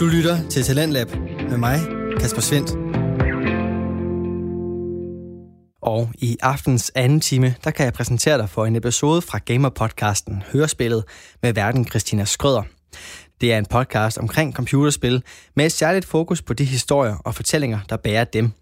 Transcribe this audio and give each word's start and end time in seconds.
Du 0.00 0.06
lytter 0.06 0.48
til 0.48 0.62
Talentlab 0.62 1.10
med 1.50 1.56
mig, 1.56 1.80
Kasper 2.20 2.40
Svendt. 2.40 2.70
Og 5.82 6.10
i 6.14 6.36
aftens 6.42 6.92
anden 6.94 7.20
time, 7.20 7.54
der 7.64 7.70
kan 7.70 7.84
jeg 7.84 7.92
præsentere 7.92 8.38
dig 8.38 8.50
for 8.50 8.66
en 8.66 8.76
episode 8.76 9.22
fra 9.22 9.38
Gamer-podcasten 9.50 10.42
Hørespillet 10.52 11.04
med 11.42 11.52
verden 11.52 11.88
Christina 11.88 12.24
Skrøder. 12.24 12.62
Det 13.40 13.52
er 13.52 13.58
en 13.58 13.66
podcast 13.66 14.18
omkring 14.18 14.54
computerspil 14.54 15.22
med 15.56 15.66
et 15.66 15.72
særligt 15.72 16.04
fokus 16.04 16.42
på 16.42 16.54
de 16.54 16.64
historier 16.64 17.16
og 17.24 17.34
fortællinger, 17.34 17.78
der 17.88 17.96
bærer 17.96 18.24
dem. 18.24 18.52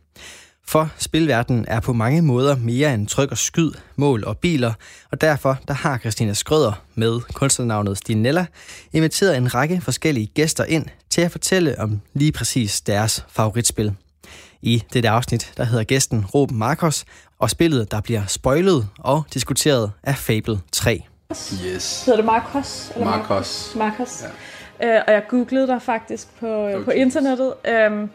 For 0.69 0.91
spilverdenen 0.99 1.65
er 1.69 1.81
på 1.81 1.93
mange 1.93 2.23
måder 2.23 2.57
mere 2.57 2.95
end 2.95 3.07
tryk 3.07 3.31
og 3.31 3.39
skyd, 3.39 3.71
mål 3.97 4.25
og 4.25 4.39
biler, 4.39 4.73
og 5.11 5.21
derfor 5.21 5.59
der 5.69 5.75
har 5.75 5.99
Christina 5.99 6.33
Skrøder 6.33 6.83
med 6.95 7.21
kunstnernavnet 7.35 7.99
Stinella 7.99 8.47
inviteret 8.93 9.37
en 9.37 9.55
række 9.55 9.81
forskellige 9.81 10.27
gæster 10.27 10.65
ind 10.65 10.87
til 11.11 11.21
at 11.21 11.31
fortælle 11.31 11.79
om 11.79 12.01
lige 12.15 12.33
præcis 12.33 12.81
deres 12.81 13.25
favoritspil. 13.29 13.95
I 14.63 14.83
dette 14.93 15.09
afsnit 15.09 15.53
der 15.57 15.65
hedder 15.65 15.85
gæsten 15.85 16.27
Ruben 16.27 16.59
Marcos, 16.59 17.05
og 17.39 17.51
spillet 17.51 17.91
der 17.91 18.01
bliver 18.01 18.27
spoilet 18.27 18.89
og 18.99 19.23
diskuteret 19.35 19.91
af 20.03 20.17
Fable 20.17 20.61
3. 20.73 21.03
Yes. 21.67 22.05
Hedder 22.05 22.17
det 22.17 22.25
Marcos? 22.25 22.93
Eller 22.95 23.07
Marcos. 23.07 23.73
Marcos. 23.77 24.23
Ja. 24.23 24.29
Øh, 24.83 25.03
og 25.07 25.13
jeg 25.13 25.23
googlede 25.29 25.67
dig 25.67 25.83
faktisk 25.83 26.41
på, 26.41 26.67
okay. 26.67 26.85
på 26.85 26.91
internettet. 26.91 27.55
Øhm, 27.69 28.11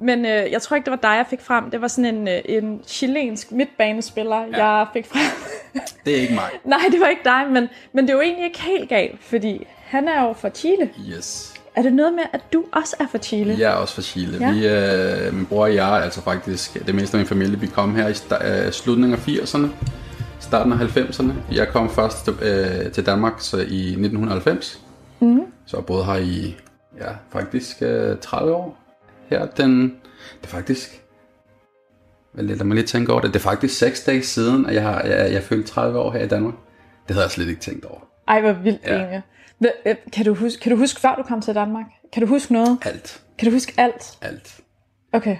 men 0.00 0.26
øh, 0.26 0.52
jeg 0.52 0.62
tror 0.62 0.76
ikke, 0.76 0.84
det 0.84 0.90
var 0.90 1.10
dig, 1.10 1.16
jeg 1.16 1.26
fik 1.30 1.40
frem. 1.40 1.70
Det 1.70 1.80
var 1.80 1.88
sådan 1.88 2.14
en, 2.14 2.28
øh, 2.28 2.40
en 2.44 2.80
chilensk 2.86 3.52
midtbanespiller, 3.52 4.40
ja. 4.52 4.66
jeg 4.66 4.86
fik 4.92 5.06
frem. 5.06 5.80
det 6.04 6.16
er 6.16 6.20
ikke 6.20 6.34
mig. 6.34 6.50
Nej, 6.64 6.80
det 6.92 7.00
var 7.00 7.06
ikke 7.06 7.24
dig, 7.24 7.44
men, 7.50 7.68
men 7.92 8.04
det 8.04 8.10
er 8.10 8.14
jo 8.14 8.20
egentlig 8.20 8.44
ikke 8.44 8.62
helt 8.62 8.88
galt, 8.88 9.24
fordi 9.24 9.66
han 9.86 10.08
er 10.08 10.22
jo 10.22 10.32
fra 10.32 10.48
Chile. 10.48 10.90
Yes. 11.16 11.54
Er 11.76 11.82
det 11.82 11.92
noget 11.92 12.12
med, 12.12 12.22
at 12.32 12.40
du 12.52 12.64
også 12.72 12.96
er 13.00 13.06
fra 13.10 13.18
Chile? 13.18 13.56
Jeg 13.58 13.72
er 13.72 13.76
også 13.76 13.94
fra 13.94 14.02
Chile. 14.02 14.38
Ja. 14.40 14.52
Vi, 14.52 14.68
øh, 15.26 15.34
min 15.34 15.46
bror 15.46 15.62
og 15.62 15.74
jeg, 15.74 15.88
altså 15.88 16.20
faktisk 16.22 16.86
det 16.86 16.94
meste 16.94 17.16
af 17.16 17.18
min 17.18 17.26
familie, 17.26 17.60
vi 17.60 17.66
kom 17.66 17.94
her 17.96 18.08
i 18.08 18.12
sta- 18.12 18.46
øh, 18.46 18.72
slutningen 18.72 19.18
af 19.18 19.28
80'erne, 19.28 19.66
starten 20.40 20.72
af 20.72 20.76
90'erne. 20.76 21.32
Jeg 21.52 21.68
kom 21.68 21.90
først 21.90 22.24
til, 22.24 22.32
øh, 22.42 22.92
til 22.92 23.06
Danmark 23.06 23.32
så 23.38 23.56
i 23.56 23.90
1990, 23.90 24.80
mm. 25.20 25.40
så 25.66 25.76
jeg 25.76 25.86
boede 25.86 26.04
her 26.04 26.14
i 26.16 26.56
ja, 27.00 27.10
faktisk 27.32 27.76
øh, 27.82 28.18
30 28.18 28.52
år 28.54 28.83
her 29.28 29.46
den... 29.46 29.82
Det 30.40 30.42
er 30.42 30.46
faktisk... 30.46 31.00
Lad 32.34 32.64
mig 32.64 32.74
lige 32.74 32.86
tænke 32.86 33.12
over 33.12 33.20
det. 33.20 33.34
Det 33.34 33.40
er 33.40 33.42
faktisk 33.42 33.78
6 33.78 34.04
dage 34.04 34.22
siden, 34.22 34.66
at 34.66 34.74
jeg 34.74 34.82
har 34.82 35.02
jeg, 35.02 35.32
jeg 35.32 35.42
følte 35.42 35.68
30 35.68 35.98
år 35.98 36.12
her 36.12 36.24
i 36.24 36.28
Danmark. 36.28 36.54
Det 37.08 37.14
havde 37.14 37.24
jeg 37.24 37.30
slet 37.30 37.48
ikke 37.48 37.60
tænkt 37.60 37.84
over. 37.84 38.00
Ej, 38.28 38.40
hvor 38.40 38.52
vildt 38.52 38.80
ja. 38.84 38.96
egentlig. 38.96 39.22
Øh, 39.86 39.96
kan 40.12 40.24
du, 40.24 40.34
huske, 40.34 40.60
kan 40.60 40.72
du 40.72 40.78
huske, 40.78 41.00
før 41.00 41.14
du 41.14 41.22
kom 41.22 41.40
til 41.40 41.54
Danmark? 41.54 41.86
Kan 42.12 42.22
du 42.22 42.28
huske 42.28 42.52
noget? 42.52 42.78
Alt. 42.82 43.22
Kan 43.38 43.48
du 43.48 43.52
huske 43.52 43.72
alt? 43.76 44.18
Alt. 44.20 44.60
Okay. 45.12 45.36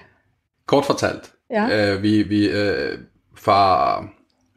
Kort 0.67 0.85
fortalt. 0.85 1.33
Ja. 1.51 1.95
Øh, 1.95 2.03
vi, 2.03 2.23
vi, 2.23 2.49
øh, 2.49 2.99
fra, 3.37 3.97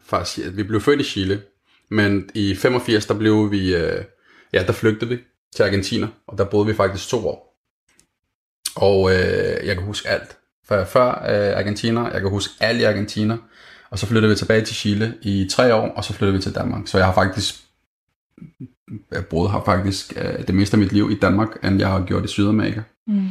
fra, 0.06 0.50
vi 0.52 0.64
blev 0.64 0.82
født 0.82 1.02
i 1.02 1.04
Chile, 1.04 1.42
men 1.90 2.30
i 2.34 2.56
85, 2.56 3.06
der 3.06 3.14
blev 3.14 3.52
vi, 3.52 3.76
øh, 3.76 4.04
ja, 4.54 4.64
der 4.64 4.74
flygtede 4.74 5.10
vi 5.10 5.18
til 5.56 5.64
Argentina, 5.64 6.08
og 6.28 6.38
der 6.38 6.46
boede 6.46 6.68
vi 6.68 6.74
faktisk 6.74 7.10
to 7.10 7.28
år. 7.28 7.47
Og 8.78 9.12
øh, 9.12 9.68
jeg 9.68 9.76
kan 9.76 9.84
huske 9.84 10.10
alt. 10.10 10.38
For 10.68 10.84
før 10.84 11.08
øh, 11.10 11.58
Argentina, 11.58 12.04
jeg 12.04 12.22
kan 12.22 12.30
huske 12.30 12.54
alt 12.60 12.82
i 12.82 12.84
Argentina. 12.84 13.38
Og 13.90 14.00
så 14.00 14.06
flyttede 14.06 14.30
vi 14.30 14.36
tilbage 14.36 14.62
til 14.62 14.76
Chile 14.76 15.14
i 15.22 15.48
tre 15.52 15.76
år, 15.76 15.88
og 15.88 16.04
så 16.04 16.14
flyttede 16.14 16.38
vi 16.38 16.42
til 16.42 16.56
Danmark. 16.56 16.88
Så 16.88 16.98
jeg 16.98 17.06
har 17.06 17.14
faktisk 17.14 17.56
jeg 19.12 19.26
boet 19.26 19.52
her 19.52 19.62
faktisk 19.66 20.14
øh, 20.18 20.48
det 20.48 20.56
meste 20.56 20.76
af 20.76 20.80
mit 20.80 20.92
liv 20.92 21.12
i 21.12 21.20
Danmark, 21.20 21.48
end 21.64 21.80
jeg 21.80 21.88
har 21.88 22.06
gjort 22.06 22.26
i 22.26 22.28
Sydamerika. 22.28 22.82
Mm. 23.08 23.30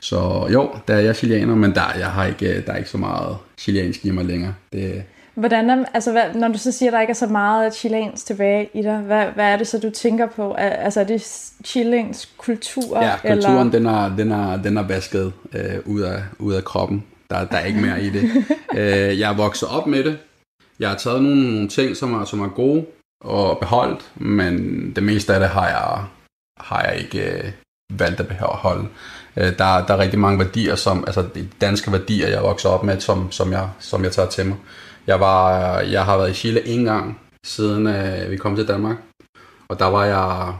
Så 0.00 0.48
jo, 0.52 0.70
der 0.88 0.94
er 0.94 1.00
jeg 1.00 1.16
chilener, 1.16 1.54
men 1.54 1.74
der, 1.74 1.98
jeg 1.98 2.10
har 2.10 2.26
ikke, 2.26 2.62
der 2.66 2.72
er 2.72 2.76
ikke 2.76 2.90
så 2.90 2.98
meget 2.98 3.36
chilensk 3.58 4.04
i 4.04 4.10
mig 4.10 4.24
længere. 4.24 4.54
Det, 4.72 5.04
Hvordan 5.34 5.70
er, 5.70 5.84
altså, 5.94 6.12
hvad, 6.12 6.34
når 6.34 6.48
du 6.48 6.58
så 6.58 6.72
siger, 6.72 6.90
at 6.90 6.92
der 6.92 7.00
ikke 7.00 7.10
er 7.10 7.14
så 7.14 7.26
meget 7.26 7.74
chilensk 7.74 8.26
tilbage 8.26 8.70
i 8.74 8.82
dig, 8.82 8.96
hvad, 8.98 9.26
hvad 9.26 9.44
er 9.44 9.56
det 9.56 9.66
så, 9.66 9.78
du 9.78 9.90
tænker 9.90 10.26
på? 10.26 10.52
Altså 10.52 11.00
er 11.00 11.04
det 11.04 11.50
chilensk 11.64 12.38
kultur? 12.38 12.98
Ja, 13.02 13.16
kulturen 13.16 13.68
eller? 13.68 13.70
Den, 13.70 13.86
er, 13.86 14.16
den, 14.16 14.32
er, 14.32 14.62
den 14.62 14.76
er 14.76 14.82
vasket 14.82 15.32
øh, 15.52 15.78
ud, 15.84 16.00
af, 16.00 16.22
ud 16.38 16.54
af 16.54 16.64
kroppen. 16.64 17.04
Der, 17.30 17.44
der 17.44 17.56
er 17.56 17.64
ikke 17.64 17.80
mere 17.80 18.02
i 18.02 18.10
det. 18.10 18.22
øh, 18.78 19.20
jeg 19.20 19.30
er 19.32 19.36
vokset 19.36 19.68
op 19.68 19.86
med 19.86 20.04
det. 20.04 20.18
Jeg 20.80 20.88
har 20.88 20.96
taget 20.96 21.22
nogle, 21.22 21.52
nogle 21.52 21.68
ting, 21.68 21.96
som 21.96 22.14
er, 22.14 22.24
som 22.24 22.40
er 22.40 22.48
gode 22.48 22.86
og 23.24 23.58
beholdt, 23.58 24.10
men 24.14 24.56
det 24.96 25.02
meste 25.02 25.34
af 25.34 25.40
det 25.40 25.48
har 25.48 25.68
jeg, 25.68 26.04
har 26.60 26.82
jeg 26.84 26.98
ikke 26.98 27.30
øh, 27.30 27.52
valgt 27.98 28.20
at 28.20 28.28
beholde. 28.28 28.88
Øh, 29.36 29.44
der, 29.44 29.86
der 29.86 29.94
er 29.94 29.98
rigtig 29.98 30.18
mange 30.18 30.38
værdier, 30.38 30.74
som, 30.74 31.04
altså 31.06 31.24
de 31.34 31.48
danske 31.60 31.92
værdier, 31.92 32.28
jeg 32.28 32.36
er 32.36 32.42
vokset 32.42 32.70
op 32.70 32.84
med, 32.84 33.00
som, 33.00 33.32
som, 33.32 33.52
jeg, 33.52 33.68
som 33.78 34.04
jeg 34.04 34.12
tager 34.12 34.28
til 34.28 34.46
mig. 34.46 34.56
Jeg, 35.06 35.20
var, 35.20 35.78
jeg 35.80 36.04
har 36.04 36.16
været 36.16 36.30
i 36.30 36.34
Chile 36.34 36.66
en 36.66 36.84
gang, 36.84 37.20
siden 37.44 37.86
øh, 37.86 38.30
vi 38.30 38.36
kom 38.36 38.56
til 38.56 38.68
Danmark. 38.68 38.96
Og 39.68 39.78
der 39.78 39.86
var 39.86 40.04
jeg 40.04 40.54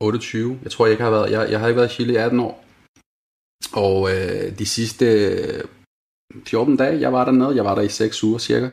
28. 0.00 0.58
Jeg 0.62 0.72
tror, 0.72 0.86
jeg 0.86 0.92
ikke 0.92 1.04
har 1.04 1.10
været, 1.10 1.30
jeg, 1.30 1.50
jeg 1.50 1.60
har 1.60 1.68
ikke 1.68 1.76
været 1.80 1.90
i 1.90 1.94
Chile 1.94 2.12
i 2.12 2.16
18 2.16 2.40
år. 2.40 2.64
Og 3.72 4.10
øh, 4.10 4.58
de 4.58 4.66
sidste 4.66 5.06
øh, 5.06 5.64
14 6.46 6.76
dage, 6.76 7.00
jeg 7.00 7.12
var 7.12 7.24
dernede, 7.24 7.56
jeg 7.56 7.64
var 7.64 7.74
der 7.74 7.82
i 7.82 7.88
6 7.88 8.24
uger 8.24 8.38
cirka, 8.38 8.70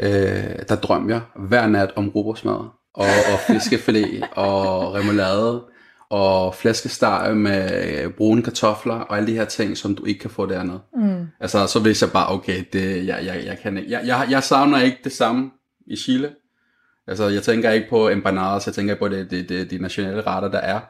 øh, 0.00 0.58
der 0.68 0.76
drømte 0.82 1.14
jeg 1.14 1.22
hver 1.36 1.66
nat 1.66 1.92
om 1.96 2.08
robotsmad 2.08 2.60
og, 2.94 3.06
og 3.32 3.38
fiskefilet 3.46 4.28
og 4.32 4.94
remoulade 4.94 5.64
og 6.10 6.54
flæskesteg 6.54 7.36
med 7.36 8.10
brune 8.10 8.42
kartofler 8.42 8.94
og 8.94 9.16
alle 9.16 9.26
de 9.26 9.36
her 9.36 9.44
ting, 9.44 9.76
som 9.76 9.94
du 9.94 10.04
ikke 10.04 10.20
kan 10.20 10.30
få 10.30 10.46
dernede. 10.46 10.80
Mm. 10.96 11.26
Altså, 11.40 11.66
så 11.66 11.78
vidste 11.78 12.04
jeg 12.04 12.12
bare, 12.12 12.32
okay, 12.32 12.64
det, 12.72 13.06
jeg, 13.06 13.24
jeg, 13.24 13.42
jeg 13.46 13.58
kan 13.62 13.78
ikke. 13.78 13.90
Jeg, 13.90 14.02
jeg, 14.06 14.26
jeg 14.30 14.42
savner 14.42 14.80
ikke 14.80 14.98
det 15.04 15.12
samme 15.12 15.50
i 15.86 15.96
Chile. 15.96 16.30
Altså, 17.06 17.28
jeg 17.28 17.42
tænker 17.42 17.70
ikke 17.70 17.88
på 17.90 18.08
empanadas, 18.08 18.66
jeg 18.66 18.74
tænker 18.74 18.94
ikke 18.94 19.04
på 19.04 19.08
det, 19.08 19.30
det, 19.30 19.48
det, 19.48 19.70
de 19.70 19.78
nationale 19.78 20.22
retter, 20.22 20.50
der 20.50 20.58
er. 20.58 20.80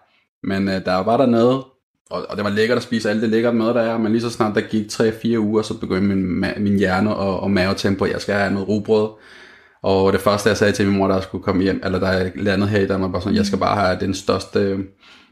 Men 0.43 0.69
øh, 0.69 0.85
der 0.85 0.97
var 0.97 1.17
der 1.17 1.27
noget, 1.27 1.65
og, 2.11 2.27
og 2.29 2.37
det 2.37 2.45
var 2.45 2.51
lækkert 2.51 2.77
at 2.77 2.83
spise 2.83 3.11
alt 3.11 3.23
det 3.23 3.31
lækkert 3.31 3.57
mad, 3.57 3.75
der 3.75 3.81
er, 3.81 3.99
men 3.99 4.13
lige 4.13 4.23
så 4.23 4.31
snart 4.31 4.55
der 4.55 4.61
gik 4.61 4.87
3-4 4.93 5.39
uger, 5.39 5.63
så 5.63 5.79
begyndte 5.79 6.17
min, 6.17 6.45
min 6.57 6.79
hjerne 6.79 7.17
og, 7.17 7.41
og 7.41 7.51
mave 7.51 7.75
tænke 7.75 7.99
på, 7.99 8.05
at 8.05 8.13
jeg 8.13 8.21
skal 8.21 8.35
have 8.35 8.53
noget 8.53 8.69
rugbrød. 8.69 9.09
Og 9.83 10.13
det 10.13 10.21
første, 10.21 10.49
jeg 10.49 10.57
sagde 10.57 10.73
til 10.73 10.87
min 10.87 10.99
mor, 10.99 11.09
der 11.09 11.21
skulle 11.21 11.45
komme 11.45 11.63
hjem, 11.63 11.81
eller 11.85 11.99
der 11.99 12.09
er 12.09 12.31
landet 12.35 12.69
her 12.69 12.81
i 12.81 12.87
Danmark, 12.87 13.13
var 13.13 13.21
sådan, 13.21 13.37
jeg 13.37 13.47
skal 13.47 13.59
bare 13.59 13.87
have 13.87 14.01
den 14.01 14.15
største 14.15 14.79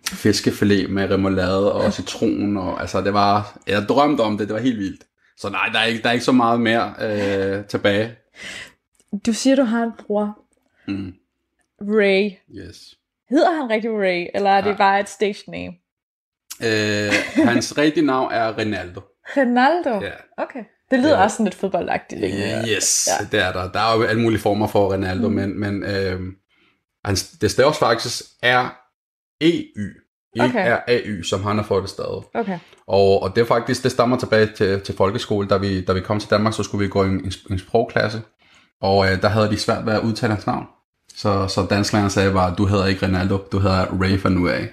fiskefilet 0.08 0.90
med 0.90 1.10
remoulade 1.10 1.72
og 1.72 1.92
citron, 1.92 2.56
og 2.56 2.80
altså 2.80 3.00
det 3.00 3.14
var, 3.14 3.58
jeg 3.66 3.82
drømte 3.88 4.20
om 4.20 4.38
det, 4.38 4.48
det 4.48 4.54
var 4.54 4.60
helt 4.60 4.78
vildt. 4.78 5.04
Så 5.36 5.50
nej, 5.50 5.68
der 5.72 5.78
er 5.78 5.84
ikke, 5.84 6.02
der 6.02 6.08
er 6.08 6.12
ikke 6.12 6.24
så 6.24 6.32
meget 6.32 6.60
mere 6.60 6.94
øh, 7.00 7.64
tilbage. 7.64 8.16
Du 9.26 9.32
siger, 9.32 9.56
du 9.56 9.62
har 9.62 9.82
en 9.82 9.92
bror. 9.98 10.38
Mm. 10.88 11.14
Ray. 11.80 12.30
Yes. 12.54 12.94
Hedder 13.30 13.52
han 13.52 13.70
rigtig 13.70 13.90
Ray, 13.90 14.26
eller 14.34 14.50
er 14.50 14.60
det 14.60 14.70
ja. 14.70 14.76
bare 14.76 15.00
et 15.00 15.08
stage 15.08 15.50
name? 15.50 15.72
Øh, 16.62 17.12
hans 17.44 17.78
rigtige 17.78 18.06
navn 18.06 18.32
er 18.32 18.58
Ronaldo. 18.58 19.00
Ronaldo? 19.36 20.00
Ja. 20.00 20.12
Okay. 20.36 20.64
Det 20.94 21.02
lyder 21.02 21.16
ja. 21.16 21.24
også 21.24 21.34
sådan 21.34 21.46
lidt 21.46 21.54
fodboldagtigt. 21.54 22.22
Ikke? 22.22 22.64
Yes, 22.76 23.08
ja. 23.20 23.26
det 23.32 23.40
er 23.46 23.52
der. 23.52 23.72
Der 23.72 23.80
er 23.80 23.96
jo 23.96 24.02
alle 24.02 24.22
mulige 24.22 24.40
former 24.40 24.66
for 24.66 24.92
Ronaldo, 24.92 25.28
mm. 25.28 25.34
men, 25.34 25.60
men 25.60 25.82
øh, 25.82 26.20
hans, 27.04 27.30
det 27.40 27.50
staves 27.50 27.78
faktisk 27.78 28.22
R-E-Y. 28.42 30.00
Okay. 30.40 30.76
R-A-Y, 30.76 31.22
som 31.22 31.42
han 31.42 31.56
har 31.56 31.64
fået 31.64 31.82
det 31.82 31.90
stadig. 31.90 32.22
Okay. 32.34 32.58
Og, 32.86 33.22
og 33.22 33.36
det 33.36 33.42
er 33.42 33.46
faktisk, 33.46 33.82
det 33.82 33.92
stammer 33.92 34.18
tilbage 34.18 34.46
til, 34.56 34.80
til 34.80 34.96
folkeskole. 34.96 35.48
Da 35.48 35.56
vi, 35.56 35.84
da 35.84 35.92
vi 35.92 36.00
kom 36.00 36.20
til 36.20 36.30
Danmark, 36.30 36.54
så 36.54 36.62
skulle 36.62 36.84
vi 36.84 36.90
gå 36.90 37.04
i 37.04 37.08
en, 37.08 37.32
en 37.50 37.58
sprogklasse. 37.58 38.22
Og 38.80 39.12
øh, 39.12 39.22
der 39.22 39.28
havde 39.28 39.48
de 39.48 39.58
svært 39.58 39.86
ved 39.86 39.92
at 39.92 40.02
udtale 40.02 40.32
hans 40.32 40.46
navn. 40.46 40.66
Så, 41.16 41.48
så 41.48 41.66
dansklæreren 41.70 42.10
sagde 42.10 42.32
bare, 42.32 42.54
du 42.58 42.66
hedder 42.66 42.86
ikke 42.86 43.06
Ronaldo, 43.06 43.38
du 43.52 43.58
hedder 43.58 43.86
Ray 44.00 44.18
fra 44.18 44.28
nu 44.28 44.48
af. 44.48 44.68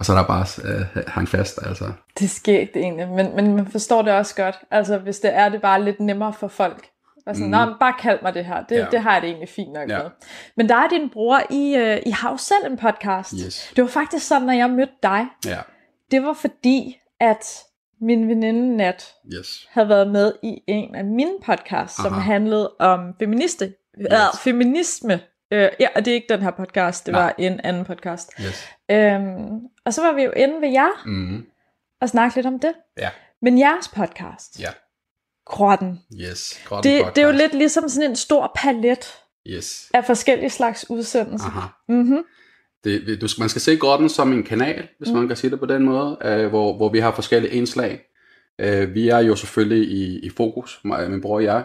Og 0.00 0.06
så 0.06 0.12
er 0.12 0.16
der 0.16 0.26
bare 0.26 0.46
øh, 0.64 1.04
hang 1.06 1.28
fast, 1.28 1.58
altså. 1.66 1.84
Det 2.18 2.24
er 2.24 2.28
skægt 2.28 2.76
egentlig, 2.76 3.08
men, 3.08 3.36
men 3.36 3.56
man 3.56 3.66
forstår 3.66 4.02
det 4.02 4.12
også 4.12 4.34
godt. 4.34 4.58
Altså, 4.70 4.98
hvis 4.98 5.18
det 5.18 5.34
er, 5.34 5.48
det 5.48 5.60
bare 5.60 5.84
lidt 5.84 6.00
nemmere 6.00 6.32
for 6.32 6.48
folk. 6.48 6.90
Og 7.26 7.36
sådan, 7.36 7.68
mm. 7.68 7.74
bare 7.80 7.94
kald 7.98 8.18
mig 8.22 8.34
det 8.34 8.44
her. 8.44 8.64
Det, 8.64 8.76
ja. 8.76 8.86
det 8.90 9.00
har 9.00 9.12
jeg 9.12 9.22
det 9.22 9.28
egentlig 9.28 9.48
fint 9.48 9.72
nok 9.72 9.88
ja. 9.88 10.02
med. 10.02 10.10
Men 10.56 10.68
der 10.68 10.74
er 10.74 10.88
din 10.88 11.10
bror, 11.10 11.40
I, 11.50 11.76
uh, 11.76 11.96
I 12.06 12.10
har 12.10 12.30
jo 12.30 12.36
selv 12.36 12.66
en 12.66 12.76
podcast. 12.76 13.34
Yes. 13.46 13.72
Det 13.76 13.82
var 13.82 13.88
faktisk 13.88 14.26
sådan, 14.26 14.46
når 14.46 14.52
jeg 14.52 14.70
mødte 14.70 14.92
dig. 15.02 15.26
Ja. 15.46 15.58
Det 16.10 16.22
var 16.22 16.32
fordi, 16.32 16.96
at 17.20 17.44
min 18.00 18.28
veninde 18.28 18.76
Nat 18.76 19.14
yes. 19.34 19.68
havde 19.70 19.88
været 19.88 20.10
med 20.10 20.32
i 20.42 20.58
en 20.66 20.94
af 20.94 21.04
mine 21.04 21.32
podcasts, 21.46 21.98
Aha. 21.98 22.08
som 22.08 22.18
handlede 22.18 22.72
om 22.78 23.14
feministe, 23.18 23.74
yes. 24.00 24.06
uh, 24.12 24.38
feminisme. 24.38 25.20
Uh, 25.54 25.58
ja, 25.58 25.86
og 25.94 26.04
det 26.04 26.08
er 26.08 26.14
ikke 26.14 26.32
den 26.34 26.42
her 26.42 26.50
podcast, 26.50 27.06
det 27.06 27.12
Nej. 27.12 27.22
var 27.22 27.34
en 27.38 27.60
anden 27.64 27.84
podcast. 27.84 28.32
Yes. 28.40 28.68
Um, 28.92 29.60
og 29.90 29.94
så 29.94 30.02
var 30.02 30.12
vi 30.12 30.22
jo 30.22 30.30
inde 30.36 30.60
ved 30.60 30.68
jer, 30.68 31.02
mm. 31.06 31.46
og 32.00 32.08
snakke 32.08 32.36
lidt 32.36 32.46
om 32.46 32.58
det. 32.58 32.72
Ja. 32.98 33.10
Men 33.42 33.58
jeres 33.58 33.88
podcast, 33.88 34.60
ja. 34.60 34.70
Grotten, 35.46 35.98
yes, 36.20 36.60
Grotten 36.64 36.92
det, 36.92 37.16
det 37.16 37.22
er 37.22 37.26
jo 37.26 37.32
lidt 37.32 37.54
ligesom 37.54 37.88
sådan 37.88 38.10
en 38.10 38.16
stor 38.16 38.52
palet 38.56 39.18
yes. 39.46 39.90
af 39.94 40.04
forskellige 40.04 40.50
slags 40.50 40.90
udsendelser. 40.90 41.46
Aha. 41.46 41.68
Mm-hmm. 41.88 42.24
det, 42.84 43.20
du, 43.20 43.28
man 43.38 43.48
skal 43.48 43.60
se 43.60 43.76
Grotten 43.76 44.08
som 44.08 44.32
en 44.32 44.42
kanal, 44.42 44.88
hvis 44.98 45.10
mm. 45.10 45.16
man 45.16 45.28
kan 45.28 45.36
sige 45.36 45.50
det 45.50 45.58
på 45.58 45.66
den 45.66 45.84
måde, 45.84 46.18
øh, 46.24 46.48
hvor, 46.48 46.76
hvor 46.76 46.88
vi 46.88 46.98
har 46.98 47.14
forskellige 47.14 47.54
indslag. 47.54 48.00
Øh, 48.60 48.94
vi 48.94 49.08
er 49.08 49.18
jo 49.18 49.36
selvfølgelig 49.36 49.88
i, 49.88 50.18
i 50.18 50.30
fokus, 50.30 50.80
min 50.84 51.20
bror 51.20 51.34
og 51.34 51.44
jeg, 51.44 51.64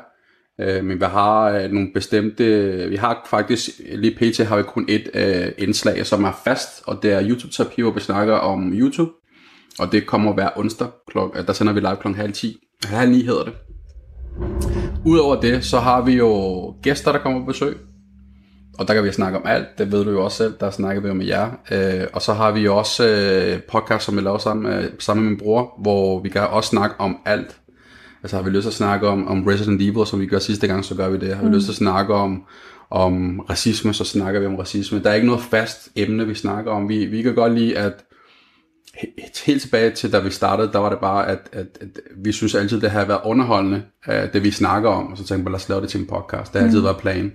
øh, 0.62 0.86
men 0.86 1.00
vi 1.00 1.06
har 1.06 1.50
øh, 1.50 1.72
nogle 1.72 1.90
bestemte, 1.94 2.44
vi 2.90 2.96
har 2.96 3.28
faktisk, 3.30 3.70
lige 3.96 4.16
pt. 4.16 4.48
har 4.48 4.58
vi 4.58 4.64
kun 4.64 4.86
et 4.88 5.10
øh, 5.14 5.52
indslag, 5.58 6.06
som 6.06 6.24
er 6.24 6.42
fast, 6.44 6.84
og 6.86 7.04
det 7.04 7.12
er 7.12 7.30
YouTube-terapi, 7.30 7.82
hvor 7.82 7.92
vi 7.92 8.00
snakker 8.00 8.34
om 8.34 8.74
YouTube, 8.74 9.12
og 9.80 9.92
det 9.92 10.06
kommer 10.06 10.34
hver 10.34 10.50
onsdag, 10.56 10.88
klok, 11.08 11.38
øh, 11.40 11.48
der 11.48 11.54
sender 11.54 11.74
vi 11.74 11.80
live 11.80 11.98
kl. 12.02 12.08
halv 12.08 12.34
10, 12.34 12.58
halv 12.86 13.12
9 13.12 13.22
hedder 13.22 13.44
det. 13.44 13.54
Udover 15.06 15.42
det, 15.42 15.66
så 15.66 15.80
har 15.80 16.02
vi 16.02 16.12
jo 16.12 16.30
gæster, 16.82 17.12
der 17.12 17.20
kommer 17.20 17.40
på 17.40 17.46
besøg. 17.46 17.78
Og 18.80 18.88
der 18.88 18.94
kan 18.94 19.04
vi 19.04 19.12
snakke 19.12 19.38
om 19.38 19.44
alt, 19.48 19.68
det 19.78 19.92
ved 19.92 20.06
du 20.06 20.12
jo 20.12 20.24
også 20.24 20.38
selv, 20.38 20.54
der 20.60 20.72
snakker 20.72 21.02
vi 21.02 21.08
jo 21.08 21.14
med 21.14 21.26
jer. 21.26 21.52
Øh, 21.72 22.08
og 22.14 22.22
så 22.22 22.34
har 22.34 22.52
vi 22.52 22.60
jo 22.60 22.78
også 22.78 23.08
øh, 23.08 23.62
podcast, 23.62 24.06
som 24.06 24.16
vi 24.16 24.22
laver 24.22 24.38
sammen 24.38 24.74
øh, 24.74 24.84
sammen 25.00 25.24
med 25.24 25.32
min 25.32 25.40
bror, 25.40 25.82
hvor 25.82 26.20
vi 26.20 26.30
kan 26.30 26.42
også 26.42 26.70
snakke 26.70 26.96
om 27.00 27.18
alt. 27.26 27.58
Altså 28.26 28.36
har 28.36 28.44
vi 28.44 28.50
lyst 28.50 28.64
til 28.64 28.70
at 28.70 28.74
snakke 28.74 29.08
om, 29.08 29.28
om 29.28 29.44
Resident 29.44 29.82
Evil, 29.82 30.06
som 30.06 30.20
vi 30.20 30.26
gør 30.26 30.40
sidste 30.40 30.68
gang, 30.68 30.86
så 30.86 30.96
gør 30.96 31.10
vi 31.10 31.18
det. 31.18 31.36
Har 31.36 31.44
vi 31.44 31.48
mm. 31.48 31.56
lyst 31.56 31.66
til 31.66 31.72
at 31.72 31.76
snakke 31.76 32.14
om, 32.14 32.44
om 32.90 33.40
racisme, 33.40 33.94
så 33.94 34.04
snakker 34.04 34.40
vi 34.40 34.46
om 34.46 34.56
racisme. 34.56 35.00
Der 35.00 35.10
er 35.10 35.14
ikke 35.14 35.28
noget 35.28 35.42
fast 35.42 35.90
emne, 35.96 36.28
vi 36.28 36.34
snakker 36.34 36.72
om. 36.72 36.90
Vi, 36.90 37.06
vi 37.06 37.22
kan 37.22 37.36
godt 37.36 37.54
lide, 37.54 37.78
at 37.78 37.94
helt 39.46 39.62
tilbage 39.62 39.92
til, 39.92 40.12
da 40.12 40.20
vi 40.20 40.30
startede, 40.30 40.72
der 40.72 40.80
var 40.80 40.90
det 40.90 41.00
bare, 41.00 41.28
at, 41.28 41.50
at, 41.52 41.68
at 41.82 41.88
vi 42.18 42.32
synes 42.32 42.56
altid, 42.56 42.82
det 42.82 42.92
har 42.92 43.06
været 43.06 43.22
underholdende, 43.26 43.84
det 44.08 44.44
vi 44.44 44.52
snakker 44.52 44.90
om, 44.90 45.12
og 45.12 45.18
så 45.18 45.24
tænkte 45.24 45.46
vi, 45.46 45.50
lad 45.52 45.56
os 45.56 45.70
lave 45.70 45.82
det 45.82 45.90
til 45.90 46.00
en 46.00 46.08
podcast. 46.08 46.54
Det 46.54 46.62
har 46.62 46.68
altid 46.68 46.80
mm. 46.80 46.86
været 46.86 46.98
planen. 46.98 47.34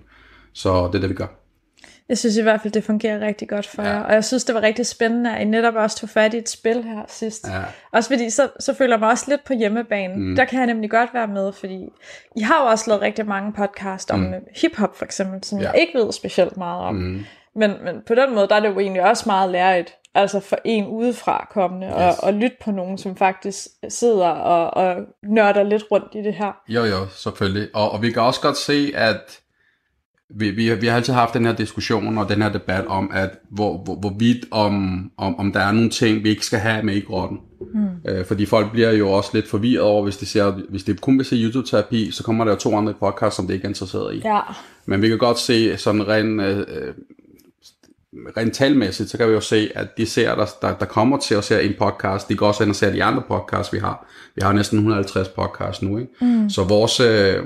Så 0.52 0.86
det 0.86 0.94
er 0.94 1.00
det, 1.00 1.10
vi 1.10 1.14
gør. 1.14 1.39
Jeg 2.10 2.18
synes 2.18 2.36
i 2.36 2.42
hvert 2.42 2.60
fald, 2.60 2.72
det 2.72 2.84
fungerer 2.84 3.20
rigtig 3.26 3.48
godt 3.48 3.66
for 3.66 3.82
ja. 3.82 3.88
jer. 3.88 4.00
Og 4.00 4.14
jeg 4.14 4.24
synes, 4.24 4.44
det 4.44 4.54
var 4.54 4.62
rigtig 4.62 4.86
spændende, 4.86 5.36
at 5.36 5.42
I 5.42 5.44
netop 5.44 5.74
også 5.74 5.96
tog 5.96 6.08
fat 6.08 6.34
i 6.34 6.36
et 6.36 6.48
spil 6.48 6.82
her 6.82 7.02
sidst. 7.08 7.48
Ja. 7.48 7.62
Også 7.92 8.10
fordi, 8.10 8.30
så, 8.30 8.48
så 8.60 8.74
føler 8.74 8.94
jeg 8.94 9.00
mig 9.00 9.08
også 9.08 9.24
lidt 9.28 9.44
på 9.44 9.52
hjemmebane. 9.52 10.14
Mm. 10.16 10.36
Der 10.36 10.44
kan 10.44 10.58
jeg 10.58 10.66
nemlig 10.66 10.90
godt 10.90 11.14
være 11.14 11.26
med, 11.26 11.52
fordi 11.52 11.88
I 12.36 12.40
har 12.40 12.62
jo 12.62 12.66
også 12.66 12.84
lavet 12.90 13.02
rigtig 13.02 13.26
mange 13.26 13.52
podcast 13.52 14.10
om 14.10 14.20
mm. 14.20 14.34
hiphop 14.60 14.96
for 14.96 15.04
eksempel, 15.04 15.44
som 15.44 15.58
ja. 15.58 15.70
jeg 15.70 15.80
ikke 15.80 15.98
ved 15.98 16.12
specielt 16.12 16.56
meget 16.56 16.82
om. 16.82 16.94
Mm. 16.94 17.24
Men, 17.54 17.72
men 17.84 18.02
på 18.06 18.14
den 18.14 18.34
måde, 18.34 18.48
der 18.48 18.54
er 18.54 18.60
det 18.60 18.68
jo 18.68 18.80
egentlig 18.80 19.02
også 19.02 19.22
meget 19.26 19.50
lærigt, 19.50 19.96
altså 20.14 20.40
for 20.40 20.58
en 20.64 20.86
udefra 20.86 21.48
kommende, 21.50 21.86
yes. 21.86 21.94
og, 21.94 22.14
og 22.22 22.34
lytte 22.34 22.56
på 22.64 22.70
nogen, 22.70 22.98
som 22.98 23.16
faktisk 23.16 23.66
sidder 23.88 24.28
og, 24.28 24.84
og 24.84 24.96
nørder 25.22 25.62
lidt 25.62 25.84
rundt 25.90 26.14
i 26.14 26.22
det 26.22 26.34
her. 26.34 26.62
Jo, 26.68 26.84
jo, 26.84 27.06
selvfølgelig. 27.08 27.68
Og, 27.74 27.90
og 27.90 28.02
vi 28.02 28.10
kan 28.10 28.22
også 28.22 28.40
godt 28.40 28.56
se, 28.56 28.92
at 28.94 29.39
vi, 30.34 30.50
vi, 30.50 30.74
vi 30.74 30.86
har 30.86 30.96
altid 30.96 31.12
haft 31.12 31.34
den 31.34 31.44
her 31.44 31.52
diskussion 31.52 32.18
og 32.18 32.28
den 32.28 32.42
her 32.42 32.52
debat 32.52 32.86
om, 32.86 33.10
at 33.14 33.30
hvor, 33.50 33.78
hvor, 33.78 33.94
hvorvidt 33.94 34.44
om, 34.50 35.04
om, 35.16 35.38
om 35.38 35.52
der 35.52 35.60
er 35.60 35.72
nogle 35.72 35.90
ting, 35.90 36.24
vi 36.24 36.28
ikke 36.28 36.46
skal 36.46 36.58
have 36.58 36.82
med 36.82 36.94
i 36.94 37.00
grotten. 37.00 37.38
Mm. 37.74 38.10
Øh, 38.10 38.24
fordi 38.24 38.46
folk 38.46 38.72
bliver 38.72 38.92
jo 38.92 39.10
også 39.10 39.30
lidt 39.34 39.48
forvirret 39.48 39.80
over, 39.80 40.02
hvis 40.02 40.16
de, 40.16 40.26
ser, 40.26 40.50
hvis 40.68 40.84
de 40.84 40.94
kun 40.94 41.18
vil 41.18 41.26
se 41.26 41.36
YouTube-terapi, 41.36 42.10
så 42.10 42.22
kommer 42.22 42.44
der 42.44 42.52
jo 42.52 42.58
to 42.58 42.76
andre 42.76 42.94
podcasts, 42.94 43.36
som 43.36 43.46
de 43.46 43.52
ikke 43.52 43.64
er 43.64 43.68
interesseret 43.68 44.14
i. 44.14 44.18
Ja. 44.24 44.40
Men 44.86 45.02
vi 45.02 45.08
kan 45.08 45.18
godt 45.18 45.38
se 45.38 45.76
sådan 45.76 46.08
rent, 46.08 46.40
øh, 46.40 46.94
rent 48.36 48.54
talmæssigt, 48.54 49.10
så 49.10 49.18
kan 49.18 49.28
vi 49.28 49.32
jo 49.32 49.40
se, 49.40 49.70
at 49.74 49.96
de 49.96 50.06
ser, 50.06 50.34
der, 50.34 50.46
der, 50.62 50.74
der 50.74 50.86
kommer 50.86 51.18
til 51.18 51.34
at 51.34 51.44
se 51.44 51.62
en 51.62 51.74
podcast, 51.78 52.28
de 52.28 52.36
går 52.36 52.46
også 52.46 52.62
ind 52.62 52.70
og 52.70 52.76
ser 52.76 52.92
de 52.92 53.04
andre 53.04 53.22
podcasts, 53.28 53.72
vi 53.72 53.78
har. 53.78 54.06
Vi 54.34 54.40
har 54.42 54.52
næsten 54.52 54.78
150 54.78 55.28
podcasts 55.28 55.82
nu, 55.82 55.98
ikke? 55.98 56.12
Mm. 56.20 56.50
Så 56.50 56.64
vores... 56.64 57.00
Øh, 57.00 57.44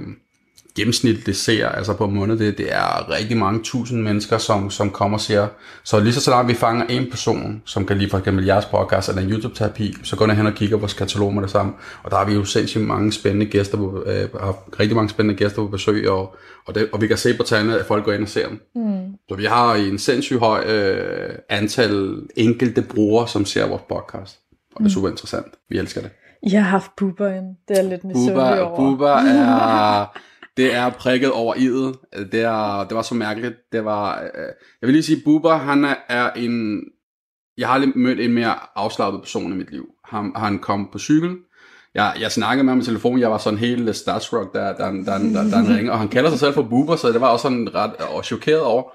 gennemsnitligt 0.77 1.39
ser, 1.39 1.69
altså 1.69 1.95
på 1.95 2.07
måned, 2.07 2.39
det, 2.39 2.59
det 2.59 2.73
er 2.75 3.11
rigtig 3.11 3.37
mange 3.37 3.61
tusind 3.63 4.03
mennesker, 4.03 4.39
som, 4.39 4.71
som 4.71 4.91
kommer 4.91 5.17
og 5.17 5.21
ser. 5.21 5.47
Så 5.85 6.01
lige 6.01 6.13
så 6.13 6.21
snart 6.21 6.49
vi 6.49 6.55
fanger 6.55 6.87
en 6.87 7.11
person, 7.11 7.63
som 7.65 7.87
kan 7.87 7.99
lide 7.99 8.11
for 8.11 8.19
eksempel 8.19 8.45
jeres 8.45 8.65
podcast 8.65 9.09
eller 9.09 9.23
en 9.23 9.31
YouTube-terapi, 9.31 9.97
så 10.03 10.17
går 10.17 10.27
jeg 10.27 10.37
hen 10.37 10.47
og 10.47 10.55
kigger 10.55 10.77
på 10.77 10.81
vores 10.81 10.95
katalog 10.95 11.35
med 11.35 11.43
det 11.43 11.51
samme. 11.51 11.73
Og 12.03 12.11
der 12.11 12.17
har 12.17 12.25
vi 12.25 12.35
jo 12.35 12.45
sindssygt 12.45 12.85
mange 12.85 13.13
spændende 13.13 13.47
gæster, 13.47 13.77
på, 13.77 14.05
øh, 14.07 14.35
har 14.41 14.81
rigtig 14.81 14.97
mange 14.97 15.09
spændende 15.09 15.39
gæster 15.39 15.63
på 15.63 15.69
besøg, 15.69 16.11
og, 16.11 16.37
og, 16.67 16.75
det, 16.75 16.89
og 16.93 17.01
vi 17.01 17.07
kan 17.07 17.17
se 17.17 17.37
på 17.37 17.43
tallene, 17.43 17.79
at 17.79 17.87
folk 17.87 18.05
går 18.05 18.13
ind 18.13 18.23
og 18.23 18.29
ser 18.29 18.49
dem. 18.49 18.61
Mm. 18.75 19.15
Så 19.29 19.35
vi 19.35 19.45
har 19.45 19.75
en 19.75 19.99
sindssygt 19.99 20.41
høj 20.41 20.65
øh, 20.67 21.35
antal 21.49 22.17
enkelte 22.37 22.83
brugere, 22.83 23.29
som 23.29 23.45
ser 23.45 23.69
vores 23.69 23.83
podcast. 23.89 24.39
Og 24.75 24.79
det 24.79 24.79
er 24.79 24.83
mm. 24.83 24.89
super 24.89 25.09
interessant. 25.09 25.47
Vi 25.69 25.79
elsker 25.79 26.01
det. 26.01 26.11
Jeg 26.51 26.65
har 26.65 26.71
haft 26.71 26.91
Bubber 26.97 27.29
ind. 27.29 27.57
Det 27.69 27.79
er 27.79 27.83
lidt 27.83 28.05
misundelig 28.05 28.63
over. 28.63 28.77
Bubber 28.77 29.17
er... 29.17 30.07
det 30.57 30.75
er 30.75 30.91
prikket 30.91 31.33
over 31.33 31.55
idet. 31.55 31.97
Det, 32.33 32.43
er, 32.43 32.85
det 32.85 32.97
var 32.97 33.03
så 33.03 33.15
mærkeligt. 33.15 33.55
Det 33.73 33.85
var, 33.85 34.21
øh, 34.21 34.53
jeg 34.81 34.87
vil 34.87 34.93
lige 34.93 35.03
sige, 35.03 35.23
Bubber, 35.25 35.57
han 35.57 35.85
er, 35.85 35.95
er 36.09 36.31
en... 36.31 36.83
Jeg 37.59 37.69
har 37.69 37.75
aldrig 37.75 37.93
mødt 37.99 38.21
en 38.21 38.33
mere 38.33 38.55
afslappet 38.75 39.23
person 39.23 39.53
i 39.53 39.57
mit 39.57 39.71
liv. 39.71 39.87
Han, 40.05 40.33
han 40.37 40.59
kom 40.59 40.89
på 40.93 40.99
cykel. 40.99 41.37
Jeg, 41.95 42.17
jeg 42.21 42.33
snakkede 42.33 42.65
med 42.65 42.73
ham 42.73 42.81
i 42.81 42.85
telefon, 42.85 43.21
jeg 43.21 43.31
var 43.31 43.39
sådan 43.39 43.59
helt 43.59 43.89
øh, 43.89 43.95
starstruck, 43.95 44.53
der, 44.53 44.77
der, 44.77 44.91
der, 44.91 45.19
der, 45.51 45.77
ringer, 45.77 45.93
og 45.93 45.99
han 45.99 46.09
kalder 46.09 46.31
sig 46.31 46.39
selv 46.39 46.55
for 46.55 46.63
Bubber, 46.63 46.97
så 46.97 47.09
det 47.09 47.21
var 47.21 47.29
også 47.29 47.43
sådan 47.43 47.75
ret 47.75 47.93
øh, 48.01 48.17
og 48.17 48.25
chokeret 48.25 48.61
over, 48.61 48.91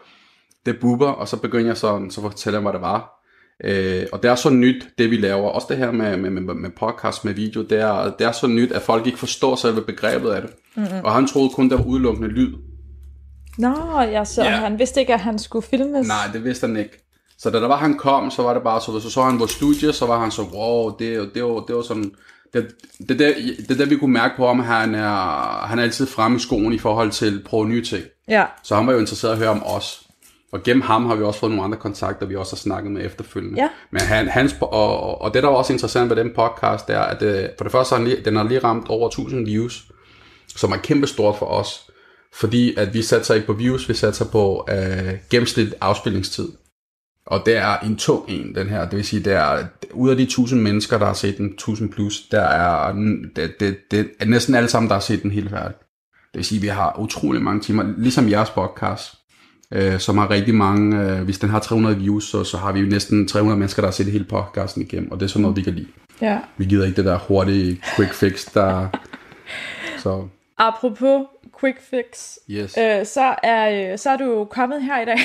det 0.65 0.75
er 0.75 0.79
Bubber, 0.81 1.11
og 1.11 1.27
så 1.27 1.37
begyndte 1.37 1.67
jeg 1.67 1.77
sådan, 1.77 2.11
så 2.11 2.21
fortælle 2.21 2.55
ham, 2.57 2.63
hvad 2.63 2.73
det 2.73 2.81
var. 2.81 3.18
Øh, 3.63 4.05
og 4.11 4.23
det 4.23 4.31
er 4.31 4.35
så 4.35 4.49
nyt, 4.49 4.87
det 4.97 5.11
vi 5.11 5.17
laver, 5.17 5.49
også 5.49 5.67
det 5.69 5.77
her 5.77 5.91
med, 5.91 6.17
med, 6.17 6.29
med, 6.29 6.53
med 6.53 6.69
podcast, 6.69 7.25
med 7.25 7.33
video, 7.33 7.61
det 7.61 7.79
er, 7.79 8.11
det 8.19 8.27
er 8.27 8.31
så 8.31 8.47
nyt, 8.47 8.71
at 8.71 8.81
folk 8.81 9.07
ikke 9.07 9.19
forstår 9.19 9.55
selve 9.55 9.81
begrebet 9.81 10.29
af 10.29 10.41
det. 10.41 10.51
Mm-hmm. 10.75 10.99
Og 11.03 11.13
han 11.13 11.27
troede 11.27 11.49
kun, 11.49 11.69
der 11.69 11.77
var 11.77 11.85
udelukkende 11.85 12.29
lyd. 12.29 12.53
Nå, 13.57 14.01
ja, 14.01 14.25
så 14.25 14.43
ja. 14.43 14.49
han 14.49 14.79
vidste 14.79 14.99
ikke, 14.99 15.13
at 15.13 15.19
han 15.19 15.39
skulle 15.39 15.65
filmes? 15.65 16.07
Nej, 16.07 16.27
det 16.33 16.43
vidste 16.43 16.67
han 16.67 16.77
ikke. 16.77 17.05
Så 17.37 17.49
da 17.49 17.59
der 17.59 17.67
var, 17.67 17.77
han 17.77 17.97
kom, 17.97 18.31
så 18.31 18.43
var 18.43 18.53
det 18.53 18.63
bare 18.63 18.81
så, 18.81 18.99
så 18.99 19.09
så 19.09 19.21
han 19.21 19.39
vores 19.39 19.51
studie, 19.51 19.93
så 19.93 20.05
var 20.05 20.19
han 20.19 20.31
så, 20.31 20.41
wow, 20.41 20.97
det, 20.99 21.29
det, 21.33 21.43
var, 21.43 21.59
det 21.67 21.75
var 21.75 21.81
sådan, 21.81 22.11
det, 22.53 22.67
det, 23.09 23.19
det, 23.19 23.35
det 23.69 23.79
det, 23.79 23.89
vi 23.89 23.95
kunne 23.95 24.13
mærke 24.13 24.33
på 24.37 24.47
ham, 24.47 24.59
han 24.59 24.95
er, 24.95 25.65
han 25.65 25.79
er 25.79 25.83
altid 25.83 26.05
fremme 26.05 26.37
i 26.37 26.39
skoen 26.39 26.73
i 26.73 26.77
forhold 26.77 27.11
til 27.11 27.37
at 27.37 27.43
prøve 27.45 27.67
nye 27.67 27.83
ting. 27.83 28.03
Ja. 28.27 28.45
Så 28.63 28.75
han 28.75 28.87
var 28.87 28.93
jo 28.93 28.99
interesseret 28.99 29.31
at 29.31 29.37
høre 29.37 29.49
om 29.49 29.63
os. 29.65 30.08
Og 30.51 30.63
gennem 30.63 30.81
ham 30.81 31.05
har 31.05 31.15
vi 31.15 31.23
også 31.23 31.39
fået 31.39 31.51
nogle 31.51 31.63
andre 31.63 31.77
kontakter, 31.77 32.25
vi 32.25 32.35
også 32.35 32.55
har 32.55 32.57
snakket 32.57 32.91
med 32.91 33.05
efterfølgende. 33.05 33.61
Ja. 33.61 33.69
Men 33.91 34.01
han, 34.01 34.27
hans, 34.27 34.55
og, 34.61 35.21
og 35.21 35.33
det, 35.33 35.43
der 35.43 35.49
var 35.49 35.55
også 35.55 35.73
interessant 35.73 36.09
ved 36.09 36.17
den 36.17 36.31
podcast, 36.35 36.87
det 36.87 36.95
er, 36.95 37.01
at 37.01 37.19
det, 37.19 37.43
øh, 37.43 37.49
for 37.57 37.63
det 37.65 37.71
første 37.71 37.95
har 37.95 38.03
den, 38.03 38.25
den 38.25 38.35
har 38.35 38.43
lige 38.43 38.59
ramt 38.59 38.89
over 38.89 39.07
1000 39.07 39.45
views, 39.45 39.91
som 40.55 40.71
er 40.71 40.77
kæmpe 40.77 41.07
stort 41.07 41.35
for 41.37 41.45
os. 41.45 41.89
Fordi 42.33 42.75
at 42.75 42.93
vi 42.93 43.01
satser 43.01 43.33
ikke 43.33 43.47
på 43.47 43.53
views, 43.53 43.89
vi 43.89 43.93
satser 43.93 44.25
på 44.25 44.67
øh, 44.69 45.13
gennemsnitlig 45.29 45.77
afspilningstid. 45.81 46.49
Og 47.25 47.41
det 47.45 47.57
er 47.57 47.77
en 47.77 47.97
tung 47.97 48.23
en, 48.27 48.55
den 48.55 48.69
her. 48.69 48.89
Det 48.89 48.97
vil 48.97 49.05
sige, 49.05 49.23
det 49.23 49.33
er, 49.33 49.63
ud 49.93 50.09
af 50.09 50.17
de 50.17 50.23
1000 50.23 50.61
mennesker, 50.61 50.97
der 50.97 51.05
har 51.05 51.13
set 51.13 51.37
den 51.37 51.45
1000 51.45 51.91
plus, 51.91 52.21
der 52.31 52.41
er, 52.41 52.93
det, 53.35 53.59
det, 53.59 53.77
det 53.91 54.11
er 54.19 54.25
næsten 54.25 54.55
alle 54.55 54.69
sammen, 54.69 54.89
der 54.89 54.95
har 54.95 55.01
set 55.01 55.23
den 55.23 55.31
helt 55.31 55.49
færdig. 55.49 55.75
Det 56.09 56.37
vil 56.37 56.45
sige, 56.45 56.57
at 56.57 56.63
vi 56.63 56.67
har 56.67 56.99
utrolig 56.99 57.41
mange 57.41 57.61
timer, 57.61 57.93
ligesom 57.97 58.29
jeres 58.29 58.49
podcast 58.49 59.18
øh, 59.73 59.99
som 59.99 60.17
har 60.17 60.29
rigtig 60.29 60.55
mange, 60.55 60.97
øh, 60.97 61.21
hvis 61.21 61.39
den 61.39 61.49
har 61.49 61.59
300 61.59 61.97
views, 61.97 62.23
så, 62.23 62.43
så 62.43 62.57
har 62.57 62.71
vi 62.71 62.79
jo 62.79 62.85
næsten 62.85 63.27
300 63.27 63.59
mennesker, 63.59 63.81
der 63.81 63.87
har 63.87 63.91
set 63.91 64.05
hele 64.05 64.23
podcasten 64.23 64.81
igennem, 64.81 65.11
og 65.11 65.19
det 65.19 65.25
er 65.25 65.29
sådan 65.29 65.41
noget, 65.41 65.57
vi 65.57 65.61
kan 65.61 65.73
lide. 65.73 65.87
Ja. 66.21 66.39
Vi 66.57 66.65
gider 66.65 66.85
ikke 66.85 66.95
det 66.95 67.05
der 67.05 67.17
hurtige 67.17 67.81
quick 67.95 68.13
fix, 68.13 68.45
der... 68.53 68.87
så. 69.97 70.27
Apropos 70.57 71.25
quick 71.59 71.77
fix, 71.89 72.37
yes. 72.49 72.77
øh, 72.77 73.05
så, 73.05 73.35
er, 73.43 73.91
øh, 73.91 73.97
så 73.97 74.09
er 74.09 74.17
du 74.17 74.47
kommet 74.49 74.83
her 74.83 75.01
i 75.01 75.05
dag 75.05 75.17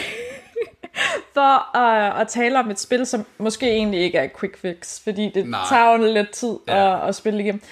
for 1.35 1.77
at, 1.77 2.21
at 2.21 2.29
tale 2.29 2.59
om 2.59 2.71
et 2.71 2.81
spil, 2.81 3.07
som 3.07 3.27
måske 3.39 3.71
egentlig 3.71 4.01
ikke 4.01 4.19
er 4.19 4.29
quick 4.41 4.59
fix, 4.59 5.01
fordi 5.05 5.31
det 5.35 5.49
Nej. 5.49 5.61
tager 5.69 5.93
jo 5.93 6.13
lidt 6.13 6.31
tid 6.31 6.55
ja. 6.69 7.03
at, 7.03 7.09
at 7.09 7.15
spille 7.15 7.41
igennem. 7.41 7.63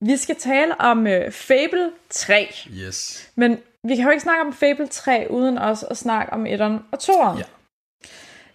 Vi 0.00 0.16
skal 0.16 0.36
tale 0.36 0.80
om 0.80 0.98
uh, 0.98 1.32
Fable 1.32 1.90
3. 2.10 2.54
Yes. 2.70 3.30
Men 3.36 3.58
vi 3.84 3.96
kan 3.96 4.04
jo 4.04 4.10
ikke 4.10 4.22
snakke 4.22 4.42
om 4.46 4.52
Fable 4.52 4.86
3, 4.86 5.26
uden 5.30 5.58
også 5.58 5.86
at 5.86 5.96
snakke 5.96 6.32
om 6.32 6.46
1'eren 6.46 6.82
og 6.92 6.98
2'eren. 7.02 7.38
Ja. 7.38 7.44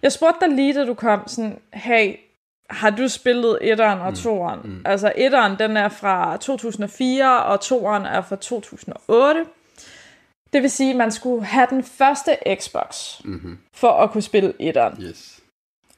Jeg 0.02 0.12
spurgte 0.12 0.46
dig 0.46 0.54
lige, 0.54 0.74
da 0.74 0.84
du 0.84 0.94
kom, 0.94 1.28
sådan, 1.28 1.60
hey, 1.72 2.16
har 2.70 2.90
du 2.90 3.08
spillet 3.08 3.58
1'eren 3.62 3.98
og 3.98 4.12
2'eren? 4.12 4.66
Mm, 4.66 4.70
mm. 4.70 4.82
Altså 4.84 5.08
1'eren, 5.16 5.56
den 5.58 5.76
er 5.76 5.88
fra 5.88 6.36
2004, 6.36 7.44
og 7.44 7.54
2'eren 7.54 8.08
er 8.08 8.20
fra 8.20 8.36
2008. 8.36 9.46
Det 10.52 10.62
vil 10.62 10.70
sige, 10.70 10.90
at 10.90 10.96
man 10.96 11.12
skulle 11.12 11.44
have 11.44 11.66
den 11.70 11.84
første 11.84 12.36
Xbox, 12.54 13.20
mm-hmm. 13.24 13.58
for 13.74 13.90
at 13.90 14.10
kunne 14.10 14.22
spille 14.22 14.54
1'eren. 14.60 15.02
Yes. 15.02 15.40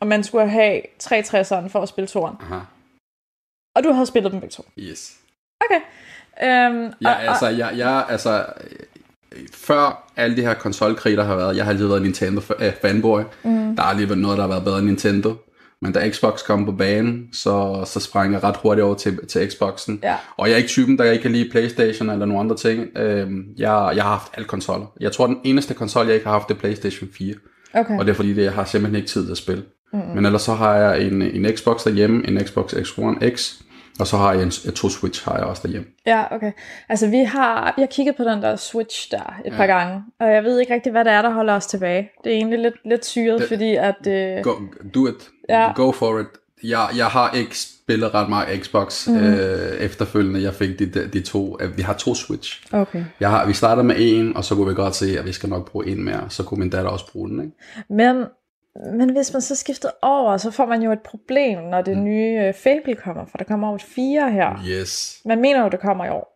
Og 0.00 0.06
man 0.06 0.24
skulle 0.24 0.48
have 0.48 0.82
360'eren 1.02 1.68
for 1.68 1.82
at 1.82 1.88
spille 1.88 2.08
2'eren. 2.08 2.44
Aha. 2.44 2.60
Og 3.76 3.84
du 3.84 3.92
havde 3.92 4.06
spillet 4.06 4.32
dem 4.32 4.40
begge 4.40 4.52
to? 4.52 4.64
Yes. 4.78 5.16
Okay. 5.60 5.80
Um, 6.42 6.94
ja, 7.00 7.10
og, 7.10 7.22
altså, 7.22 7.48
jeg, 7.48 7.78
jeg, 7.78 8.06
altså, 8.08 8.46
før 9.54 10.12
alle 10.16 10.36
de 10.36 10.42
her 10.42 10.54
konsolkrig, 10.54 11.16
der 11.16 11.24
har 11.24 11.36
været, 11.36 11.56
jeg 11.56 11.64
har 11.64 11.72
altid 11.72 11.86
været 11.86 12.02
Nintendo-fanboy. 12.02 13.22
Mm. 13.44 13.76
Der 13.76 13.82
har 13.82 13.90
aldrig 13.90 14.08
været 14.08 14.20
noget, 14.20 14.36
der 14.36 14.42
har 14.42 14.48
været 14.48 14.64
bedre 14.64 14.78
end 14.78 14.86
Nintendo. 14.86 15.34
Men 15.82 15.92
da 15.92 16.10
Xbox 16.10 16.44
kom 16.44 16.64
på 16.64 16.72
banen, 16.72 17.28
så, 17.32 17.84
så 17.86 18.00
sprang 18.00 18.32
jeg 18.32 18.44
ret 18.44 18.56
hurtigt 18.56 18.84
over 18.84 18.94
til, 18.94 19.26
til 19.26 19.50
Xboxen. 19.50 20.00
Ja. 20.02 20.14
Og 20.36 20.46
jeg 20.46 20.52
er 20.52 20.56
ikke 20.56 20.68
typen, 20.68 20.98
der 20.98 21.04
ikke 21.04 21.22
kan 21.22 21.32
lide 21.32 21.50
Playstation 21.50 22.10
eller 22.10 22.26
nogle 22.26 22.40
andre 22.40 22.56
ting. 22.56 22.98
Øhm, 22.98 23.44
jeg, 23.58 23.92
jeg 23.96 24.02
har 24.02 24.10
haft 24.10 24.32
alle 24.34 24.46
konsoller. 24.46 24.86
Jeg 25.00 25.12
tror, 25.12 25.26
den 25.26 25.38
eneste 25.44 25.74
konsol, 25.74 26.06
jeg 26.06 26.14
ikke 26.14 26.26
har 26.26 26.32
haft, 26.32 26.48
det 26.48 26.54
er 26.54 26.58
Playstation 26.58 27.08
4. 27.12 27.34
Okay. 27.74 27.98
Og 27.98 28.04
det 28.04 28.10
er 28.10 28.16
fordi, 28.16 28.34
det, 28.34 28.42
jeg 28.42 28.52
har 28.52 28.64
simpelthen 28.64 28.96
ikke 28.96 29.08
tid 29.08 29.24
til 29.24 29.32
at 29.32 29.38
spille. 29.38 29.64
Mm. 29.92 29.98
Men 30.14 30.26
ellers 30.26 30.42
så 30.42 30.54
har 30.54 30.76
jeg 30.76 31.02
en, 31.02 31.22
en 31.22 31.56
Xbox 31.56 31.84
derhjemme, 31.84 32.28
en 32.28 32.40
Xbox 32.40 32.74
X1 32.74 33.36
X, 33.36 33.54
og 34.00 34.06
så 34.06 34.16
har 34.16 34.32
jeg 34.32 34.42
en, 34.42 34.50
to 34.50 34.88
Switch 34.88 35.24
har 35.24 35.36
jeg 35.36 35.44
også 35.44 35.62
derhjemme. 35.62 35.88
Ja, 36.06 36.24
okay. 36.30 36.52
Altså 36.88 37.06
vi 37.06 37.18
har, 37.18 37.72
vi 37.76 37.82
har 37.82 37.86
kigget 37.86 38.16
på 38.16 38.24
den 38.24 38.42
der 38.42 38.56
Switch 38.56 39.10
der 39.10 39.40
et 39.44 39.52
ja. 39.52 39.56
par 39.56 39.66
gange, 39.66 40.02
og 40.20 40.32
jeg 40.32 40.44
ved 40.44 40.60
ikke 40.60 40.74
rigtig, 40.74 40.92
hvad 40.92 41.04
det 41.04 41.12
er, 41.12 41.22
der 41.22 41.30
holder 41.30 41.54
os 41.54 41.66
tilbage. 41.66 42.10
Det 42.24 42.32
er 42.32 42.36
egentlig 42.36 42.58
lidt, 42.58 42.74
lidt 42.84 43.04
syret, 43.04 43.40
det, 43.40 43.48
fordi 43.48 43.74
at... 43.74 44.06
Øh, 44.06 44.44
go, 44.44 44.52
do 44.94 45.08
it. 45.08 45.28
Ja. 45.48 45.72
Go 45.72 45.92
for 45.92 46.20
it. 46.20 46.26
Jeg, 46.62 46.88
jeg 46.96 47.06
har 47.06 47.30
ikke 47.34 47.58
spillet 47.58 48.14
ret 48.14 48.28
meget 48.28 48.64
Xbox 48.64 49.08
mm. 49.08 49.16
øh, 49.16 49.76
efterfølgende. 49.76 50.42
Jeg 50.42 50.54
fik 50.54 50.78
de, 50.78 50.86
de 50.86 51.20
to, 51.20 51.56
øh, 51.60 51.76
vi 51.76 51.82
har 51.82 51.94
to 51.94 52.14
Switch. 52.14 52.62
Okay. 52.72 53.04
Jeg 53.20 53.30
har, 53.30 53.46
vi 53.46 53.52
startede 53.52 53.86
med 53.86 53.96
en, 53.98 54.36
og 54.36 54.44
så 54.44 54.54
kunne 54.54 54.68
vi 54.68 54.74
godt 54.74 54.94
se, 54.94 55.18
at 55.18 55.24
vi 55.24 55.32
skal 55.32 55.48
nok 55.48 55.70
bruge 55.70 55.86
en 55.86 56.04
mere. 56.04 56.26
Så 56.28 56.42
kunne 56.42 56.60
min 56.60 56.70
datter 56.70 56.90
også 56.90 57.12
bruge 57.12 57.28
den, 57.28 57.40
ikke? 57.40 57.56
Men 57.90 58.24
men 58.98 59.10
hvis 59.10 59.32
man 59.32 59.42
så 59.42 59.56
skifter 59.56 59.88
over, 60.02 60.36
så 60.36 60.50
får 60.50 60.66
man 60.66 60.82
jo 60.82 60.92
et 60.92 61.00
problem, 61.00 61.58
når 61.58 61.82
det 61.82 61.96
mm. 61.96 62.04
nye 62.04 62.48
uh, 62.48 62.54
Fable 62.54 62.94
kommer, 62.94 63.26
for 63.30 63.38
der 63.38 63.44
kommer 63.44 63.68
over 63.68 63.76
et 63.76 63.82
4 63.82 64.30
her. 64.30 64.64
Yes. 64.68 65.20
Man 65.24 65.40
mener 65.40 65.62
jo, 65.62 65.68
det 65.68 65.80
kommer 65.80 66.04
i 66.04 66.08
år. 66.08 66.32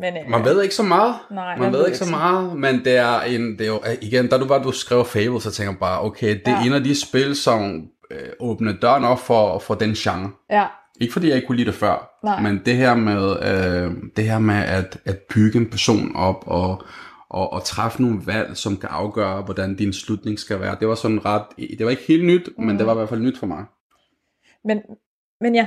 Men, 0.00 0.14
uh, 0.24 0.30
man 0.30 0.44
ved 0.44 0.62
ikke 0.62 0.74
så 0.74 0.82
meget. 0.82 1.14
Nej, 1.30 1.56
man, 1.56 1.72
ved, 1.72 1.78
ved 1.78 1.86
ikke 1.86 1.98
så 1.98 2.10
meget, 2.10 2.56
men 2.56 2.84
det 2.84 2.96
er, 2.96 3.20
en, 3.20 3.58
det 3.58 3.60
er 3.60 3.66
jo, 3.66 3.80
igen, 4.00 4.28
da 4.28 4.38
du 4.38 4.46
bare 4.46 4.62
du 4.62 4.72
skrev 4.72 5.04
Fable, 5.04 5.40
så 5.40 5.50
tænker 5.50 5.72
jeg 5.72 5.78
bare, 5.80 6.02
okay, 6.02 6.28
det 6.28 6.48
er 6.48 6.60
ja. 6.60 6.66
en 6.66 6.72
af 6.72 6.84
de 6.84 7.00
spil, 7.00 7.36
som 7.36 7.88
øh, 8.10 8.28
åbner 8.40 8.72
døren 8.72 9.04
op 9.04 9.18
for, 9.18 9.58
for 9.58 9.74
den 9.74 9.94
genre. 9.94 10.30
Ja. 10.50 10.66
Ikke 11.00 11.12
fordi 11.12 11.28
jeg 11.28 11.36
ikke 11.36 11.46
kunne 11.46 11.56
lide 11.56 11.66
det 11.66 11.74
før, 11.74 12.18
Nej. 12.24 12.40
men 12.40 12.62
det 12.66 12.76
her 12.76 12.94
med, 12.94 13.36
øh, 13.42 13.92
det 14.16 14.24
her 14.24 14.38
med 14.38 14.54
at, 14.54 14.98
at 15.04 15.18
bygge 15.34 15.58
en 15.58 15.70
person 15.70 16.16
op 16.16 16.44
og 16.46 16.82
og, 17.28 17.52
og 17.52 17.64
træffe 17.64 18.02
nogle 18.02 18.20
valg, 18.26 18.56
som 18.56 18.76
kan 18.76 18.88
afgøre, 18.92 19.42
hvordan 19.42 19.76
din 19.76 19.92
slutning 19.92 20.38
skal 20.38 20.60
være. 20.60 20.76
Det 20.80 20.88
var 20.88 20.94
sådan 20.94 21.24
ret, 21.24 21.46
det 21.56 21.84
var 21.84 21.90
ikke 21.90 22.06
helt 22.08 22.24
nyt, 22.24 22.48
mm. 22.58 22.64
men 22.64 22.78
det 22.78 22.86
var 22.86 22.92
i 22.92 22.96
hvert 22.96 23.08
fald 23.08 23.20
nyt 23.20 23.38
for 23.38 23.46
mig. 23.46 23.64
Men, 24.64 24.82
men 25.40 25.54
ja, 25.54 25.66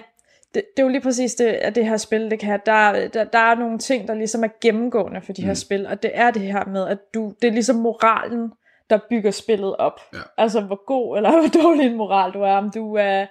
det, 0.54 0.64
det 0.78 0.82
er 0.82 0.84
jo 0.84 0.90
lige 0.90 1.02
præcis 1.02 1.36
det, 1.36 1.46
at 1.46 1.76
det 1.76 1.86
her 1.86 1.98
spil, 1.98 2.32
det 2.32 2.40
kan 2.40 2.60
der, 2.66 3.08
der, 3.08 3.24
der 3.24 3.40
er 3.40 3.56
nogle 3.56 3.78
ting, 3.78 4.08
der 4.08 4.14
ligesom 4.14 4.44
er 4.44 4.50
gennemgående 4.62 5.22
for 5.22 5.34
de 5.34 5.42
her 5.42 5.52
mm. 5.52 5.56
spil, 5.56 5.88
og 5.88 6.04
det 6.04 6.12
er 6.14 6.32
det 6.32 6.42
her 6.42 6.66
med, 6.66 6.88
at 6.88 6.98
du, 7.14 7.34
det 7.42 7.48
er 7.48 7.52
ligesom 7.52 7.76
moralen, 7.76 8.52
der 8.90 9.00
bygger 9.10 9.32
spillet 9.32 9.76
op. 9.76 10.02
Ja. 10.14 10.20
Altså, 10.38 10.62
hvor 10.62 10.86
god 10.86 11.18
eller 11.18 11.32
hvor 11.40 11.62
dårlig 11.62 11.86
en 11.86 11.98
moral 11.98 12.32
du 12.32 12.42
er, 12.42 12.54
om 12.54 12.72
du 12.72 12.96
er, 12.96 13.26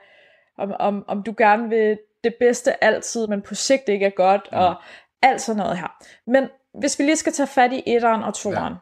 om, 0.58 0.72
om, 0.78 1.04
om 1.08 1.22
du 1.22 1.34
gerne 1.38 1.68
vil 1.68 1.98
det 2.24 2.34
bedste 2.40 2.84
altid, 2.84 3.26
men 3.26 3.42
på 3.42 3.54
sigt 3.54 3.88
ikke 3.88 4.06
er 4.06 4.10
godt, 4.10 4.48
mm. 4.52 4.58
og 4.58 4.74
alt 5.22 5.40
sådan 5.40 5.62
noget 5.62 5.78
her. 5.78 6.04
Men 6.26 6.48
hvis 6.80 6.98
vi 6.98 7.04
lige 7.04 7.16
skal 7.16 7.32
tage 7.32 7.46
fat 7.46 7.72
i 7.72 7.82
etteren 7.86 8.22
og 8.22 8.34
toeren. 8.34 8.74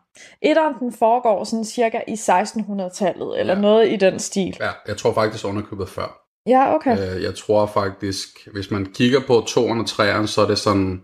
Ja. 0.43 0.51
Etteren 0.51 0.75
den 0.81 0.93
foregår 0.93 1.45
sådan 1.45 1.65
cirka 1.65 2.01
i 2.09 2.13
1600-tallet, 2.13 3.41
eller 3.41 3.55
ja. 3.55 3.61
noget 3.61 3.93
i 3.93 3.97
den 3.97 4.19
stil. 4.19 4.57
Ja, 4.61 4.71
jeg 4.89 4.97
tror 4.97 5.13
faktisk 5.13 5.45
underkøbet 5.45 5.89
før. 5.89 6.23
Ja, 6.47 6.75
okay. 6.75 7.17
Øh, 7.17 7.23
jeg 7.23 7.35
tror 7.35 7.67
faktisk, 7.67 8.49
hvis 8.53 8.71
man 8.71 8.87
kigger 8.87 9.21
på 9.27 9.45
toeren 9.47 9.81
og 9.81 9.87
treeren, 9.87 10.27
så 10.27 10.41
er 10.41 10.47
det 10.47 10.59
sådan 10.59 11.03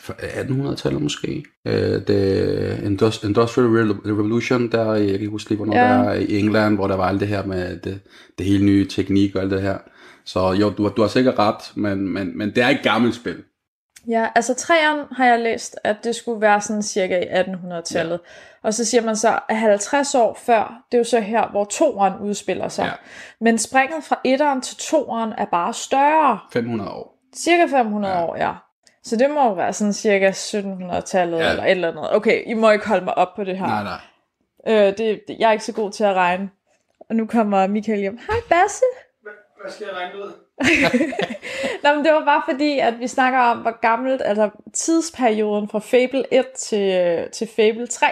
1800-tallet 0.00 1.02
måske. 1.02 1.44
Øh, 1.66 2.06
det 2.06 2.80
Industrial 3.24 3.92
Revolution, 4.06 4.72
der 4.72 4.94
jeg 4.94 5.06
kan 5.06 5.14
ikke 5.14 5.28
huske 5.28 5.50
lige, 5.50 5.56
hvornår 5.56 5.76
ja. 5.76 5.82
der 5.82 6.04
er 6.04 6.14
i 6.14 6.38
England, 6.38 6.74
hvor 6.74 6.86
der 6.86 6.96
var 6.96 7.08
alt 7.08 7.20
det 7.20 7.28
her 7.28 7.44
med 7.44 7.76
det, 7.76 8.00
det 8.38 8.46
hele 8.46 8.64
nye 8.64 8.88
teknik 8.88 9.36
og 9.36 9.42
alt 9.42 9.50
det 9.50 9.62
her. 9.62 9.78
Så 10.24 10.52
jo, 10.52 10.70
du, 10.70 10.92
du 10.96 11.00
har 11.00 11.08
sikkert 11.08 11.38
ret, 11.38 11.72
men, 11.74 12.08
men, 12.08 12.38
men 12.38 12.48
det 12.48 12.62
er 12.62 12.68
et 12.68 12.80
gammelt 12.82 13.14
spil. 13.14 13.36
Ja, 14.08 14.28
altså 14.34 14.54
træerne 14.54 15.04
har 15.12 15.26
jeg 15.26 15.38
læst, 15.38 15.78
at 15.84 15.96
det 16.04 16.14
skulle 16.14 16.40
være 16.40 16.60
sådan 16.60 16.82
cirka 16.82 17.18
i 17.20 17.24
1800-tallet. 17.24 18.20
Ja. 18.24 18.68
Og 18.68 18.74
så 18.74 18.84
siger 18.84 19.02
man 19.02 19.16
så, 19.16 19.38
at 19.48 19.56
50 19.56 20.14
år 20.14 20.34
før, 20.34 20.82
det 20.92 20.98
er 20.98 21.00
jo 21.00 21.04
så 21.04 21.20
her, 21.20 21.48
hvor 21.48 21.64
toeren 21.64 22.18
udspiller 22.18 22.68
sig. 22.68 22.84
Ja. 22.84 22.92
Men 23.40 23.58
springet 23.58 24.04
fra 24.04 24.20
etteren 24.24 24.60
til 24.60 24.76
toeren 24.76 25.32
er 25.38 25.44
bare 25.44 25.74
større. 25.74 26.38
500 26.52 26.90
år. 26.90 27.18
Cirka 27.36 27.66
500 27.66 28.14
ja. 28.14 28.24
år, 28.24 28.36
ja. 28.36 28.52
Så 29.02 29.16
det 29.16 29.30
må 29.30 29.44
jo 29.44 29.52
være 29.52 29.72
sådan 29.72 29.92
cirka 29.92 30.30
1700-tallet 30.30 31.38
ja. 31.38 31.50
eller 31.50 31.64
et 31.64 31.70
eller 31.70 31.88
andet. 31.88 32.14
Okay, 32.14 32.42
I 32.46 32.54
må 32.54 32.70
ikke 32.70 32.88
holde 32.88 33.04
mig 33.04 33.18
op 33.18 33.34
på 33.36 33.44
det 33.44 33.58
her. 33.58 33.66
Nej, 33.66 33.82
nej. 33.82 34.88
Øh, 34.88 34.98
det, 34.98 35.20
jeg 35.38 35.48
er 35.48 35.52
ikke 35.52 35.64
så 35.64 35.72
god 35.72 35.90
til 35.90 36.04
at 36.04 36.14
regne. 36.14 36.50
Og 37.10 37.16
nu 37.16 37.26
kommer 37.26 37.66
Michael 37.66 38.00
hjem. 38.00 38.18
Hej 38.28 38.40
Basse. 38.48 38.84
Hvad 39.60 39.72
skal 39.72 39.86
jeg 39.86 39.96
regne 39.96 40.18
ud? 40.18 40.32
Nå, 41.82 41.94
men 41.94 42.04
det 42.04 42.12
var 42.12 42.24
bare 42.24 42.42
fordi, 42.50 42.78
at 42.78 42.98
vi 42.98 43.06
snakker 43.06 43.38
om, 43.38 43.58
hvor 43.58 43.80
gammelt, 43.80 44.22
altså 44.24 44.50
tidsperioden 44.74 45.68
fra 45.68 45.78
Fable 45.78 46.34
1 46.34 46.46
til, 46.58 47.28
til 47.32 47.48
Fable 47.56 47.86
3. 47.86 48.06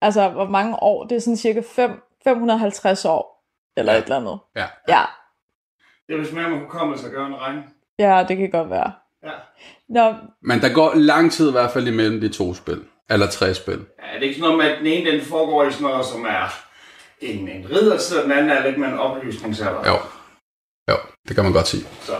Altså, 0.00 0.28
hvor 0.28 0.48
mange 0.48 0.82
år, 0.82 1.04
det 1.04 1.16
er 1.16 1.20
sådan 1.20 1.36
cirka 1.36 1.62
5, 1.74 1.90
550 2.24 3.04
år, 3.04 3.44
eller 3.76 3.92
ja. 3.92 3.98
et 3.98 4.04
eller 4.04 4.16
andet. 4.16 4.38
Ja. 4.56 4.66
Ja. 4.88 5.02
Det 6.08 6.14
er 6.14 6.34
mere, 6.34 6.50
man 6.50 6.58
kunne 6.58 6.70
komme 6.70 6.94
og 6.94 7.10
gøre 7.10 7.26
en 7.26 7.34
regn. 7.34 7.64
Ja, 7.98 8.24
det 8.28 8.36
kan 8.36 8.50
godt 8.50 8.70
være. 8.70 8.92
Ja. 9.24 9.30
Nå. 9.88 10.14
Men 10.42 10.60
der 10.60 10.74
går 10.74 10.92
lang 10.94 11.32
tid 11.32 11.48
i 11.48 11.52
hvert 11.52 11.70
fald 11.70 11.88
imellem 11.88 12.20
de 12.20 12.28
to 12.28 12.54
spil. 12.54 12.84
Eller 13.10 13.26
tre 13.26 13.54
spil. 13.54 13.78
Ja, 14.02 14.14
det 14.14 14.18
er 14.18 14.22
ikke 14.22 14.34
sådan 14.34 14.50
noget 14.50 14.58
med, 14.58 14.66
at 14.72 14.78
den 14.78 14.86
ene 14.86 15.10
den 15.10 15.20
foregår 15.20 15.64
i 15.64 15.72
sådan 15.72 15.86
noget, 15.86 16.06
som 16.06 16.24
er 16.24 16.54
en, 17.20 17.48
en 17.48 17.70
ridder, 17.70 17.94
og 18.18 18.22
den 18.22 18.32
anden 18.32 18.50
er 18.50 18.66
lidt 18.66 18.78
med 18.78 18.88
en 18.88 18.98
oplysningsalder. 18.98 19.88
Jo. 19.88 19.96
Det 21.28 21.34
kan 21.34 21.44
man 21.44 21.52
godt 21.52 21.68
sige. 21.68 21.84
Så 22.00 22.16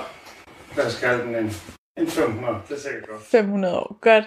lad 0.76 0.86
os 0.86 1.00
kalde 1.00 1.22
den 1.24 1.34
en, 1.34 1.52
en 1.96 2.08
500. 2.08 2.58
Det 2.68 2.76
er 2.76 2.80
sikkert 2.80 3.08
godt. 3.08 3.22
500 3.22 3.78
år. 3.78 3.98
Godt. 4.00 4.24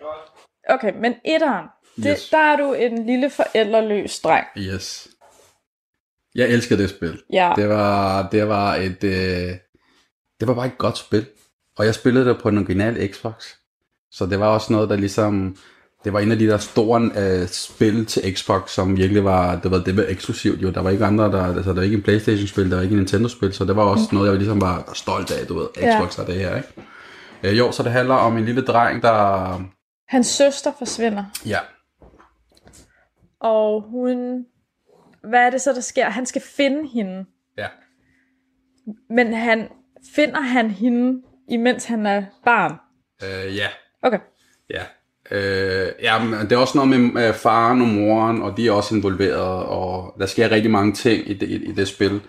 Godt. 0.00 0.30
Okay, 0.68 0.92
men 1.00 1.14
etteren, 1.24 1.66
det, 1.96 2.16
yes. 2.18 2.28
der 2.28 2.38
er 2.38 2.56
du 2.56 2.72
en 2.72 3.06
lille 3.06 3.30
forældreløs 3.30 4.20
dreng. 4.20 4.46
Yes. 4.58 5.08
Jeg 6.34 6.48
elskede 6.48 6.82
det 6.82 6.90
spil. 6.90 7.22
Ja. 7.32 7.52
Det 7.56 7.68
var, 7.68 8.28
det 8.28 8.48
var 8.48 8.74
et, 8.74 9.04
øh, 9.04 9.56
det 10.40 10.48
var 10.48 10.54
bare 10.54 10.66
et 10.66 10.78
godt 10.78 10.98
spil. 10.98 11.26
Og 11.78 11.86
jeg 11.86 11.94
spillede 11.94 12.28
det 12.28 12.40
på 12.42 12.48
en 12.48 12.58
original 12.58 13.12
Xbox. 13.12 13.54
Så 14.10 14.26
det 14.26 14.40
var 14.40 14.46
også 14.46 14.72
noget, 14.72 14.88
der 14.88 14.96
ligesom, 14.96 15.56
det 16.04 16.12
var 16.12 16.20
en 16.20 16.32
af 16.32 16.38
de 16.38 16.46
der 16.46 16.58
store 16.58 17.10
øh, 17.16 17.48
spil 17.48 18.06
til 18.06 18.36
Xbox, 18.36 18.70
som 18.70 18.96
virkelig 18.96 19.24
var, 19.24 19.56
det 19.60 19.70
var, 19.70 19.78
det 19.78 19.96
var 19.96 20.04
eksklusivt 20.08 20.62
jo. 20.62 20.70
Der 20.70 20.80
var 20.80 20.90
ikke 20.90 21.04
andre, 21.04 21.24
der, 21.24 21.44
altså 21.44 21.70
der 21.70 21.76
var 21.76 21.82
ikke 21.82 21.96
en 21.96 22.02
Playstation-spil, 22.02 22.70
der 22.70 22.76
var 22.76 22.82
ikke 22.82 22.92
en 22.92 22.98
Nintendo-spil, 22.98 23.52
så 23.52 23.64
det 23.64 23.76
var 23.76 23.82
også 23.82 24.04
mm. 24.10 24.16
noget, 24.16 24.30
jeg 24.30 24.38
ligesom 24.38 24.60
var 24.60 24.90
stolt 24.94 25.30
af, 25.30 25.46
du 25.46 25.58
ved, 25.58 25.66
Xbox 25.74 26.18
ja. 26.18 26.22
er 26.22 26.26
det 26.26 26.34
her, 26.34 26.56
ikke? 26.56 26.68
Øh, 27.42 27.58
jo, 27.58 27.72
så 27.72 27.82
det 27.82 27.92
handler 27.92 28.14
om 28.14 28.36
en 28.36 28.44
lille 28.44 28.62
dreng, 28.62 29.02
der... 29.02 29.62
Hans 30.08 30.26
søster 30.26 30.72
forsvinder. 30.78 31.24
Ja. 31.46 31.58
Og 33.40 33.82
hun... 33.82 34.44
Hvad 35.28 35.40
er 35.40 35.50
det 35.50 35.60
så, 35.60 35.72
der 35.72 35.80
sker? 35.80 36.10
Han 36.10 36.26
skal 36.26 36.42
finde 36.42 36.88
hende. 36.88 37.24
Ja. 37.58 37.66
Men 39.10 39.32
han 39.32 39.68
finder 40.14 40.40
han 40.40 40.70
hende, 40.70 41.22
imens 41.48 41.84
han 41.84 42.06
er 42.06 42.24
barn? 42.44 42.72
Øh, 43.22 43.56
ja. 43.56 43.68
Okay. 44.02 44.18
Ja. 44.70 44.82
Øh, 45.30 45.86
ja, 46.02 46.24
men 46.24 46.32
det 46.40 46.52
er 46.52 46.56
også 46.56 46.78
noget 46.78 47.00
med 47.00 47.28
øh, 47.28 47.34
faren 47.34 47.82
og 47.82 47.88
moren, 47.88 48.42
og 48.42 48.56
de 48.56 48.68
er 48.68 48.72
også 48.72 48.94
involveret, 48.94 49.64
og 49.64 50.14
der 50.18 50.26
sker 50.26 50.50
rigtig 50.50 50.70
mange 50.70 50.92
ting 50.92 51.30
i 51.30 51.34
det, 51.34 51.48
i, 51.48 51.54
i 51.54 51.72
det 51.72 51.88
spil. 51.88 52.20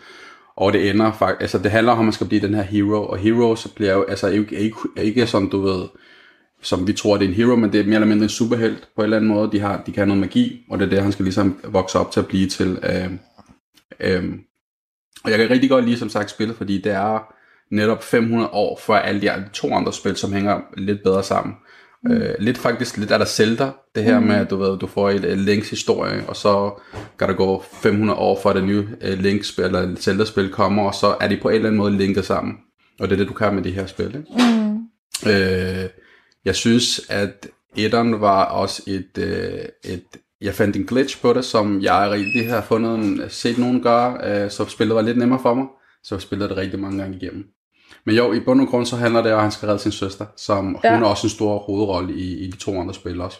Og 0.56 0.74
det 0.74 0.89
ender 0.89 1.12
faktisk, 1.12 1.41
altså 1.41 1.58
det 1.58 1.72
handler 1.72 1.91
om, 1.91 2.00
at 2.00 2.06
man 2.06 2.13
skal 2.13 2.27
blive 2.27 2.41
den 2.41 2.53
her 2.53 2.62
hero, 2.62 3.06
og 3.06 3.18
hero 3.18 3.56
så 3.56 3.74
bliver 3.74 3.94
jo, 3.94 4.03
altså 4.03 4.27
ikke, 4.27 4.56
ikke, 4.56 4.77
ikke 4.98 5.27
sådan, 5.27 5.50
du 5.50 5.62
ved, 5.62 5.88
som 6.62 6.88
vi 6.88 6.94
tror, 6.94 7.18
det 7.18 7.25
er 7.25 7.29
en 7.29 7.36
hero, 7.36 7.56
men 7.56 7.74
det 7.74 7.79
er 7.79 7.84
mere 7.84 7.96
eller 7.96 8.08
mindre 8.08 8.24
en 8.24 8.29
superhelt 8.29 8.89
på 8.96 9.01
en 9.01 9.03
eller 9.03 9.18
anden 9.18 9.29
måde. 9.29 9.51
De, 9.51 9.60
har, 9.60 9.77
de 9.86 9.91
kan 9.91 9.96
have 9.96 10.08
noget 10.08 10.20
magi, 10.22 10.65
og 10.70 10.79
det 10.79 10.86
er 10.86 10.89
det, 10.89 11.03
han 11.03 11.12
skal 11.12 11.24
ligesom 11.25 11.60
vokse 11.63 12.00
op 12.00 12.12
til 12.12 12.20
at 12.20 12.27
blive 12.27 12.50
til. 12.50 12.79
Øh, 12.84 13.12
øh, 14.00 14.34
og 15.24 15.32
jeg 15.32 15.39
kan 15.39 15.50
rigtig 15.50 15.70
godt 15.70 15.86
lide, 15.86 15.98
som 15.98 16.10
sagt, 16.10 16.29
spillet, 16.29 16.58
fordi 16.58 16.82
det 16.82 16.91
er 16.91 17.34
netop 17.72 18.03
500 18.03 18.50
år 18.50 18.79
før 18.86 18.96
alle 18.96 19.22
de 19.22 19.50
to 19.53 19.74
andre 19.74 19.94
spil, 19.94 20.15
som 20.15 20.34
hænger 20.34 20.62
lidt 20.77 21.03
bedre 21.03 21.24
sammen. 21.24 21.56
Mm. 22.03 22.12
Øh, 22.12 22.36
lidt 22.39 22.58
faktisk 22.58 22.98
lidt 22.98 23.12
af 23.12 23.20
der 23.20 23.25
Zelda, 23.25 23.72
det 23.96 24.03
her 24.03 24.20
mm. 24.20 24.25
med, 24.25 24.36
at 24.36 24.50
du 24.50 24.56
ved, 24.56 24.77
du 24.77 24.88
får 24.88 25.10
et, 25.10 25.25
et 25.25 25.38
Links 25.38 25.70
historie, 25.70 26.24
og 26.27 26.36
så 26.36 26.72
kan 27.20 27.27
der 27.27 27.34
gå 27.34 27.63
500 27.82 28.20
år 28.20 28.39
for 28.41 28.53
det 28.53 28.63
nye 28.63 28.79
uh, 28.79 29.20
Links 29.20 29.58
eller 29.58 29.96
Zelda-spil 29.96 30.50
kommer, 30.50 30.84
og 30.84 30.94
så 30.94 31.18
er 31.22 31.27
de 31.27 31.38
på 31.38 31.50
en 31.50 31.56
eller 31.56 31.68
anden 31.68 31.77
måde 31.77 31.98
linket 31.98 32.25
sammen. 32.25 32.53
Og 33.00 33.10
det 33.10 33.13
er 33.13 33.18
det, 33.18 33.27
du 33.27 33.34
kan 33.34 33.56
med 33.56 33.63
de 33.63 33.72
her 33.72 33.86
spil. 33.86 34.06
Ikke? 34.06 34.25
Mm. 34.38 34.77
Øh, 35.32 35.89
jeg 36.46 36.56
synes, 36.56 37.01
at 37.10 37.48
etteren 37.77 38.22
var 38.22 38.46
også 38.46 38.84
et, 38.88 39.18
øh, 39.18 39.94
et 39.94 40.03
jeg 40.41 40.53
fandt 40.53 40.75
en 40.75 40.86
glitch 40.86 41.22
på 41.22 41.34
det, 41.34 41.46
som 41.46 41.82
jeg 41.82 42.10
rigtig 42.12 42.50
har 42.50 42.62
fundet 42.62 43.32
set 43.32 43.58
nogen 43.58 43.82
gøre, 43.82 44.44
øh, 44.44 44.51
så 44.51 44.65
spillet 44.65 44.96
var 44.96 45.01
lidt 45.01 45.18
nemmere 45.18 45.39
for 45.41 45.53
mig, 45.53 45.68
så 46.03 46.15
jeg 46.15 46.22
spillede 46.22 46.50
det 46.50 46.58
rigtig 46.58 46.79
mange 46.79 46.98
gange 47.01 47.18
igennem. 47.22 47.46
Men 48.10 48.18
jo, 48.18 48.34
i 48.34 48.39
bund 48.39 48.62
og 48.62 48.68
grund 48.68 48.86
så 48.86 48.96
handler 48.96 49.22
det 49.22 49.32
om, 49.34 49.38
at 49.38 49.42
han 49.44 49.51
skal 49.51 49.68
redde 49.68 49.80
sin 49.80 49.92
søster, 49.92 50.25
som 50.36 50.80
ja. 50.84 50.94
hun 50.94 51.04
er 51.04 51.08
også 51.08 51.28
en 51.28 51.32
stor 51.32 51.58
hovedrolle 51.60 52.13
i, 52.13 52.38
i 52.38 52.48
de 52.48 52.58
to 52.58 52.80
andre 52.82 52.94
spil 52.94 53.22
også. 53.22 53.38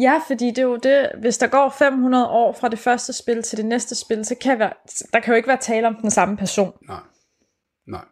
Ja, 0.00 0.20
fordi 0.26 0.46
det 0.46 0.58
er 0.58 0.62
jo 0.62 0.76
det, 0.76 1.08
hvis 1.20 1.38
der 1.38 1.46
går 1.46 1.74
500 1.78 2.28
år 2.28 2.52
fra 2.60 2.68
det 2.68 2.78
første 2.78 3.12
spil 3.12 3.42
til 3.42 3.58
det 3.58 3.66
næste 3.66 3.94
spil, 3.94 4.24
så 4.24 4.34
kan 4.40 4.58
være, 4.58 4.72
der 5.12 5.20
kan 5.20 5.32
jo 5.32 5.36
ikke 5.36 5.48
være 5.48 5.56
tale 5.60 5.86
om 5.86 5.94
den 5.94 6.10
samme 6.10 6.36
person. 6.36 6.72
Nej, 6.88 7.00
nej. 7.86 8.04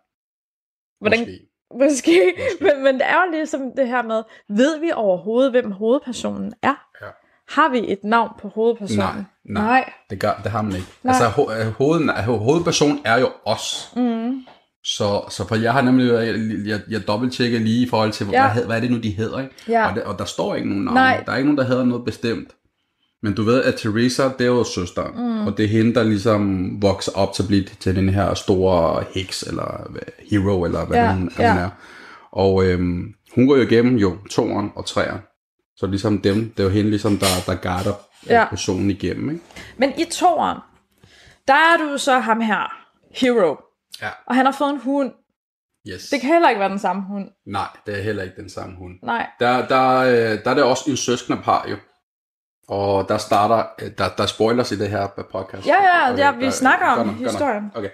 Hvordan, 1.01 1.19
Måske. 1.21 1.41
Måske, 1.75 1.85
Måske. 1.85 2.35
Men, 2.65 2.83
men 2.83 2.95
det 2.95 3.07
er 3.07 3.25
jo 3.25 3.31
ligesom 3.33 3.61
det 3.77 3.89
her 3.89 4.03
med, 4.03 4.23
ved 4.49 4.81
vi 4.81 4.91
overhovedet, 4.95 5.51
hvem 5.53 5.71
hovedpersonen 5.71 6.55
er? 6.63 6.75
Ja. 7.03 7.11
Har 7.49 7.69
vi 7.69 7.93
et 7.93 8.05
navn 8.05 8.31
på 8.41 8.49
hovedpersonen? 8.49 9.01
Nej, 9.05 9.25
nej, 9.45 9.63
nej. 9.63 9.93
Det, 10.11 10.21
gør, 10.21 10.41
det 10.43 10.51
har 10.51 10.63
man 10.63 10.75
ikke. 10.75 10.89
Nej. 11.03 11.15
Altså, 11.15 11.29
ho- 11.29 11.53
øh, 11.53 11.67
hoved, 11.67 12.39
hovedpersonen 12.39 13.01
er 13.05 13.19
jo 13.21 13.31
os. 13.45 13.93
Mm. 13.97 14.47
Så, 14.89 15.23
så 15.31 15.49
for 15.49 15.57
jeg 15.57 15.73
har 15.73 15.81
nemlig, 15.83 16.13
jeg, 16.13 16.35
jeg, 16.67 16.81
jeg 16.91 17.07
dobbelttjekker 17.07 17.59
lige 17.59 17.87
i 17.87 17.89
forhold 17.89 18.13
til, 18.13 18.27
Ja. 18.33 18.53
hvad, 18.53 18.65
hvad 18.65 18.77
er 18.77 18.81
det 18.81 18.91
nu, 18.91 18.99
de 18.99 19.11
hedder, 19.11 19.39
ikke? 19.41 19.55
Ja. 19.69 19.89
Og, 19.89 19.95
det, 19.95 20.03
og 20.03 20.19
der 20.19 20.25
står 20.25 20.55
ikke 20.55 20.69
nogen 20.69 20.85
navne. 20.85 21.01
Nej. 21.01 21.23
Der 21.27 21.33
er 21.33 21.37
ikke 21.37 21.47
nogen, 21.49 21.59
der 21.59 21.65
hedder 21.65 21.85
noget 21.85 22.05
bestemt. 22.05 22.49
Men 23.23 23.35
du 23.35 23.43
ved, 23.43 23.63
at 23.63 23.75
Teresa, 23.75 24.23
det 24.23 24.41
er 24.41 24.47
jo 24.47 24.65
søsteren. 24.65 25.13
Mm. 25.41 25.47
Og 25.47 25.57
det 25.57 25.65
er 25.65 25.69
hende, 25.69 25.95
der 25.95 26.03
ligesom 26.03 26.71
vokser 26.83 27.13
op 27.15 27.33
til 27.33 27.43
at 27.43 27.47
blive 27.49 27.65
til 27.81 27.97
den 27.97 28.09
her 28.09 28.35
store 28.35 29.05
heks, 29.15 29.43
eller 29.43 29.91
hero, 30.31 30.65
eller 30.65 30.87
hvad 30.87 30.97
Ja, 30.99 31.13
hun, 31.13 31.31
ja. 31.39 31.53
hun 31.53 31.63
er. 31.63 31.71
Og 32.33 32.65
øhm, 32.67 33.15
hun 33.35 33.47
går 33.47 33.57
jo 33.57 33.63
igennem 33.63 33.97
jo 33.97 34.17
toeren 34.31 34.71
og 34.77 34.87
træeren. 34.87 35.21
Så 35.77 35.87
ligesom 35.87 36.19
dem, 36.21 36.51
det 36.57 36.61
er 36.61 36.65
jo 36.65 36.71
hende, 36.71 36.91
ligesom, 36.91 37.19
der, 37.19 37.27
der 37.47 37.55
guider 37.55 37.93
Ja. 38.29 38.39
ja. 38.41 38.49
personen 38.49 38.91
igennem, 38.91 39.31
ikke? 39.31 39.43
Men 39.79 39.91
i 39.99 40.05
toeren, 40.13 40.59
der 41.49 41.55
er 41.55 41.77
du 41.79 41.99
så 41.99 42.19
ham 42.19 42.41
her, 42.41 42.73
Hero. 43.15 43.57
Ja. 44.03 44.09
Og 44.27 44.35
han 44.35 44.47
har 44.47 44.53
fået 44.53 44.71
en 44.71 44.81
hund. 44.81 45.13
Yes. 45.89 46.09
Det 46.09 46.21
kan 46.21 46.31
heller 46.33 46.49
ikke 46.49 46.61
være 46.61 46.69
den 46.69 46.79
samme 46.79 47.03
hund. 47.03 47.29
Nej, 47.47 47.67
det 47.87 47.99
er 47.99 48.03
heller 48.03 48.23
ikke 48.23 48.37
den 48.37 48.51
samme 48.51 48.77
hund. 48.77 48.93
Nej. 49.03 49.27
Der, 49.41 49.67
der, 49.69 49.97
øh, 49.99 50.45
der 50.45 50.51
er 50.51 50.55
det 50.55 50.63
også 50.63 50.91
en 50.91 50.97
søskende 50.97 51.43
par 51.43 51.67
jo. 51.71 51.77
Og 52.69 53.09
der 53.09 53.19
starter, 53.19 53.65
øh, 53.83 53.91
der, 53.99 54.09
der 54.17 54.23
er 54.23 54.27
spoilers 54.27 54.73
i 54.73 54.79
det 54.79 54.89
her 54.89 55.07
podcast. 55.33 55.67
Ja, 55.67 55.75
ja, 55.83 56.15
ja, 56.17 56.33
vi 56.33 56.45
der- 56.45 56.51
snakker 56.51 56.87
om 56.87 56.99
nok, 56.99 57.07
godt 57.07 57.21
nok. 57.23 57.31
historien. 57.33 57.73
Okay. 57.75 57.91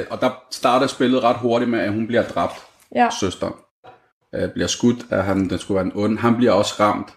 Øh, 0.00 0.06
og 0.10 0.20
der 0.20 0.30
starter 0.50 0.86
spillet 0.86 1.22
ret 1.22 1.36
hurtigt 1.36 1.70
med, 1.70 1.78
at 1.80 1.92
hun 1.92 2.06
bliver 2.06 2.22
dræbt, 2.22 2.54
Ja. 2.94 3.08
søsteren. 3.20 3.54
Øh, 4.34 4.52
bliver 4.52 4.66
skudt 4.68 5.12
af 5.12 5.24
han, 5.24 5.48
den 5.50 5.58
skulle 5.58 5.76
være 5.76 5.84
en 5.86 5.92
ond. 5.94 6.18
Han 6.18 6.36
bliver 6.36 6.52
også 6.52 6.74
ramt, 6.80 7.08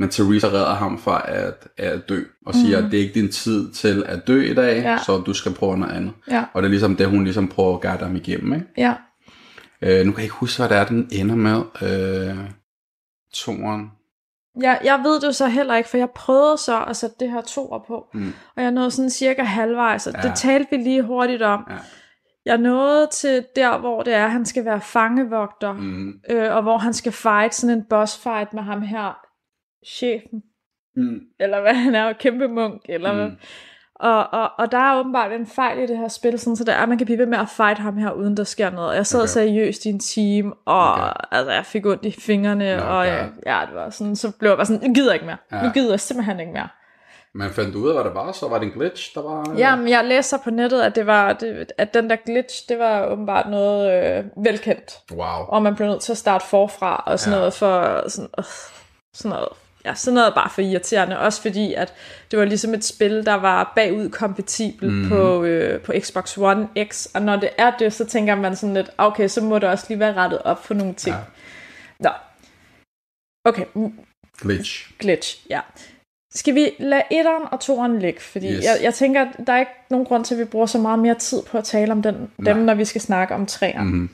men 0.00 0.08
Teresa 0.08 0.46
redder 0.46 0.74
ham 0.74 0.98
fra 0.98 1.22
at, 1.28 1.68
at 1.76 2.08
dø, 2.08 2.22
og 2.46 2.54
siger, 2.54 2.78
at 2.78 2.84
det 2.84 2.94
er 2.94 3.02
ikke 3.02 3.14
din 3.20 3.32
tid 3.32 3.72
til 3.72 4.04
at 4.06 4.26
dø 4.26 4.50
i 4.50 4.54
dag. 4.54 4.82
Ja. 4.82 4.98
så 5.06 5.18
du 5.18 5.34
skal 5.34 5.54
prøve 5.54 5.78
noget 5.78 5.92
andet. 5.92 6.12
Ja. 6.30 6.44
Og 6.52 6.62
det 6.62 6.66
er 6.66 6.70
ligesom 6.70 6.96
det, 6.96 7.06
hun 7.06 7.24
ligesom 7.24 7.48
prøver 7.48 7.74
at 7.74 7.80
guide 7.80 8.04
ham 8.04 8.16
igennem, 8.16 8.52
ikke? 8.52 8.66
Ja. 8.76 8.94
Øh, 9.82 10.06
nu 10.06 10.12
kan 10.12 10.18
jeg 10.18 10.24
ikke 10.24 10.34
huske, 10.34 10.58
hvad 10.58 10.68
det 10.68 10.76
er, 10.76 10.84
den 10.84 11.08
ender 11.12 11.34
med. 11.34 11.62
Øh, 11.82 12.38
toren. 13.34 13.90
Jeg, 14.60 14.80
jeg 14.84 15.00
ved 15.04 15.20
det 15.20 15.36
så 15.36 15.46
heller 15.46 15.76
ikke, 15.76 15.88
for 15.88 15.96
jeg 15.96 16.10
prøvede 16.10 16.58
så 16.58 16.84
at 16.84 16.96
sætte 16.96 17.16
det 17.20 17.30
her 17.30 17.40
toer 17.40 17.78
på. 17.86 18.06
Mm. 18.14 18.32
Og 18.56 18.62
jeg 18.62 18.70
nåede 18.70 18.90
sådan 18.90 19.10
cirka 19.10 19.42
halvvejs, 19.42 20.06
og 20.06 20.12
ja. 20.12 20.20
Ja. 20.22 20.28
det 20.28 20.38
talte 20.38 20.66
vi 20.70 20.76
lige 20.76 21.02
hurtigt 21.02 21.42
om. 21.42 21.66
Ja. 21.70 21.76
Jeg 22.44 22.58
nåede 22.58 23.08
til 23.12 23.44
der, 23.56 23.78
hvor 23.78 24.02
det 24.02 24.14
er, 24.14 24.24
at 24.24 24.30
han 24.30 24.46
skal 24.46 24.64
være 24.64 24.80
fangevogter, 24.80 25.72
mm. 25.72 25.80
Mm. 25.80 26.20
øh, 26.30 26.56
og 26.56 26.62
hvor 26.62 26.78
han 26.78 26.92
skal 26.92 27.12
fight 27.12 27.54
sådan 27.54 27.78
en 27.78 27.84
boss 27.90 28.18
fight 28.18 28.54
med 28.54 28.62
ham 28.62 28.82
her, 28.82 29.29
chefen, 29.86 30.42
Mm. 30.96 31.20
eller 31.40 31.60
hvad 31.60 31.74
han 31.74 31.94
er, 31.94 32.12
kæmpe 32.12 32.48
munk, 32.48 32.82
eller 32.88 33.12
mm. 33.12 33.18
Mm. 33.18 33.36
og, 33.94 34.26
og, 34.32 34.50
og 34.58 34.72
der 34.72 34.78
er 34.78 34.98
åbenbart 35.00 35.32
en 35.32 35.46
fejl 35.46 35.78
i 35.78 35.86
det 35.86 35.98
her 35.98 36.08
spil, 36.08 36.38
sådan, 36.38 36.56
så 36.56 36.64
der 36.64 36.72
er, 36.72 36.82
at 36.82 36.88
man 36.88 36.98
kan 36.98 37.04
blive 37.04 37.18
ved 37.18 37.26
med 37.26 37.38
at 37.38 37.48
fight 37.48 37.78
ham 37.78 37.96
her, 37.96 38.10
uden 38.12 38.36
der 38.36 38.44
sker 38.44 38.70
noget. 38.70 38.96
Jeg 38.96 39.06
sad 39.06 39.20
okay. 39.20 39.28
Seriøst 39.28 39.84
i 39.84 39.88
en 39.88 39.98
time, 40.00 40.52
og 40.66 40.92
okay. 40.92 41.12
Altså, 41.30 41.52
jeg 41.52 41.66
fik 41.66 41.86
ondt 41.86 42.04
i 42.04 42.10
fingrene, 42.20 42.76
Nå, 42.76 42.82
og 42.82 43.06
ja. 43.06 43.26
ja, 43.46 43.60
det 43.66 43.74
var 43.74 43.90
sådan, 43.90 44.16
så 44.16 44.32
blev 44.38 44.50
jeg 44.50 44.56
bare 44.58 44.66
sådan, 44.66 44.82
jeg 44.82 44.94
gider 44.94 45.12
ikke 45.12 45.26
mere. 45.26 45.36
Ja. 45.52 45.62
Nu 45.62 45.70
gider 45.70 45.90
jeg 45.90 46.00
simpelthen 46.00 46.40
ikke 46.40 46.52
mere. 46.52 46.68
Men 47.34 47.50
fandt 47.50 47.74
du 47.74 47.78
ud 47.78 47.88
af, 47.88 47.94
hvad 47.94 48.04
det 48.04 48.14
var? 48.14 48.32
Så 48.32 48.48
var 48.48 48.58
det 48.58 48.66
en 48.66 48.72
glitch, 48.72 49.14
der 49.14 49.22
var... 49.22 49.54
Ja, 49.58 49.76
men 49.76 49.88
jeg 49.88 50.04
læste 50.04 50.36
på 50.44 50.50
nettet, 50.50 50.82
at, 50.82 50.96
det 50.96 51.06
var, 51.06 51.32
det, 51.32 51.72
at 51.78 51.94
den 51.94 52.10
der 52.10 52.16
glitch, 52.16 52.68
det 52.68 52.78
var 52.78 53.06
åbenbart 53.06 53.50
noget 53.50 53.92
øh, 54.18 54.24
velkendt. 54.44 54.98
Wow. 55.12 55.44
Og 55.48 55.62
man 55.62 55.74
blev 55.74 55.88
nødt 55.88 56.00
til 56.00 56.12
at 56.12 56.18
starte 56.18 56.46
forfra, 56.46 57.02
og 57.06 57.18
sådan. 57.18 57.32
Ja. 57.34 57.38
noget 57.38 57.54
for, 57.54 58.08
sådan, 58.08 58.30
øh, 58.38 58.44
sådan 59.14 59.30
noget, 59.30 59.48
ja, 59.84 59.94
sådan 59.94 60.14
noget 60.14 60.34
bare 60.34 60.50
for 60.50 60.60
irriterende. 60.60 61.18
Også 61.18 61.42
fordi, 61.42 61.74
at 61.74 61.94
det 62.30 62.38
var 62.38 62.44
ligesom 62.44 62.74
et 62.74 62.84
spil, 62.84 63.26
der 63.26 63.34
var 63.34 63.72
bagud 63.76 64.08
kompatibel 64.08 64.90
mm. 64.90 65.08
på, 65.08 65.44
øh, 65.44 65.80
på 65.80 65.92
Xbox 66.00 66.38
One 66.38 66.68
X. 66.88 67.06
Og 67.14 67.22
når 67.22 67.36
det 67.36 67.50
er 67.58 67.70
det, 67.78 67.92
så 67.92 68.04
tænker 68.04 68.34
man 68.34 68.56
sådan 68.56 68.74
lidt, 68.74 68.90
okay, 68.98 69.28
så 69.28 69.40
må 69.40 69.58
det 69.58 69.68
også 69.68 69.84
lige 69.88 70.00
være 70.00 70.14
rettet 70.14 70.42
op 70.42 70.64
for 70.64 70.74
nogle 70.74 70.94
ting. 70.94 71.16
Ja. 71.16 71.22
Nå. 72.00 72.10
Okay, 73.44 73.64
mm, 73.74 73.92
Glitch. 74.40 74.92
glitch, 74.98 75.46
ja. 75.50 75.60
Skal 76.34 76.54
vi 76.54 76.70
lade 76.78 77.02
etteren 77.10 77.42
og 77.52 77.60
toeren 77.60 77.98
ligge? 77.98 78.20
Fordi 78.20 78.52
yes. 78.52 78.64
Jeg, 78.64 78.78
jeg 78.82 78.94
tænker, 78.94 79.20
at 79.22 79.46
der 79.46 79.52
er 79.52 79.58
ikke 79.58 79.72
nogen 79.90 80.06
grund 80.06 80.24
til, 80.24 80.34
at 80.34 80.40
vi 80.40 80.44
bruger 80.44 80.66
så 80.66 80.78
meget 80.78 80.98
mere 80.98 81.14
tid 81.14 81.42
på 81.42 81.58
at 81.58 81.64
tale 81.64 81.92
om 81.92 82.02
den, 82.02 82.14
dem, 82.14 82.56
Nej. 82.56 82.64
når 82.64 82.74
vi 82.74 82.84
skal 82.84 83.00
snakke 83.00 83.34
om 83.34 83.46
træeren. 83.46 83.86
Mm-hmm. 83.86 84.08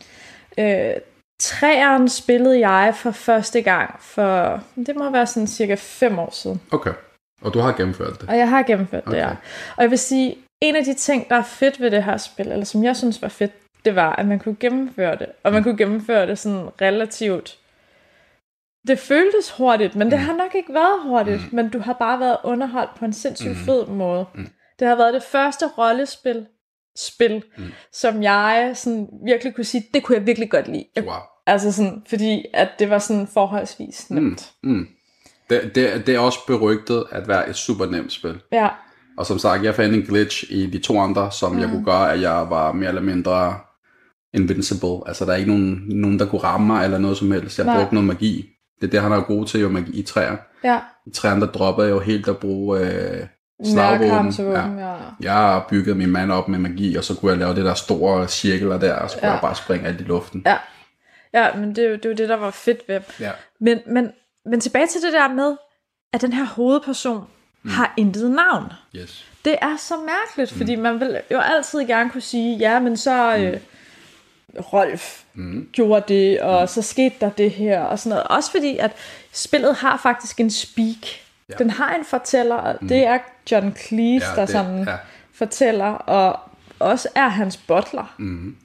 Øh, 0.58 0.94
træeren 1.40 2.08
spillede 2.08 2.68
jeg 2.68 2.94
for 2.96 3.10
første 3.10 3.62
gang 3.62 3.94
for, 4.00 4.60
det 4.76 4.96
må 4.96 5.10
være 5.10 5.26
sådan 5.26 5.46
cirka 5.46 5.74
fem 5.78 6.18
år 6.18 6.30
siden. 6.32 6.60
Okay. 6.70 6.92
Og 7.42 7.54
du 7.54 7.58
har 7.58 7.72
gennemført 7.72 8.20
det? 8.20 8.28
Og 8.28 8.38
jeg 8.38 8.48
har 8.48 8.62
gennemført 8.62 9.02
okay. 9.06 9.16
det, 9.16 9.22
ja. 9.22 9.30
Og 9.76 9.82
jeg 9.82 9.90
vil 9.90 9.98
sige, 9.98 10.36
en 10.60 10.76
af 10.76 10.84
de 10.84 10.94
ting, 10.94 11.28
der 11.28 11.36
er 11.36 11.42
fedt 11.42 11.80
ved 11.80 11.90
det 11.90 12.04
her 12.04 12.16
spil, 12.16 12.48
eller 12.52 12.64
som 12.64 12.84
jeg 12.84 12.96
synes 12.96 13.22
var 13.22 13.28
fedt, 13.28 13.52
det 13.84 13.96
var, 13.96 14.16
at 14.16 14.26
man 14.26 14.38
kunne 14.38 14.56
gennemføre 14.60 15.16
det. 15.16 15.26
Og 15.44 15.52
man 15.52 15.62
kunne 15.62 15.76
gennemføre 15.78 16.26
det 16.26 16.38
sådan 16.38 16.68
relativt... 16.80 17.58
Det 18.88 18.98
føltes 18.98 19.50
hurtigt, 19.50 19.96
men 19.96 20.10
det 20.10 20.18
Mm. 20.18 20.24
har 20.24 20.32
nok 20.32 20.54
ikke 20.54 20.74
været 20.74 21.02
hurtigt. 21.02 21.40
Mm. 21.52 21.56
Men 21.56 21.68
du 21.68 21.78
har 21.78 21.92
bare 21.92 22.20
været 22.20 22.36
underholdt 22.44 22.90
på 22.98 23.04
en 23.04 23.12
sindssygt 23.12 23.50
Mm. 23.50 23.64
fed 23.64 23.86
måde. 23.86 24.26
Mm. 24.34 24.48
Det 24.78 24.88
har 24.88 24.94
været 24.94 25.14
det 25.14 25.22
første 25.22 25.66
rollespil, 25.78 26.46
spil, 26.98 27.42
Mm. 27.58 27.64
som 27.92 28.22
jeg 28.22 28.72
sådan 28.74 29.06
virkelig 29.26 29.54
kunne 29.54 29.64
sige, 29.64 29.84
det 29.94 30.02
kunne 30.02 30.18
jeg 30.18 30.26
virkelig 30.26 30.50
godt 30.50 30.68
lide. 30.68 30.84
Jeg, 30.96 31.04
Wow. 31.04 31.14
altså 31.46 31.72
sådan, 31.72 32.02
fordi 32.08 32.44
at 32.54 32.68
det 32.78 32.90
var 32.90 32.98
sådan 32.98 33.26
forholdsvis 33.34 34.10
nemt. 34.10 34.50
Mm. 34.62 34.70
Mm. 34.72 34.86
Det, 35.50 35.70
det, 35.74 36.06
det 36.06 36.14
er 36.14 36.18
også 36.18 36.38
berygtet 36.46 37.04
at 37.12 37.28
være 37.28 37.48
et 37.50 37.56
super 37.56 37.86
nemt 37.86 38.12
spil. 38.12 38.40
Ja, 38.52 38.68
Og 39.18 39.26
som 39.26 39.38
sagt, 39.38 39.64
jeg 39.64 39.74
fandt 39.74 39.94
en 39.94 40.02
glitch 40.02 40.44
i 40.50 40.66
de 40.66 40.78
to 40.78 41.00
andre, 41.00 41.32
som 41.32 41.52
mm. 41.52 41.58
jeg 41.60 41.68
kunne 41.68 41.84
gøre, 41.84 42.12
at 42.12 42.20
jeg 42.20 42.46
var 42.50 42.72
mere 42.72 42.88
eller 42.88 43.02
mindre 43.02 43.54
invincible. 44.34 45.00
Altså, 45.08 45.24
der 45.24 45.32
er 45.32 45.36
ikke 45.36 45.50
nogen, 45.50 45.82
nogen 45.88 46.18
der 46.18 46.26
kunne 46.26 46.40
ramme 46.42 46.66
mig 46.66 46.84
eller 46.84 46.98
noget 46.98 47.16
som 47.16 47.32
helst. 47.32 47.58
Jeg 47.58 47.66
Nej. 47.66 47.76
brugte 47.78 47.94
noget 47.94 48.06
magi. 48.06 48.44
Det 48.80 48.86
er 48.86 48.90
det, 48.90 49.00
han 49.02 49.12
er 49.12 49.20
god 49.20 49.46
til, 49.46 49.60
jo 49.60 49.68
magi 49.68 49.90
i 49.98 50.02
træer. 50.02 50.36
ja. 50.64 50.80
I 51.06 51.10
træerne, 51.10 51.40
der 51.40 51.46
droppede 51.52 51.86
jeg 51.88 51.94
jo 51.94 52.00
helt 52.00 52.28
at 52.28 52.38
bruge 52.38 52.80
øh, 52.80 53.26
slagvåben. 53.64 54.08
Nærkampsvåben, 54.08 54.78
ja. 54.78 54.94
Jeg 55.20 55.62
bygget 55.68 55.96
min 55.96 56.10
mand 56.10 56.32
op 56.32 56.48
med 56.48 56.58
magi, 56.58 56.96
og 56.96 57.04
så 57.04 57.14
kunne 57.14 57.30
jeg 57.30 57.38
lave 57.38 57.54
det 57.54 57.64
der 57.64 57.74
store 57.74 58.28
cirkler 58.28 58.78
der, 58.78 58.94
og 58.94 59.10
så 59.10 59.16
kunne 59.16 59.26
Ja. 59.26 59.32
jeg 59.32 59.40
bare 59.40 59.54
springe 59.54 59.88
alt 59.88 60.00
i 60.00 60.04
luften. 60.04 60.42
Ja, 60.46 60.56
ja 61.32 61.54
men 61.54 61.68
det, 61.76 62.02
det 62.02 62.08
jo 62.08 62.14
det, 62.14 62.28
der 62.28 62.36
var 62.36 62.50
fedt 62.50 62.80
ved. 62.88 63.00
Ja. 63.20 63.30
Men, 63.60 63.78
men, 63.86 64.12
men 64.46 64.60
tilbage 64.60 64.86
til 64.86 65.02
det 65.02 65.12
der 65.12 65.28
med, 65.28 65.56
at 66.12 66.20
den 66.20 66.32
her 66.32 66.44
hovedperson 66.44 67.24
mm. 67.62 67.70
har 67.70 67.94
intet 67.96 68.30
navn. 68.30 68.72
Yes. 68.96 69.24
Det 69.44 69.56
er 69.62 69.76
så 69.76 69.94
mærkeligt, 69.96 70.52
mm. 70.52 70.58
fordi 70.58 70.74
man 70.74 71.00
vil 71.00 71.20
jo 71.30 71.38
altid 71.38 71.86
gerne 71.86 72.10
kunne 72.10 72.20
sige, 72.20 72.56
ja, 72.56 72.80
men 72.80 72.96
så 72.96 73.36
øh, 73.36 73.60
Rolf 74.72 75.22
Mm. 75.38 75.68
gjorde 75.72 76.04
det, 76.14 76.40
og 76.40 76.60
mm. 76.60 76.66
så 76.66 76.82
skete 76.82 77.14
der 77.20 77.30
det 77.30 77.50
her, 77.50 77.80
og 77.80 77.98
sådan 77.98 78.10
noget. 78.10 78.24
Også 78.24 78.50
fordi, 78.50 78.76
at 78.76 78.90
spillet 79.32 79.74
har 79.74 80.00
faktisk 80.02 80.40
en 80.40 80.50
speak. 80.50 81.06
Ja. 81.48 81.54
Den 81.58 81.70
har 81.70 81.94
en 81.94 82.04
fortæller, 82.04 82.54
og 82.54 82.74
det 82.80 83.06
er 83.06 83.18
John 83.52 83.76
Cleese, 83.76 84.26
Ja, 84.26 84.34
der 84.34 84.40
det- 84.40 84.48
sådan 84.50 84.84
ja. 84.84 84.96
fortæller, 85.34 85.86
og 85.92 86.40
også 86.78 87.08
er 87.14 87.28
hans 87.28 87.56
butler. 87.56 88.14
Mm. 88.18 88.56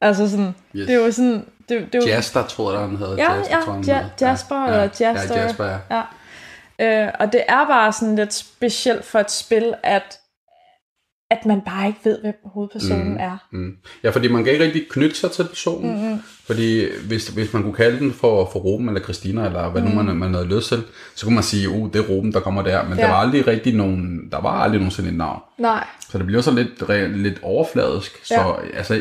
Altså 0.00 0.30
sådan, 0.30 0.54
Yes. 0.76 0.86
det 0.86 0.94
er 0.94 0.98
jo 1.06 1.12
sådan... 1.12 1.44
Det, 1.68 1.92
det 1.92 1.98
jo, 1.98 2.06
Jaster, 2.06 2.46
tror 2.46 2.72
jeg, 2.72 2.80
han 2.80 2.96
hedder. 2.96 3.16
Ja, 3.16 3.34
Jaster, 3.34 3.56
ja, 3.56 3.62
tror 3.64 3.72
han 3.72 3.84
Ja. 3.84 4.04
Jasper 4.20 4.56
ja, 4.56 4.66
eller 4.66 4.78
ja, 5.00 5.10
Jaster. 5.12 5.36
Ja, 5.36 5.42
Jasper, 5.42 5.64
ja. 5.64 6.02
Ja. 6.78 7.06
Øh, 7.06 7.12
og 7.20 7.32
det 7.32 7.44
er 7.48 7.66
bare 7.66 7.92
sådan 7.92 8.16
lidt 8.16 8.34
specielt 8.34 9.04
for 9.04 9.18
et 9.18 9.30
spil, 9.30 9.74
at, 9.82 10.18
at 11.30 11.46
man 11.46 11.60
bare 11.60 11.86
ikke 11.86 11.98
ved, 12.04 12.18
hvem 12.20 12.34
hovedpersonen 12.44 13.08
Mm. 13.10 13.16
er. 13.20 13.46
Mm. 13.50 13.76
Ja, 14.04 14.10
fordi 14.10 14.28
man 14.28 14.44
kan 14.44 14.52
ikke 14.52 14.64
rigtig 14.64 14.88
knytte 14.90 15.16
sig 15.16 15.30
til 15.30 15.44
personen. 15.44 15.96
Mm-hmm. 16.02 16.18
Fordi 16.46 16.84
hvis, 17.06 17.28
hvis 17.28 17.52
man 17.52 17.62
kunne 17.62 17.74
kalde 17.74 17.98
den 17.98 18.12
for, 18.12 18.48
for 18.52 18.58
Ruben 18.58 18.88
eller 18.88 19.00
Christina, 19.00 19.46
eller 19.46 19.70
hvad 19.70 19.82
mm. 19.82 19.88
nu 19.88 20.02
man, 20.02 20.16
man 20.16 20.34
havde 20.34 20.46
lyst 20.56 20.68
til, 20.68 20.82
så 21.14 21.26
kunne 21.26 21.34
man 21.34 21.44
sige, 21.44 21.68
uh, 21.70 21.92
det 21.92 21.98
er 22.04 22.08
Ruben, 22.08 22.32
der 22.32 22.40
kommer 22.40 22.62
der. 22.62 22.88
Men 22.88 22.98
ja. 22.98 23.04
Der 23.04 23.08
var 23.10 23.16
aldrig 23.16 23.46
rigtig 23.46 23.74
nogen, 23.74 24.28
der 24.32 24.40
var 24.40 24.50
aldrig 24.62 24.78
nogensinde 24.80 25.08
et 25.08 25.16
navn. 25.16 25.40
Nej. 25.58 25.86
Så 26.10 26.18
det 26.18 26.26
bliver 26.26 26.42
så 26.42 26.50
lidt, 26.50 27.16
lidt 27.18 27.38
overfladisk. 27.42 28.26
Så 28.26 28.34
Ja. 28.34 28.76
altså, 28.78 29.00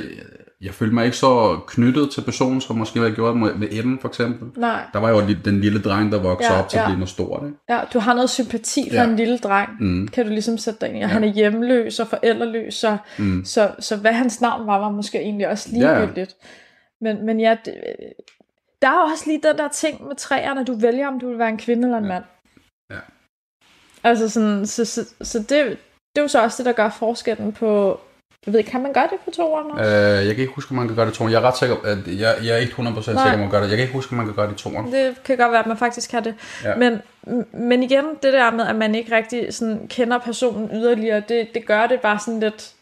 jeg 0.61 0.73
følte 0.73 0.93
mig 0.93 1.05
ikke 1.05 1.17
så 1.17 1.59
knyttet 1.67 2.11
til 2.11 2.21
personen, 2.21 2.61
som 2.61 2.75
måske 2.75 3.01
var 3.01 3.09
gjort 3.09 3.37
med, 3.37 3.53
med 3.53 3.67
Ellen 3.71 3.99
for 3.99 4.07
eksempel. 4.07 4.61
Nej. 4.61 4.81
Der 4.93 4.99
var 4.99 5.09
jo 5.09 5.21
den 5.45 5.61
lille 5.61 5.81
dreng, 5.81 6.11
der 6.11 6.19
voksede 6.21 6.53
Ja, 6.53 6.59
op 6.59 6.69
til 6.69 6.77
at 6.77 6.81
ja. 6.83 6.87
blive 6.87 6.97
noget 6.99 7.09
stort. 7.09 7.43
Ikke? 7.45 7.57
Ja, 7.69 7.79
du 7.93 7.99
har 7.99 8.13
noget 8.13 8.29
sympati 8.29 8.89
for 8.89 8.95
Ja. 8.95 9.03
en 9.03 9.15
lille 9.15 9.37
dreng. 9.37 9.69
Mm. 9.79 10.07
Kan 10.07 10.25
du 10.25 10.29
ligesom 10.31 10.57
sætte 10.57 10.79
dig 10.81 10.89
ind 10.89 10.97
i. 10.97 11.01
Og 11.01 11.09
han 11.09 11.23
er 11.23 11.27
hjemløs 11.27 11.99
og 11.99 12.07
forældreløs, 12.07 12.73
så, 12.73 12.97
Mm. 13.19 13.45
så, 13.45 13.71
så 13.79 13.95
hvad 13.97 14.13
hans 14.13 14.41
navn 14.41 14.67
var, 14.67 14.79
var 14.79 14.89
måske 14.89 15.19
egentlig 15.19 15.47
også 15.49 15.69
Ja, 15.73 15.77
ja. 15.91 15.99
ligegyldigt. 15.99 16.35
Men, 17.01 17.25
men 17.25 17.39
ja, 17.39 17.57
det, 17.65 17.73
der 18.81 18.87
er 18.87 18.93
jo 18.93 19.11
også 19.11 19.23
lige 19.27 19.41
den 19.43 19.57
der 19.57 19.67
ting 19.67 20.07
med 20.07 20.15
træerne, 20.15 20.65
du 20.65 20.73
vælger, 20.79 21.07
om 21.07 21.19
du 21.19 21.29
vil 21.29 21.39
være 21.39 21.49
en 21.49 21.57
kvinde 21.57 21.83
eller 21.87 21.97
en 21.97 22.03
Ja. 22.03 22.09
mand. 22.09 22.23
Ja. 22.91 22.99
Altså 24.03 24.29
sådan, 24.29 24.65
så, 24.65 24.85
så, 24.85 25.05
så 25.21 25.39
det, 25.39 25.49
det 25.49 26.17
er 26.17 26.21
jo 26.21 26.27
så 26.27 26.43
også 26.43 26.57
det, 26.57 26.65
der 26.65 26.71
gør 26.83 26.89
forskellen 26.89 27.51
på 27.53 27.99
Jeg 28.45 28.53
ved 28.53 28.59
ikke, 28.59 28.71
kan 28.71 28.81
man 28.81 28.93
gøre 28.93 29.07
det 29.11 29.19
på 29.25 29.31
toeren 29.31 29.71
også? 29.71 29.85
Øh, 29.85 30.27
jeg 30.27 30.35
kan 30.35 30.41
ikke 30.41 30.53
huske, 30.53 30.71
om 30.71 30.75
man 30.75 30.87
kan 30.87 30.95
gøre 30.95 31.05
det 31.05 31.11
i 31.11 31.15
toeren. 31.15 31.33
Jeg 31.33 31.41
er 31.41 31.47
ret 31.47 31.57
sikker, 31.57 31.75
at 31.83 31.97
jeg, 32.07 32.35
jeg 32.43 32.53
er 32.53 32.57
ikke 32.57 32.73
100% 32.73 32.81
Nej. 32.83 32.93
sikker, 32.95 33.33
om 33.33 33.39
man 33.39 33.49
gør 33.49 33.59
det. 33.61 33.69
Jeg 33.69 33.77
kan 33.77 33.79
ikke 33.79 33.93
huske, 33.93 34.11
om 34.11 34.17
man 34.17 34.25
kan 34.25 34.35
gøre 34.35 34.47
det 34.47 34.53
i 34.53 34.63
toeren. 34.63 34.91
Det 34.91 35.23
kan 35.23 35.37
godt 35.37 35.51
være, 35.51 35.59
at 35.59 35.65
man 35.65 35.77
faktisk 35.77 36.11
kan 36.11 36.23
det. 36.23 36.35
Ja. 36.63 36.75
Men, 36.75 37.01
men 37.53 37.83
igen, 37.83 38.05
det 38.23 38.33
der 38.33 38.51
med, 38.51 38.67
at 38.67 38.75
man 38.75 38.95
ikke 38.95 39.15
rigtig 39.15 39.53
sådan, 39.53 39.87
kender 39.87 40.17
personen 40.17 40.69
yderligere, 40.73 41.23
det, 41.29 41.47
det 41.53 41.65
gør 41.65 41.87
det 41.87 42.01
bare 42.01 42.19
sådan 42.19 42.39
lidt... 42.39 42.73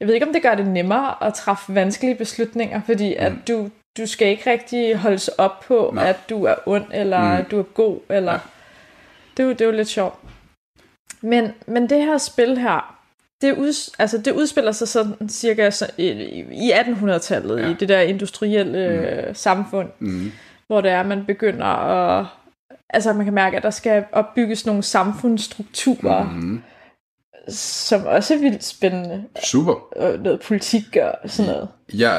Jeg 0.00 0.08
ved 0.08 0.14
ikke, 0.14 0.26
om 0.26 0.32
det 0.32 0.42
gør 0.42 0.54
det 0.54 0.66
nemmere 0.66 1.26
at 1.26 1.34
træffe 1.34 1.74
vanskelige 1.74 2.14
beslutninger, 2.14 2.80
fordi 2.86 3.08
mm. 3.18 3.26
at 3.26 3.32
du, 3.48 3.70
du 3.98 4.06
skal 4.06 4.28
ikke 4.28 4.50
rigtig 4.50 4.96
holdes 4.96 5.28
op 5.28 5.60
på, 5.60 5.90
Nej. 5.94 6.08
at 6.08 6.16
du 6.30 6.44
er 6.44 6.54
ond, 6.66 6.84
eller 6.92 7.20
mm. 7.20 7.30
at 7.30 7.50
du 7.50 7.58
er 7.58 7.62
god, 7.62 7.98
eller... 8.10 8.32
Ja. 8.32 8.38
Det, 9.36 9.42
er 9.42 9.46
jo, 9.46 9.52
det 9.52 9.60
er 9.60 9.66
jo 9.66 9.72
lidt 9.72 9.88
sjovt. 9.88 10.18
Men, 11.20 11.52
men 11.66 11.90
det 11.90 12.04
her 12.04 12.18
spil 12.18 12.58
her, 12.58 12.95
det, 13.42 13.58
ud, 13.58 13.92
altså 13.98 14.18
det 14.18 14.32
udspiller 14.32 14.72
sig 14.72 14.88
sådan 14.88 15.28
cirka 15.28 15.70
så, 15.70 15.90
i, 15.98 16.08
i 16.52 16.72
1800-tallet, 16.72 17.60
ja. 17.60 17.70
i 17.70 17.74
det 17.74 17.88
der 17.88 18.00
industrielle 18.00 19.24
mm. 19.28 19.34
samfund, 19.34 19.88
mm. 19.98 20.32
hvor 20.66 20.80
det 20.80 20.90
er, 20.90 21.02
man 21.02 21.24
begynder 21.26 21.66
at... 21.66 22.26
Altså 22.90 23.12
man 23.12 23.24
kan 23.24 23.34
mærke, 23.34 23.56
at 23.56 23.62
der 23.62 23.70
skal 23.70 24.04
opbygges 24.12 24.66
nogle 24.66 24.82
samfundsstrukturer, 24.82 26.30
mm. 26.30 26.62
som 27.48 28.04
også 28.06 28.34
er 28.34 28.38
vildt 28.38 28.64
spændende. 28.64 29.24
Super. 29.44 29.72
Og 29.72 30.18
noget 30.18 30.40
politik 30.40 30.96
og 31.02 31.30
sådan 31.30 31.52
noget. 31.52 31.68
Ja, 31.94 32.10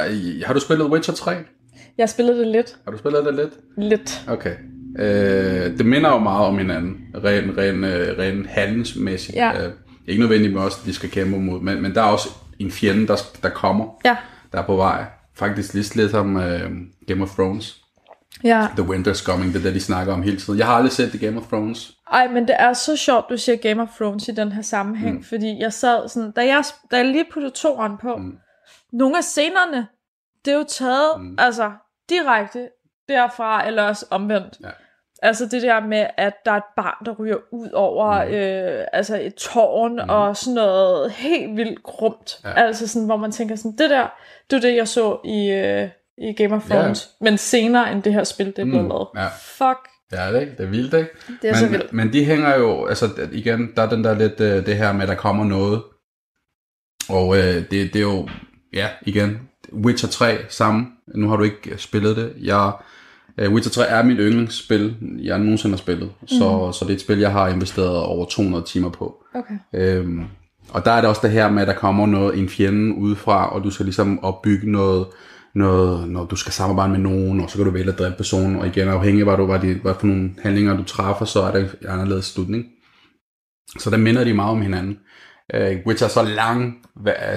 har 0.46 0.54
du 0.54 0.60
spillet 0.60 0.86
Witcher 0.86 1.14
3? 1.14 1.30
Jeg 1.30 2.02
har 2.02 2.06
spillet 2.06 2.36
det 2.36 2.46
lidt. 2.46 2.76
Har 2.84 2.92
du 2.92 2.98
spillet 2.98 3.24
det 3.24 3.34
lidt? 3.34 3.52
Lidt. 3.76 4.24
Okay. 4.28 4.56
Øh, 4.98 5.78
det 5.78 5.86
minder 5.86 6.10
jo 6.10 6.18
meget 6.18 6.46
om 6.46 6.58
hinanden, 6.58 6.96
rent 7.24 7.58
ren, 7.58 7.84
øh, 7.84 8.18
ren 8.18 8.46
handelsmæssigt. 8.46 9.36
Ja. 9.36 9.66
Øh, 9.66 9.72
ikke 10.08 10.22
nødvendigt 10.22 10.54
med 10.54 10.62
os, 10.62 10.76
de 10.76 10.94
skal 10.94 11.10
kæmpe 11.10 11.38
mod, 11.38 11.60
men, 11.60 11.82
men 11.82 11.94
der 11.94 12.02
er 12.02 12.06
også 12.06 12.28
en 12.58 12.70
fjende, 12.70 13.06
der, 13.06 13.16
der 13.42 13.48
kommer, 13.48 14.00
ja. 14.04 14.16
der 14.52 14.58
er 14.58 14.66
på 14.66 14.76
vej. 14.76 15.04
Faktisk 15.34 15.74
lidt 15.74 15.96
lidt 15.96 16.14
om 16.14 16.36
uh, 16.36 16.42
Game 17.06 17.22
of 17.22 17.30
Thrones. 17.34 17.82
Ja. 18.44 18.68
The 18.76 18.84
Winter's 18.84 19.24
Coming, 19.24 19.52
det 19.52 19.58
er 19.58 19.62
det, 19.62 19.74
de 19.74 19.80
snakker 19.80 20.12
om 20.12 20.22
hele 20.22 20.36
tiden. 20.36 20.58
Jeg 20.58 20.66
har 20.66 20.74
aldrig 20.74 20.92
set 20.92 21.10
The 21.10 21.26
Game 21.26 21.40
of 21.40 21.46
Thrones. 21.46 21.92
Ej, 22.12 22.28
men 22.28 22.48
det 22.48 22.56
er 22.58 22.72
så 22.72 22.96
sjovt, 22.96 23.26
du 23.30 23.36
siger 23.36 23.56
Game 23.56 23.82
of 23.82 23.88
Thrones 23.96 24.28
i 24.28 24.32
den 24.32 24.52
her 24.52 24.62
sammenhæng, 24.62 25.16
mm. 25.16 25.24
fordi 25.24 25.58
jeg 25.60 25.72
sad 25.72 26.08
sådan, 26.08 26.32
da 26.32 26.46
jeg, 26.46 26.64
da 26.90 26.96
jeg 26.96 27.06
lige 27.06 27.26
puttede 27.32 27.54
toren 27.54 27.98
på, 27.98 28.16
mm. 28.16 28.38
nogle 28.92 29.16
af 29.16 29.24
scenerne, 29.24 29.86
det 30.44 30.52
er 30.52 30.56
jo 30.56 30.64
taget, 30.68 31.20
mm. 31.20 31.34
altså, 31.38 31.72
direkte 32.08 32.68
derfra, 33.08 33.66
eller 33.66 33.82
også 33.82 34.06
omvendt. 34.10 34.56
Ja. 34.64 34.68
Altså 35.22 35.46
det 35.46 35.62
der 35.62 35.86
med, 35.86 36.06
at 36.16 36.34
der 36.44 36.52
er 36.52 36.56
et 36.56 36.62
barn, 36.76 37.06
der 37.06 37.14
ryger 37.18 37.36
ud 37.52 37.70
over 37.70 38.24
mm. 38.24 38.30
øh, 38.30 38.84
altså 38.92 39.20
et 39.20 39.34
tårn 39.34 39.92
mm. 39.92 40.08
og 40.08 40.36
sådan 40.36 40.54
noget 40.54 41.10
helt 41.10 41.56
vildt 41.56 41.82
grumt. 41.82 42.40
Ja. 42.44 42.52
Altså 42.52 42.88
sådan, 42.88 43.06
hvor 43.06 43.16
man 43.16 43.32
tænker 43.32 43.56
sådan, 43.56 43.76
det 43.78 43.90
der, 43.90 44.06
det 44.50 44.56
er 44.56 44.60
det, 44.60 44.76
jeg 44.76 44.88
så 44.88 45.18
i, 45.24 45.50
øh, 45.50 45.88
i 46.18 46.32
Game 46.32 46.56
of 46.56 46.68
Thrones. 46.70 47.10
Ja. 47.20 47.24
Men 47.24 47.38
senere 47.38 47.92
end 47.92 48.02
det 48.02 48.12
her 48.12 48.24
spil, 48.24 48.46
det 48.46 48.58
er 48.58 48.64
blevet 48.64 48.82
mm. 48.82 48.88
lavet. 48.88 49.08
Ja. 49.16 49.26
Fuck. 49.38 49.88
Det 50.10 50.18
er, 50.18 50.30
det 50.30 50.60
er 50.60 50.66
vildt, 50.66 50.94
ikke? 50.94 51.10
Det 51.42 51.48
er 51.48 51.52
men, 51.52 51.60
så 51.60 51.68
vildt. 51.68 51.92
Men 51.92 52.12
de 52.12 52.24
hænger 52.24 52.56
jo, 52.56 52.86
altså 52.86 53.28
igen, 53.32 53.72
der 53.76 53.82
er 53.82 53.88
den 53.88 54.04
der 54.04 54.14
lidt, 54.14 54.40
øh, 54.40 54.66
det 54.66 54.76
her 54.76 54.92
med, 54.92 55.02
at 55.02 55.08
der 55.08 55.14
kommer 55.14 55.44
noget. 55.44 55.82
Og 57.08 57.36
øh, 57.38 57.54
det, 57.54 57.70
det 57.70 57.96
er 57.96 58.00
jo, 58.00 58.28
ja, 58.72 58.88
igen, 59.02 59.40
Witcher 59.72 60.08
3 60.08 60.38
sammen. 60.48 60.92
Nu 61.14 61.28
har 61.28 61.36
du 61.36 61.42
ikke 61.42 61.78
spillet 61.78 62.16
det. 62.16 62.34
Jeg 62.42 62.72
Uh, 63.46 63.52
Witcher 63.52 63.70
3 63.70 63.84
er 63.84 64.02
mit 64.02 64.18
yndlingsspil, 64.20 64.96
jeg 65.22 65.38
nogensinde 65.38 65.72
har 65.72 65.78
spillet. 65.78 66.10
Mm. 66.20 66.28
Så, 66.28 66.72
så 66.72 66.84
det 66.84 66.90
er 66.90 66.94
et 66.94 67.00
spil, 67.00 67.18
jeg 67.18 67.32
har 67.32 67.48
investeret 67.48 67.96
over 67.96 68.26
200 68.26 68.64
timer 68.64 68.90
på. 68.90 69.24
Okay. 69.34 69.98
Um, 70.00 70.24
og 70.70 70.84
der 70.84 70.90
er 70.90 71.00
det 71.00 71.08
også 71.08 71.20
det 71.24 71.30
her 71.30 71.50
med, 71.50 71.62
at 71.62 71.68
der 71.68 71.74
kommer 71.74 72.06
noget, 72.06 72.38
en 72.38 72.48
fjende 72.48 72.94
udefra, 72.94 73.54
og 73.54 73.64
du 73.64 73.70
skal 73.70 73.86
ligesom 73.86 74.24
opbygge 74.24 74.72
noget, 74.72 75.06
noget, 75.54 76.08
når 76.08 76.24
du 76.24 76.36
skal 76.36 76.52
samarbejde 76.52 76.92
med 76.92 76.98
nogen, 76.98 77.40
og 77.40 77.50
så 77.50 77.56
kan 77.56 77.64
du 77.64 77.70
vælge 77.70 77.92
at 77.92 77.98
dræbe 77.98 78.14
personen, 78.16 78.56
og 78.56 78.66
igen 78.66 78.88
afhængig 78.88 79.20
af, 79.20 79.26
hvad, 79.26 79.36
du, 79.36 79.46
hvad, 79.46 79.60
de, 79.60 79.74
hvad 79.74 79.94
for 80.00 80.06
nogle 80.06 80.30
handlinger 80.42 80.76
du 80.76 80.82
træffer, 80.82 81.24
så 81.24 81.42
er 81.42 81.52
det 81.52 81.76
en 81.82 81.88
anderledes 81.88 82.24
slutning. 82.24 82.64
Så 83.78 83.90
der 83.90 83.96
minder 83.96 84.24
de 84.24 84.34
meget 84.34 84.50
om 84.50 84.62
hinanden. 84.62 84.98
Uh, 85.54 85.86
Witcher 85.86 86.06
er 86.06 86.10
så 86.10 86.22
lang, 86.22 86.74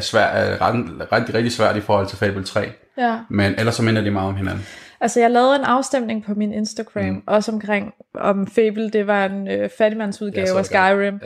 svær, 0.01 0.57
ret, 0.61 0.85
rigtig, 1.11 1.35
rigtig 1.35 1.51
svært 1.51 1.77
i 1.77 1.81
forhold 1.81 2.07
til 2.07 2.17
Fable 2.17 2.43
3, 2.43 2.71
ja. 2.97 3.19
men 3.29 3.53
ellers 3.57 3.75
så 3.75 3.83
minder 3.83 4.01
de 4.01 4.11
meget 4.11 4.29
om 4.29 4.35
hinanden. 4.35 4.65
Altså, 5.01 5.19
jeg 5.19 5.31
lavede 5.31 5.55
en 5.55 5.63
afstemning 5.63 6.23
på 6.23 6.33
min 6.33 6.53
Instagram, 6.53 7.05
mm. 7.05 7.23
også 7.27 7.51
omkring, 7.51 7.93
om 8.15 8.47
Fable, 8.47 8.89
det 8.89 9.07
var 9.07 9.25
en 9.25 9.47
øh, 9.47 9.69
fattigmandsudgave 9.77 10.57
af 10.57 10.65
Skyrim. 10.65 11.19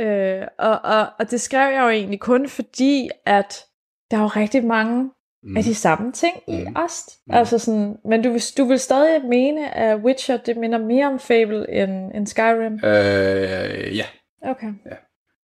Ja. 0.00 0.40
Øh, 0.40 0.46
og, 0.58 0.80
og, 0.84 1.06
og 1.18 1.30
det 1.30 1.40
skrev 1.40 1.72
jeg 1.72 1.82
jo 1.82 1.88
egentlig 1.88 2.20
kun 2.20 2.48
fordi, 2.48 3.08
at 3.26 3.64
der 4.10 4.16
er 4.16 4.20
jo 4.20 4.26
rigtig 4.26 4.64
mange 4.64 5.10
mm. 5.42 5.56
af 5.56 5.62
de 5.62 5.74
samme 5.74 6.12
ting 6.12 6.34
mm. 6.48 6.54
i 6.54 6.66
Ost. 6.76 7.10
Mm. 7.26 7.34
Altså 7.34 7.58
sådan, 7.58 7.96
men 8.04 8.22
du, 8.22 8.38
du 8.58 8.64
vil 8.64 8.78
stadig 8.78 9.24
mene, 9.28 9.74
at 9.74 9.98
Witcher, 9.98 10.36
det 10.36 10.56
minder 10.56 10.78
mere 10.78 11.06
om 11.06 11.18
Fable 11.18 11.70
end, 11.70 12.14
end 12.14 12.26
Skyrim? 12.26 12.72
Øh, 12.72 13.96
ja. 13.96 14.04
Okay. 14.42 14.72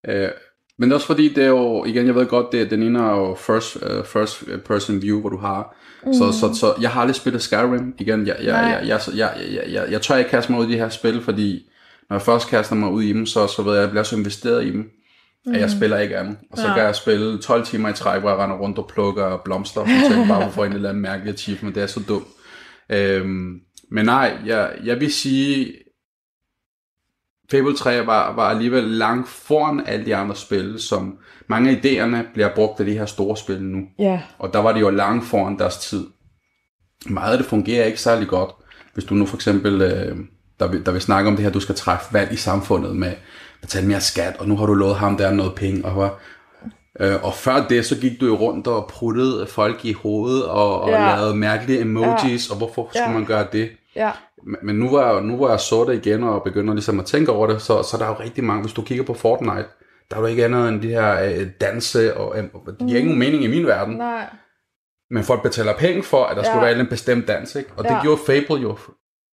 Ja. 0.06 0.14
Øh, 0.14 0.30
men 0.78 0.88
det 0.88 0.92
er 0.92 0.96
også 0.96 1.06
fordi, 1.06 1.28
det 1.34 1.44
er 1.44 1.48
jo, 1.48 1.84
igen, 1.84 2.06
jeg 2.06 2.14
ved 2.14 2.26
godt, 2.26 2.52
det, 2.52 2.70
den 2.70 2.82
ene 2.82 2.98
er 2.98 3.16
jo 3.16 3.34
first, 3.34 3.76
uh, 3.76 4.04
first 4.04 4.44
person 4.64 5.02
view, 5.02 5.20
hvor 5.20 5.28
du 5.28 5.36
har 5.36 5.76
Mm. 6.06 6.14
Så, 6.14 6.32
så, 6.32 6.54
så 6.54 6.74
jeg 6.80 6.90
har 6.90 7.00
aldrig 7.00 7.16
spillet 7.16 7.42
Skyrim 7.42 7.94
igen. 7.98 8.26
Jeg, 8.26 8.36
jeg, 8.42 8.82
jeg, 8.86 8.86
jeg, 8.86 9.00
jeg, 9.16 9.32
jeg, 9.54 9.72
jeg, 9.72 9.90
jeg 9.90 10.02
tør 10.02 10.16
ikke 10.16 10.30
kaste 10.30 10.52
mig 10.52 10.60
ud 10.60 10.66
i 10.66 10.72
de 10.72 10.78
her 10.78 10.88
spil, 10.88 11.22
fordi 11.22 11.68
når 12.10 12.16
jeg 12.16 12.22
først 12.22 12.48
kaster 12.48 12.74
mig 12.74 12.90
ud 12.90 13.02
i 13.02 13.12
dem, 13.12 13.26
så, 13.26 13.46
så 13.46 13.62
ved 13.62 13.72
jeg, 13.72 13.78
at 13.78 13.82
jeg 13.82 13.90
bliver 13.90 14.02
så 14.02 14.16
investeret 14.16 14.64
i 14.64 14.70
dem, 14.70 14.90
mm. 15.46 15.54
at 15.54 15.60
jeg 15.60 15.68
mm. 15.72 15.76
spiller 15.76 15.98
ikke 15.98 16.16
andet. 16.16 16.36
Og 16.52 16.58
så 16.58 16.66
ja. 16.66 16.74
kan 16.74 16.82
jeg 16.82 16.94
spille 16.94 17.38
12 17.38 17.66
timer 17.66 17.88
i 17.88 17.92
træk, 17.92 18.20
hvor 18.20 18.30
jeg 18.30 18.38
render 18.38 18.56
rundt 18.56 18.78
og 18.78 18.90
plukker 18.94 19.36
blomster, 19.44 19.80
og 19.80 19.86
tænker 19.86 20.28
bare 20.28 20.40
for 20.40 20.48
at 20.48 20.54
få 20.54 20.64
en 20.64 20.72
eller 20.72 20.88
anden 20.88 21.02
mærkelig 21.02 21.32
achievement. 21.32 21.74
Det 21.74 21.82
er 21.82 21.86
så 21.86 22.00
dumt. 22.08 22.26
Øhm, 22.90 23.60
men 23.90 24.04
nej, 24.04 24.36
jeg, 24.46 24.70
jeg 24.84 25.00
vil 25.00 25.12
sige, 25.12 25.72
Fable 27.52 27.76
3 27.76 28.06
var, 28.06 28.34
var 28.34 28.50
alligevel 28.50 28.84
langt 28.84 29.28
foran 29.28 29.82
alle 29.86 30.06
de 30.06 30.16
andre 30.16 30.36
spil, 30.36 30.80
som 30.80 31.18
mange 31.46 31.70
af 31.70 31.74
idéerne 31.74 32.32
bliver 32.34 32.54
brugt 32.54 32.80
af 32.80 32.86
de 32.86 32.98
her 32.98 33.06
store 33.06 33.36
spil 33.36 33.62
nu. 33.62 33.82
Yeah. 34.00 34.18
Og 34.38 34.52
der 34.52 34.58
var 34.58 34.72
de 34.72 34.80
jo 34.80 34.90
langt 34.90 35.26
foran 35.26 35.58
deres 35.58 35.76
tid. 35.76 36.06
Meget 37.06 37.32
af 37.32 37.38
det 37.38 37.46
fungerer 37.46 37.84
ikke 37.84 38.00
særlig 38.00 38.28
godt. 38.28 38.50
Hvis 38.94 39.04
du 39.04 39.14
nu 39.14 39.26
for 39.26 39.36
eksempel, 39.36 39.82
øh, 39.82 40.16
der, 40.60 40.68
vil, 40.68 40.86
der 40.86 40.92
vil 40.92 41.00
snakke 41.00 41.28
om 41.28 41.36
det 41.36 41.44
her, 41.44 41.52
du 41.52 41.60
skal 41.60 41.74
træffe 41.74 42.14
valg 42.14 42.32
i 42.32 42.36
samfundet 42.36 42.96
med 42.96 43.12
betale 43.60 43.86
mere 43.86 44.00
skat, 44.00 44.36
og 44.38 44.48
nu 44.48 44.56
har 44.56 44.66
du 44.66 44.74
lovet 44.74 44.96
ham 44.96 45.16
der 45.16 45.30
noget 45.30 45.54
penge, 45.54 45.84
og 45.84 46.18
Øh, 47.00 47.24
og 47.24 47.34
før 47.34 47.66
det, 47.68 47.86
så 47.86 48.00
gik 48.00 48.20
du 48.20 48.26
jo 48.26 48.34
rundt 48.34 48.66
og 48.66 48.86
pruttede 48.86 49.46
folk 49.46 49.84
i 49.84 49.92
hovedet 49.92 50.44
og, 50.44 50.80
og 50.80 50.90
ja. 50.90 51.16
lavede 51.16 51.36
mærkelige 51.36 51.80
emojis, 51.80 52.48
ja. 52.48 52.52
og 52.52 52.58
hvorfor 52.58 52.88
skulle 52.90 53.10
ja. 53.10 53.12
man 53.12 53.24
gøre 53.24 53.46
det? 53.52 53.70
Ja. 53.96 54.10
Men 54.62 54.76
nu 54.76 54.90
var, 54.90 55.20
nu 55.20 55.36
var 55.36 55.50
jeg 55.50 55.60
så 55.60 55.84
det 55.84 56.06
igen 56.06 56.22
og 56.22 56.42
begynder 56.42 56.74
ligesom 56.74 57.00
at 57.00 57.06
tænke 57.06 57.32
over 57.32 57.46
det, 57.46 57.62
så, 57.62 57.82
så 57.82 57.96
der 57.96 58.04
er 58.04 58.08
jo 58.08 58.16
rigtig 58.20 58.44
mange, 58.44 58.62
hvis 58.62 58.72
du 58.72 58.82
kigger 58.82 59.04
på 59.04 59.14
Fortnite, 59.14 59.68
der 60.10 60.16
er 60.16 60.20
jo 60.20 60.26
ikke 60.26 60.44
andet 60.44 60.68
end 60.68 60.82
de 60.82 60.88
her 60.88 61.24
øh, 61.24 61.46
danse, 61.60 62.16
og 62.16 62.38
øh, 62.38 62.44
det 62.44 62.78
giver 62.78 62.90
mm. 62.90 63.06
ingen 63.06 63.18
mening 63.18 63.44
i 63.44 63.46
min 63.46 63.66
verden. 63.66 63.96
Nej. 63.96 64.26
Men 65.10 65.24
folk 65.24 65.42
betaler 65.42 65.76
penge 65.76 66.02
for, 66.02 66.24
at 66.24 66.36
der 66.36 66.42
ja. 66.42 66.50
skulle 66.50 66.66
være 66.66 66.80
en 66.80 66.86
bestemt 66.86 67.28
dans, 67.28 67.54
ikke? 67.54 67.70
Og 67.76 67.84
det 67.84 67.90
ja. 67.90 68.02
gjorde 68.02 68.20
Fable 68.26 68.62
jo 68.62 68.76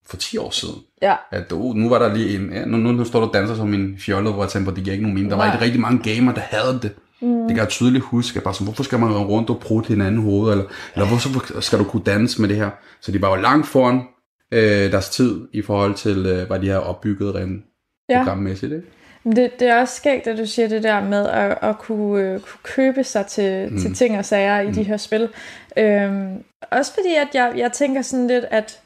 for 0.06 0.16
10 0.16 0.38
år 0.38 0.50
siden. 0.50 0.74
Ja. 1.02 1.16
At 1.30 1.52
uh, 1.52 1.74
nu 1.74 1.88
var 1.88 1.98
der 1.98 2.14
lige 2.14 2.38
en, 2.38 2.52
ja, 2.52 2.64
nu, 2.64 2.76
nu, 2.76 2.92
nu 2.92 3.04
står 3.04 3.20
du 3.20 3.26
og 3.26 3.34
danser 3.34 3.54
som 3.54 3.74
en 3.74 3.98
fjolle, 3.98 4.32
hvor 4.32 4.42
jeg 4.42 4.50
tænker 4.50 4.70
på, 4.70 4.76
det 4.76 4.84
giver 4.84 4.92
ikke 4.92 5.02
nogen 5.02 5.14
mening. 5.14 5.30
Der 5.30 5.36
var 5.36 5.44
rigtig, 5.44 5.60
rigtig 5.60 5.80
mange 5.80 6.14
gamer, 6.14 6.32
der 6.32 6.40
havde 6.40 6.78
det. 6.82 6.94
Mm. 7.20 7.28
Det 7.28 7.48
kan 7.48 7.56
jeg 7.56 7.68
tydeligt 7.68 8.04
huske, 8.04 8.40
bare 8.40 8.54
sådan, 8.54 8.66
hvorfor 8.66 8.82
skal 8.82 8.98
man 8.98 9.12
rundt 9.12 9.50
og 9.50 9.58
prutte 9.60 9.88
hinanden 9.88 10.22
hoved, 10.22 10.52
eller, 10.52 10.64
eller 10.94 11.08
hvorfor 11.08 11.60
skal 11.60 11.78
du 11.78 11.84
kunne 11.84 12.04
danse 12.04 12.40
med 12.40 12.48
det 12.48 12.56
her? 12.56 12.70
Så 13.00 13.12
de 13.12 13.22
var 13.22 13.28
jo 13.28 13.42
langt 13.42 13.66
foran 13.66 14.02
øh, 14.52 14.92
deres 14.92 15.08
tid 15.08 15.48
i 15.52 15.62
forhold 15.62 15.94
til, 15.94 16.26
øh, 16.26 16.46
hvad 16.46 16.60
de 16.60 16.68
har 16.68 16.78
opbygget 16.78 17.34
rent 17.34 17.64
ja. 18.08 18.18
programmæssigt. 18.18 18.72
Ikke? 18.72 18.86
Det, 19.24 19.60
det 19.60 19.68
er 19.68 19.80
også 19.80 19.94
skægt, 19.94 20.26
at 20.26 20.38
du 20.38 20.46
siger 20.46 20.68
det 20.68 20.82
der 20.82 21.04
med 21.04 21.26
at, 21.26 21.58
at 21.62 21.78
kunne, 21.78 22.22
øh, 22.22 22.40
kunne 22.40 22.60
købe 22.62 23.04
sig 23.04 23.26
til, 23.26 23.72
mm. 23.72 23.78
til 23.78 23.94
ting 23.94 24.18
og 24.18 24.24
sager 24.24 24.60
i 24.60 24.66
mm. 24.66 24.74
de 24.74 24.82
her 24.82 24.96
spil. 24.96 25.28
Øhm, 25.76 26.42
også 26.70 26.94
fordi, 26.94 27.14
at 27.14 27.28
jeg, 27.34 27.52
jeg 27.56 27.72
tænker 27.72 28.02
sådan 28.02 28.26
lidt, 28.26 28.44
at 28.50 28.80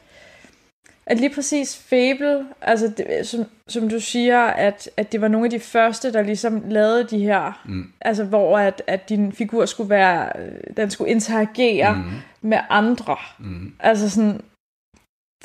at 1.06 1.20
lige 1.20 1.34
præcis 1.34 1.76
Fable, 1.76 2.46
altså 2.60 2.92
det, 2.96 3.26
som, 3.26 3.44
som 3.68 3.88
du 3.88 4.00
siger, 4.00 4.40
at, 4.40 4.90
at 4.96 5.12
det 5.12 5.20
var 5.20 5.28
nogle 5.28 5.46
af 5.46 5.50
de 5.50 5.60
første, 5.60 6.12
der 6.12 6.22
ligesom 6.22 6.62
lavede 6.68 7.04
de 7.04 7.18
her, 7.18 7.62
mm. 7.64 7.92
altså 8.00 8.24
hvor 8.24 8.58
at, 8.58 8.82
at 8.86 9.08
din 9.08 9.32
figur 9.32 9.66
skulle 9.66 9.90
være, 9.90 10.32
den 10.76 10.90
skulle 10.90 11.10
interagere 11.10 11.94
mm. 11.94 12.48
med 12.48 12.58
andre. 12.70 13.16
Mm. 13.38 13.72
Altså 13.80 14.10
sådan, 14.10 14.40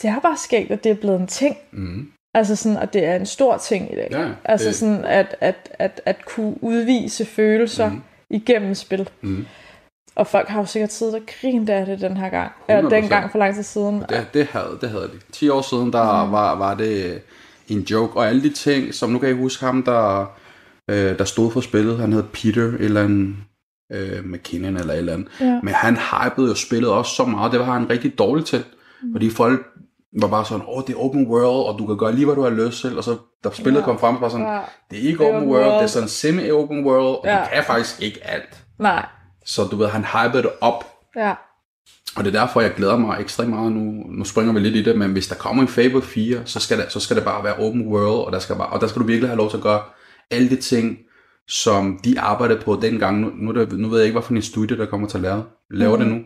det 0.02 0.10
er 0.10 0.20
bare 0.20 0.38
skægt, 0.38 0.72
at 0.72 0.84
det 0.84 0.90
er 0.90 0.96
blevet 0.96 1.20
en 1.20 1.28
ting. 1.28 1.58
Mm. 1.72 2.12
Altså 2.34 2.56
sådan, 2.56 2.78
at 2.78 2.94
det 2.94 3.06
er 3.06 3.16
en 3.16 3.26
stor 3.26 3.58
ting 3.58 3.94
i 3.94 3.96
dag. 3.96 4.08
Ja, 4.12 4.30
altså 4.46 4.68
det... 4.68 4.76
sådan, 4.76 5.06
at, 5.06 5.36
at, 5.42 5.76
at, 5.80 6.02
at 6.06 6.26
kunne 6.26 6.64
udvise 6.64 7.26
følelser 7.26 7.90
mm. 7.90 8.02
igennem 8.30 8.76
spil. 8.76 9.10
Mm. 9.22 9.46
Og 10.16 10.28
folk 10.28 10.48
har 10.48 10.60
jo 10.60 10.66
sikkert 10.66 10.94
siddet 10.94 11.16
og 11.16 11.22
grint 11.42 11.70
af 11.70 11.86
det 11.86 12.02
den 12.02 12.18
her 12.18 12.30
gang. 12.30 12.52
Eller 12.70 12.90
den 12.90 13.10
gang 13.10 13.32
for 13.32 13.40
lang 13.40 13.56
tid 13.56 13.64
siden. 13.64 14.04
Det, 14.10 14.28
det, 14.34 14.46
havde, 14.46 14.78
det 14.82 14.90
havde 14.90 15.04
de. 15.14 15.20
10 15.32 15.50
år 15.50 15.62
siden, 15.62 15.94
der 15.94 16.26
mm. 16.26 16.32
var, 16.32 16.56
var 16.56 16.76
det 16.76 17.22
en 17.68 17.80
joke. 17.80 18.18
Og 18.18 18.28
alle 18.28 18.44
de 18.44 18.50
ting, 18.50 18.94
som 18.94 19.10
nu 19.10 19.20
kan 19.20 19.30
jeg 19.30 19.38
huske 19.38 19.66
ham, 19.66 19.84
der, 19.84 20.26
øh, 20.90 21.18
der 21.18 21.24
stod 21.24 21.52
for 21.52 21.62
spillet. 21.62 21.98
Han 21.98 22.14
hed 22.14 22.24
Peter, 22.24 22.74
eller 22.80 23.04
en 23.04 23.46
øh, 23.92 24.26
McKinnon 24.26 24.78
eller 24.78 24.94
et 24.94 24.98
eller 24.98 25.14
andet. 25.14 25.28
Ja. 25.40 25.60
Men 25.64 25.74
han 25.74 25.98
hypede 25.98 26.48
jo 26.48 26.56
spillet 26.56 26.90
også 26.90 27.16
så 27.16 27.26
meget, 27.26 27.52
det 27.52 27.60
var 27.60 27.66
han 27.66 27.90
rigtig 27.90 28.20
dårlig 28.20 28.46
til. 28.46 28.64
Mm. 29.02 29.12
Fordi 29.12 29.30
folk 29.30 29.68
var 30.22 30.28
bare 30.28 30.46
sådan, 30.46 30.66
åh, 30.68 30.78
oh, 30.78 30.84
det 30.88 30.96
er 30.96 31.00
open 31.00 31.28
world, 31.28 31.68
og 31.74 31.80
du 31.80 31.86
kan 31.86 31.98
gøre 31.98 32.16
lige, 32.16 32.26
hvad 32.26 32.36
du 32.36 32.44
har 32.44 32.50
lyst 32.50 32.82
til. 32.82 32.98
Og 32.98 33.04
så 33.04 33.18
da 33.44 33.50
spillet 33.54 33.80
ja. 33.80 33.86
kom 33.86 34.00
frem, 34.00 34.22
var 34.22 34.30
sådan, 34.30 34.46
ja. 34.46 34.60
det 34.92 35.00
er 35.00 35.10
ikke 35.10 35.26
er 35.26 35.28
open 35.28 35.50
world, 35.50 35.66
world, 35.66 35.76
det 35.76 35.84
er 35.84 35.88
sådan 35.88 36.10
semi-open 36.10 36.86
world, 36.86 37.16
og 37.16 37.22
ja. 37.26 37.40
du 37.40 37.48
kan 37.54 37.64
faktisk 37.64 38.02
ikke 38.02 38.20
alt. 38.24 38.64
Nej. 38.80 39.06
Så 39.46 39.64
du 39.64 39.76
ved, 39.76 39.88
han 39.88 40.06
hypede 40.06 40.44
det 40.44 40.52
op. 40.62 40.86
Ja. 41.16 41.34
Og 42.16 42.24
det 42.26 42.36
er 42.36 42.40
derfor, 42.40 42.62
jeg 42.62 42.74
glæder 42.74 42.98
mig 42.98 43.18
ekstremt 43.20 43.50
meget 43.50 43.72
nu. 43.72 44.04
Nu 44.08 44.24
springer 44.24 44.54
vi 44.54 44.60
lidt 44.60 44.76
i 44.76 44.84
det, 44.84 44.98
men 44.98 45.12
hvis 45.12 45.28
der 45.28 45.36
kommer 45.36 45.64
en 45.64 45.70
Fable 45.70 46.02
4, 46.02 46.42
så 46.46 46.60
skal 46.60 46.78
det, 46.78 46.92
så 46.92 47.00
skal 47.00 47.16
det 47.16 47.24
bare 47.24 47.44
være 47.44 47.56
open 47.56 47.88
world, 47.88 48.26
og 48.26 48.32
der, 48.32 48.40
skal 48.40 48.56
bare, 48.56 48.68
og 48.68 48.82
der 48.82 48.88
skal 48.88 49.02
du 49.02 49.08
virkelig 49.08 49.30
have 49.30 49.38
lov 49.38 49.50
til 49.50 49.58
at 49.58 49.64
gøre 49.64 49.82
alle 50.32 50.50
de 50.50 50.56
ting, 50.56 50.98
som 51.48 52.00
de 52.04 52.20
arbejdede 52.20 52.62
på 52.62 52.80
dengang. 52.82 53.20
Nu, 53.20 53.30
nu, 53.36 53.66
nu 53.72 53.88
ved 53.88 53.98
jeg 53.98 54.08
ikke, 54.08 54.20
hvilken 54.20 54.42
studie, 54.42 54.78
der 54.78 54.86
kommer 54.86 55.08
til 55.08 55.18
at 55.18 55.24
lave, 55.24 55.44
lave 55.72 55.98
mm. 55.98 56.04
det 56.04 56.12
nu. 56.12 56.20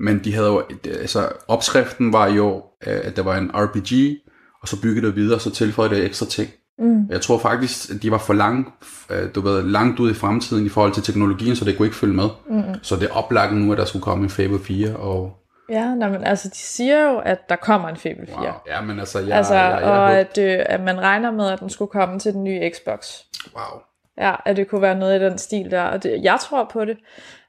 Men 0.00 0.24
de 0.24 0.34
havde 0.34 0.46
jo, 0.46 0.62
altså 0.84 1.28
opskriften 1.48 2.12
var 2.12 2.28
jo, 2.28 2.62
øh, 2.86 3.00
at 3.04 3.16
det 3.16 3.24
var 3.24 3.36
en 3.36 3.50
RPG, 3.54 4.18
og 4.62 4.68
så 4.68 4.80
byggede 4.82 5.06
det 5.06 5.16
videre, 5.16 5.34
og 5.36 5.40
så 5.40 5.50
tilføjede 5.50 5.94
det 5.94 6.04
ekstra 6.04 6.26
ting. 6.26 6.50
Mm. 6.78 7.06
Jeg 7.10 7.20
tror 7.20 7.38
faktisk, 7.38 7.90
at 7.90 8.02
de 8.02 8.10
var 8.10 8.18
for 8.18 8.32
lang, 8.32 8.74
øh, 9.10 9.34
du 9.34 9.40
ved, 9.40 9.62
langt 9.62 10.00
ud 10.00 10.10
i 10.10 10.14
fremtiden 10.14 10.66
i 10.66 10.68
forhold 10.68 10.92
til 10.92 11.02
teknologien, 11.02 11.56
så 11.56 11.64
det 11.64 11.76
kunne 11.76 11.86
ikke 11.86 11.96
følge 11.96 12.14
med. 12.14 12.28
Mm. 12.50 12.62
Så 12.82 12.96
det 12.96 13.08
er 13.10 13.14
oplagt 13.14 13.54
nu, 13.54 13.72
at 13.72 13.78
der 13.78 13.84
skulle 13.84 14.02
komme 14.02 14.24
en 14.24 14.30
Fable 14.30 14.60
4. 14.64 14.96
Og... 14.96 15.32
Ja, 15.70 15.94
nej, 15.94 16.08
men 16.08 16.24
altså, 16.24 16.48
de 16.48 16.56
siger 16.56 17.10
jo, 17.10 17.18
at 17.18 17.48
der 17.48 17.56
kommer 17.56 17.88
en 17.88 17.96
Fable 17.96 18.26
4. 18.26 18.36
Wow. 18.36 18.46
Ja, 18.66 18.80
men 18.80 18.98
altså, 18.98 19.18
jeg, 19.18 19.36
altså 19.36 19.54
jeg, 19.54 19.70
jeg, 19.70 19.80
jeg, 19.80 19.90
og 19.90 20.12
at, 20.12 20.38
øh, 20.38 20.58
at 20.66 20.80
man 20.80 21.00
regner 21.00 21.30
med, 21.30 21.50
at 21.50 21.60
den 21.60 21.70
skulle 21.70 21.90
komme 21.90 22.18
til 22.18 22.32
den 22.32 22.44
nye 22.44 22.70
Xbox. 22.74 23.06
Wow. 23.54 23.80
Ja, 24.18 24.34
at 24.44 24.56
det 24.56 24.68
kunne 24.68 24.82
være 24.82 24.98
noget 24.98 25.20
i 25.20 25.24
den 25.24 25.38
stil 25.38 25.70
der, 25.70 25.82
og 25.82 26.02
det, 26.02 26.20
jeg 26.22 26.38
tror 26.40 26.70
på 26.72 26.84
det. 26.84 26.96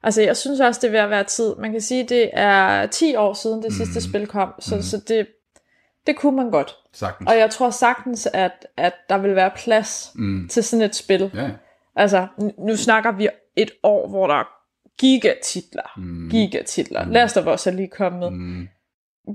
Altså, 0.03 0.21
jeg 0.21 0.37
synes 0.37 0.59
også, 0.59 0.79
det 0.81 0.87
er 0.87 0.91
ved 0.91 0.99
at 0.99 1.09
være 1.09 1.23
tid. 1.23 1.55
Man 1.55 1.71
kan 1.71 1.81
sige, 1.81 2.03
det 2.03 2.29
er 2.33 2.85
10 2.85 3.15
år 3.15 3.33
siden 3.33 3.63
det 3.63 3.73
sidste 3.73 3.99
mm. 3.99 4.09
spil 4.11 4.27
kom, 4.27 4.53
så, 4.59 4.75
mm. 4.75 4.81
så 4.81 4.97
det, 5.07 5.27
det 6.07 6.17
kunne 6.17 6.35
man 6.35 6.51
godt. 6.51 6.75
Sagtens. 6.93 7.29
Og 7.29 7.37
jeg 7.37 7.49
tror 7.49 7.69
sagtens, 7.69 8.27
at, 8.33 8.67
at 8.77 8.93
der 9.09 9.17
vil 9.17 9.35
være 9.35 9.51
plads 9.55 10.11
mm. 10.15 10.47
til 10.47 10.63
sådan 10.63 10.85
et 10.85 10.95
spil. 10.95 11.31
Ja. 11.33 11.49
Altså, 11.95 12.27
nu 12.57 12.75
snakker 12.75 13.11
vi 13.11 13.27
et 13.55 13.71
år, 13.83 14.09
hvor 14.09 14.27
der 14.27 14.35
er 14.35 14.61
gigatitler. 14.99 15.93
Mm. 15.97 16.29
Gigatitler. 16.29 17.05
Mm. 17.05 17.11
Last 17.11 17.37
of 17.37 17.53
Us 17.53 17.67
er 17.67 17.71
lige 17.71 17.87
kommet. 17.87 18.33
Mm. 18.33 18.67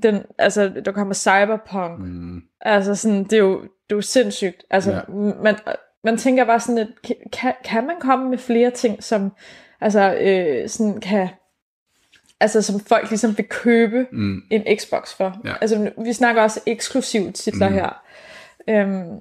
Den, 0.02 0.22
altså, 0.38 0.68
der 0.85 0.92
kommer 0.92 1.14
Cyberpunk. 1.14 1.98
Mm. 1.98 2.42
Altså, 2.61 2.94
sådan, 2.94 3.24
det 3.24 3.33
er 3.33 3.38
jo, 3.38 3.61
det 3.62 3.92
er 3.92 3.96
jo 3.96 4.00
sindssygt. 4.00 4.64
Altså, 4.70 4.92
ja. 4.92 5.00
man, 5.42 5.57
man 6.05 6.16
tænker 6.16 6.44
bare 6.44 6.61
sådan, 6.61 6.79
at 6.79 6.88
kan, 7.33 7.55
kan 7.64 7.87
man 7.87 7.96
komme 8.00 8.31
med 8.31 8.38
flere 8.38 8.70
ting, 8.70 9.05
som 9.05 9.33
altså, 9.81 10.15
øh, 10.21 10.69
sådan 10.69 11.01
kan 11.01 11.29
altså 12.41 12.62
som 12.62 12.81
folk 12.81 13.11
ligesom 13.11 13.39
vil 13.39 13.49
købe 13.49 14.07
mm. 14.12 14.43
en 14.51 14.79
Xbox 14.79 15.15
for. 15.17 15.41
Ja. 15.45 15.55
Altså 15.61 15.91
vi 16.05 16.12
snakker 16.12 16.43
også 16.43 16.61
eksklusivt 16.67 17.35
titler 17.35 17.69
mm. 17.69 17.75
her. 17.75 18.03
Øhm, 18.69 19.19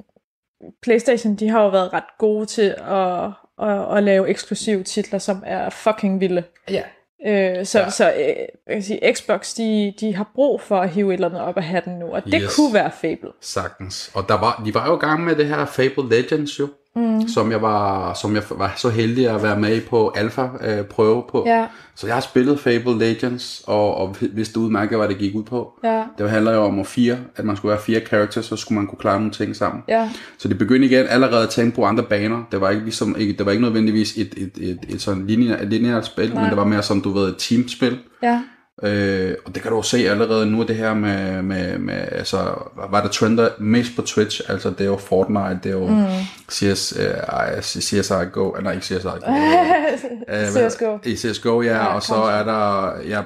PlayStation, 0.82 1.36
de 1.36 1.50
har 1.50 1.63
jo 1.63 1.70
været 1.70 1.94
ret 1.94 2.18
gode 2.20 2.46
til 2.46 2.76
at, 2.78 3.26
at, 3.68 3.98
at 3.98 4.04
lave 4.04 4.30
eksklusive 4.30 4.84
titler, 4.84 5.20
som 5.20 5.44
er 5.46 5.70
fucking 5.70 6.20
vilde. 6.22 6.44
Ja. 6.70 6.84
Øh, 7.26 7.65
så 7.65 7.80
ja. 7.80 7.89
så 7.89 8.13
øh, 8.13 8.26
jeg 8.68 8.76
kan 8.76 8.84
sige, 8.84 9.13
Xbox, 9.13 9.54
de, 9.54 9.94
de 10.00 10.15
har 10.15 10.32
brug 10.36 10.62
for 10.62 10.80
at 10.80 10.89
hive 10.89 11.10
et 11.10 11.13
eller 11.13 11.28
andet 11.30 11.41
op 11.41 11.58
af 11.58 11.63
hatten 11.63 12.00
nu, 12.00 12.06
og 12.06 12.26
det 12.26 12.41
yes. 12.44 12.56
kunne 12.56 12.74
være 12.74 12.91
Fable. 12.91 13.32
Sagtens. 13.41 14.12
Og 14.13 14.30
der 14.30 14.39
var, 14.39 14.62
de 14.65 14.74
var 14.74 14.88
jo 14.88 14.96
i 14.96 15.00
gang 15.00 15.24
med 15.24 15.36
det 15.36 15.46
her 15.46 15.65
Fable 15.65 16.10
Legends 16.10 16.60
jo 16.60 16.68
mm. 16.95 17.27
som 17.27 17.51
jeg 17.51 17.62
var 17.62 18.13
som 18.13 18.36
jeg 18.36 18.43
var 18.49 18.73
så 18.75 18.89
heldig 18.89 19.29
at 19.29 19.43
være 19.43 19.60
med 19.60 19.81
på 19.81 20.13
alfa 20.15 20.47
øh, 20.62 20.84
prøve 20.84 21.23
på. 21.29 21.43
Ja. 21.47 21.65
Så 21.95 22.08
jeg 22.08 22.15
har 22.15 22.21
spillet 22.21 22.60
Fable 22.60 22.99
Legends 22.99 23.63
og, 23.67 23.95
og 23.95 24.15
vidste 24.21 24.60
udmærket 24.60 24.97
hvad 24.97 25.08
det 25.08 25.17
gik 25.17 25.36
ud 25.36 25.43
på. 25.43 25.79
Ja. 25.84 26.03
Det 26.17 26.29
handler 26.29 26.53
jo 26.53 26.62
om 26.62 26.79
at 26.79 26.88
fire, 26.88 27.17
at 27.36 27.45
man 27.45 27.58
skulle 27.58 27.69
være 27.69 27.81
fire 27.81 27.99
characters, 27.99 28.45
så 28.45 28.55
skulle 28.55 28.79
man 28.79 28.88
kunne 28.88 28.99
klare 28.99 29.19
nogle 29.19 29.31
ting 29.31 29.55
sammen. 29.55 29.84
Ja. 29.88 30.10
Så 30.38 30.47
det 30.47 30.58
begyndte 30.58 30.88
igen 30.88 31.05
allerede 31.10 31.43
at 31.43 31.49
tænke 31.49 31.75
på 31.75 31.86
andre 31.86 32.03
baner. 32.03 32.43
Det 32.51 32.62
var 32.62 32.69
ikke 32.69 32.84
ligesom 32.84 33.15
ikke, 33.19 33.34
det 33.34 33.45
var 33.45 33.51
ikke 33.51 33.63
nødvendigvis 33.63 34.17
et 34.17 34.34
et 34.38 34.51
et, 34.58 34.69
et, 34.69 34.79
et 34.89 35.01
sådan 35.01 35.27
lineært, 35.27 35.69
lineært 35.69 36.05
spil, 36.05 36.34
Nej. 36.34 36.41
men 36.41 36.49
det 36.49 36.58
var 36.58 36.65
mere 36.65 36.84
som 36.84 37.01
du 37.01 37.12
ved 37.12 37.29
et 37.29 37.36
teamspil. 37.38 37.97
Ja. 38.23 38.41
Øh, 38.84 39.36
og 39.46 39.56
det 39.56 39.62
kan 39.62 39.72
du 39.72 39.78
jo 39.78 39.84
se 39.84 39.98
allerede 40.10 40.46
nu, 40.46 40.64
det 40.64 40.76
her 40.76 40.94
med, 40.94 41.42
med, 41.42 41.78
med 41.78 42.08
altså, 42.12 42.54
hvad 42.90 43.02
der 43.02 43.08
trender 43.08 43.50
mest 43.60 43.96
på 43.96 44.02
Twitch, 44.02 44.42
altså 44.48 44.70
det 44.70 44.82
er 44.82 44.86
jo 44.86 44.98
Fortnite, 44.98 45.60
det 45.64 45.70
er 45.70 45.74
jo 45.74 45.88
mm. 45.88 46.06
CS, 46.52 46.94
uh, 46.94 47.62
CSGO, 47.62 48.52
nej 48.62 48.74
ikke 48.74 48.86
CSGO, 48.86 49.10
uh, 49.10 50.70
CSGO. 50.70 50.98
I 51.04 51.16
CSGO, 51.16 51.62
ja, 51.62 51.76
ja 51.76 51.86
og 51.86 52.04
så 52.04 52.16
er 52.16 52.44
der 52.44 52.94
ja, 53.02 53.22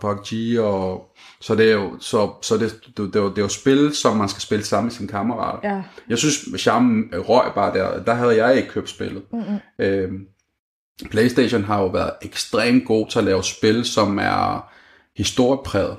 PUBG, 0.00 0.60
og 0.60 1.14
så 1.40 1.54
det 1.54 1.68
er 1.68 1.72
jo, 1.72 1.96
så, 2.00 2.30
så 2.42 2.56
det, 2.56 2.74
det, 2.86 2.96
det, 2.96 3.16
er 3.16 3.20
jo, 3.20 3.30
det 3.30 3.38
er 3.38 3.42
jo 3.42 3.48
spil, 3.48 3.94
som 3.94 4.16
man 4.16 4.28
skal 4.28 4.42
spille 4.42 4.64
sammen 4.64 4.86
med 4.86 4.92
sine 4.92 5.08
kammerater. 5.08 5.68
Ja. 5.74 5.82
Jeg 6.08 6.18
synes, 6.18 6.48
charmen 6.58 7.12
røg 7.12 7.52
bare 7.54 7.74
der, 7.74 8.02
der 8.02 8.14
havde 8.14 8.44
jeg 8.44 8.56
ikke 8.56 8.68
købt 8.68 8.88
spillet. 8.88 9.22
Mm-hmm. 9.32 9.58
Øh, 9.78 10.10
PlayStation 11.10 11.64
har 11.64 11.80
jo 11.80 11.86
været 11.86 12.10
ekstremt 12.22 12.84
god 12.84 13.06
til 13.06 13.18
at 13.18 13.24
lave 13.24 13.44
spil, 13.44 13.84
som 13.84 14.18
er 14.18 14.70
historiepræget. 15.20 15.96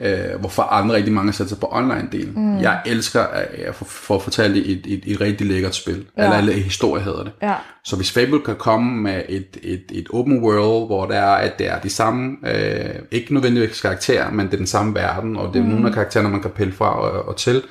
Øh, 0.00 0.40
hvorfor 0.40 0.62
andre 0.62 0.94
rigtig 0.94 1.12
mange 1.12 1.32
sætter 1.32 1.48
sig 1.48 1.58
på 1.60 1.66
online-delen. 1.66 2.38
Mm. 2.38 2.60
Jeg 2.60 2.82
elsker 2.86 3.20
at 3.22 3.74
få, 3.74 3.84
for 3.84 4.16
at 4.16 4.22
fortælle 4.22 4.64
et, 4.64 4.86
et, 4.86 5.02
et 5.06 5.20
rigtig 5.20 5.46
lækkert 5.46 5.74
spil. 5.74 6.06
Ja. 6.16 6.24
Eller, 6.24 6.38
eller 6.38 6.52
historie 6.52 7.02
hedder 7.02 7.24
det. 7.24 7.32
Ja. 7.42 7.54
Så 7.84 7.96
hvis 7.96 8.12
Fable 8.12 8.40
kan 8.40 8.56
komme 8.56 9.02
med 9.02 9.22
et, 9.28 9.58
et, 9.62 9.84
et 9.92 10.06
open 10.12 10.44
world, 10.44 10.86
hvor 10.86 11.06
der 11.06 11.14
er, 11.14 11.34
at 11.34 11.58
det 11.58 11.68
er 11.68 11.80
de 11.80 11.90
samme, 11.90 12.36
øh, 12.46 12.94
ikke 13.10 13.34
nødvendigvis 13.34 13.80
karakterer, 13.80 14.30
men 14.30 14.46
det 14.46 14.52
er 14.52 14.56
den 14.56 14.66
samme 14.66 14.94
verden, 14.94 15.36
og 15.36 15.54
det 15.54 15.60
er 15.60 15.64
mm. 15.64 15.70
nogle 15.70 15.88
af 15.88 15.94
karaktererne, 15.94 16.28
man 16.28 16.42
kan 16.42 16.50
pille 16.50 16.72
fra 16.72 17.00
og, 17.00 17.28
og 17.28 17.36
til. 17.36 17.62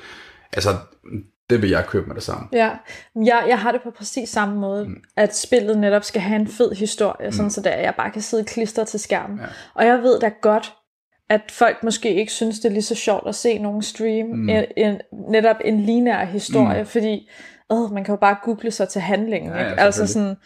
Altså, 0.52 0.70
det 1.50 1.62
vil 1.62 1.70
jeg 1.70 1.86
købe 1.86 2.06
med 2.06 2.14
det 2.14 2.22
samme. 2.22 2.48
Ja, 2.52 2.70
jeg, 3.16 3.44
jeg 3.48 3.58
har 3.58 3.72
det 3.72 3.80
på 3.82 3.90
præcis 3.90 4.28
samme 4.28 4.60
måde, 4.60 4.88
mm. 4.88 5.02
at 5.16 5.36
spillet 5.36 5.78
netop 5.78 6.04
skal 6.04 6.20
have 6.20 6.40
en 6.40 6.48
fed 6.48 6.72
historie, 6.72 7.26
mm. 7.26 7.32
sådan 7.32 7.50
så 7.50 7.60
der 7.60 7.76
jeg 7.76 7.94
bare 7.96 8.10
kan 8.10 8.22
sidde 8.22 8.44
klister 8.44 8.84
til 8.84 9.00
skærmen. 9.00 9.38
Ja. 9.38 9.46
Og 9.74 9.86
jeg 9.86 10.02
ved 10.02 10.20
da 10.20 10.32
godt, 10.40 10.74
at 11.30 11.40
folk 11.50 11.82
måske 11.82 12.14
ikke 12.14 12.32
synes, 12.32 12.60
det 12.60 12.68
er 12.68 12.72
lige 12.72 12.82
så 12.82 12.94
sjovt 12.94 13.28
at 13.28 13.34
se 13.34 13.58
nogen 13.58 13.82
stream 13.82 14.26
mm. 14.26 14.48
en, 14.48 14.64
en, 14.76 15.00
netop 15.28 15.56
en 15.64 15.80
lineær 15.80 16.24
historie, 16.24 16.82
mm. 16.82 16.86
fordi 16.86 17.30
øh, 17.72 17.92
man 17.92 18.04
kan 18.04 18.12
jo 18.12 18.16
bare 18.16 18.36
google 18.42 18.70
sig 18.70 18.88
til 18.88 19.00
handlingen. 19.00 19.52
Ja, 19.52 19.62
ja, 19.62 19.70
ikke? 19.70 19.82
Altså 19.82 20.06
sådan, 20.06 20.36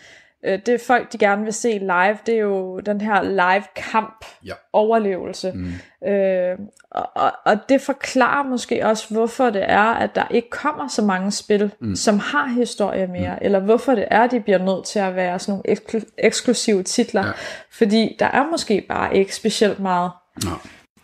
øh, 0.47 0.59
det 0.67 0.81
folk, 0.81 1.13
de 1.13 1.19
gerne 1.19 1.45
vil 1.45 1.53
se 1.53 1.79
live, 1.79 2.19
det 2.27 2.35
er 2.35 2.41
jo 2.41 2.81
den 2.81 3.01
her 3.01 3.23
live 3.23 3.65
kamp 3.77 4.25
ja. 4.47 4.53
overlevelse. 4.73 5.53
Mm. 5.55 6.09
Øh, 6.09 6.59
og, 6.91 7.33
og 7.45 7.69
det 7.69 7.81
forklarer 7.81 8.49
måske 8.49 8.87
også, 8.87 9.15
hvorfor 9.15 9.51
det 9.51 9.65
er, 9.69 9.95
at 9.95 10.15
der 10.15 10.25
ikke 10.31 10.51
kommer 10.51 10.89
så 10.89 11.03
mange 11.03 11.31
spil, 11.31 11.71
mm. 11.81 11.97
som 11.97 12.19
har 12.19 12.47
historie 12.47 13.07
mere, 13.07 13.33
mm. 13.33 13.39
eller 13.41 13.61
hvorfor 13.61 13.95
det 13.95 14.05
er, 14.11 14.21
at 14.21 14.31
de 14.31 14.41
bliver 14.41 14.59
nødt 14.59 14.85
til 14.85 14.99
at 14.99 15.17
være 15.17 15.39
sådan 15.39 15.53
nogle 15.53 15.79
eksklu- 15.79 16.15
eksklusive 16.19 16.83
titler, 16.83 17.27
ja. 17.27 17.33
fordi 17.71 18.17
der 18.19 18.27
er 18.27 18.51
måske 18.51 18.87
bare 18.89 19.17
ikke 19.17 19.35
specielt 19.35 19.81
meget 19.81 20.11
no. 20.45 20.51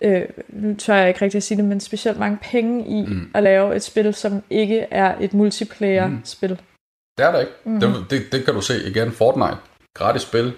øh, 0.00 0.24
nu 0.48 0.74
tør 0.74 0.94
jeg 0.94 1.08
ikke 1.08 1.22
rigtig 1.22 1.36
at 1.36 1.42
sige 1.42 1.56
det, 1.58 1.64
men 1.64 1.80
specielt 1.80 2.18
mange 2.18 2.38
penge 2.42 2.86
i 2.86 3.06
mm. 3.06 3.30
at 3.34 3.42
lave 3.42 3.76
et 3.76 3.82
spil, 3.82 4.14
som 4.14 4.42
ikke 4.50 4.86
er 4.90 5.14
et 5.20 5.34
multiplayer-spil. 5.34 6.50
Mm. 6.50 6.71
Det 7.18 7.26
er 7.26 7.32
der 7.32 7.40
ikke. 7.40 7.52
Mm. 7.64 7.80
Det, 7.80 8.06
det, 8.10 8.32
det 8.32 8.44
kan 8.44 8.54
du 8.54 8.60
se 8.60 8.88
igen. 8.88 9.12
Fortnite, 9.12 9.56
gratis 9.94 10.22
spil, 10.22 10.52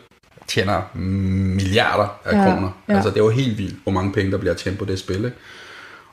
tjener 0.46 0.82
milliarder 0.94 2.20
af 2.24 2.32
ja, 2.32 2.44
kroner. 2.44 2.70
Ja. 2.88 2.94
Altså 2.94 3.10
det 3.10 3.16
er 3.16 3.24
jo 3.24 3.30
helt 3.30 3.58
vildt, 3.58 3.82
hvor 3.82 3.92
mange 3.92 4.12
penge, 4.12 4.32
der 4.32 4.38
bliver 4.38 4.54
tjent 4.54 4.78
på 4.78 4.84
det 4.84 4.98
spil. 4.98 5.16
Ikke? 5.16 5.36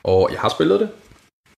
Og 0.03 0.29
jeg 0.31 0.39
har 0.39 0.49
spillet 0.49 0.79
det. 0.79 0.89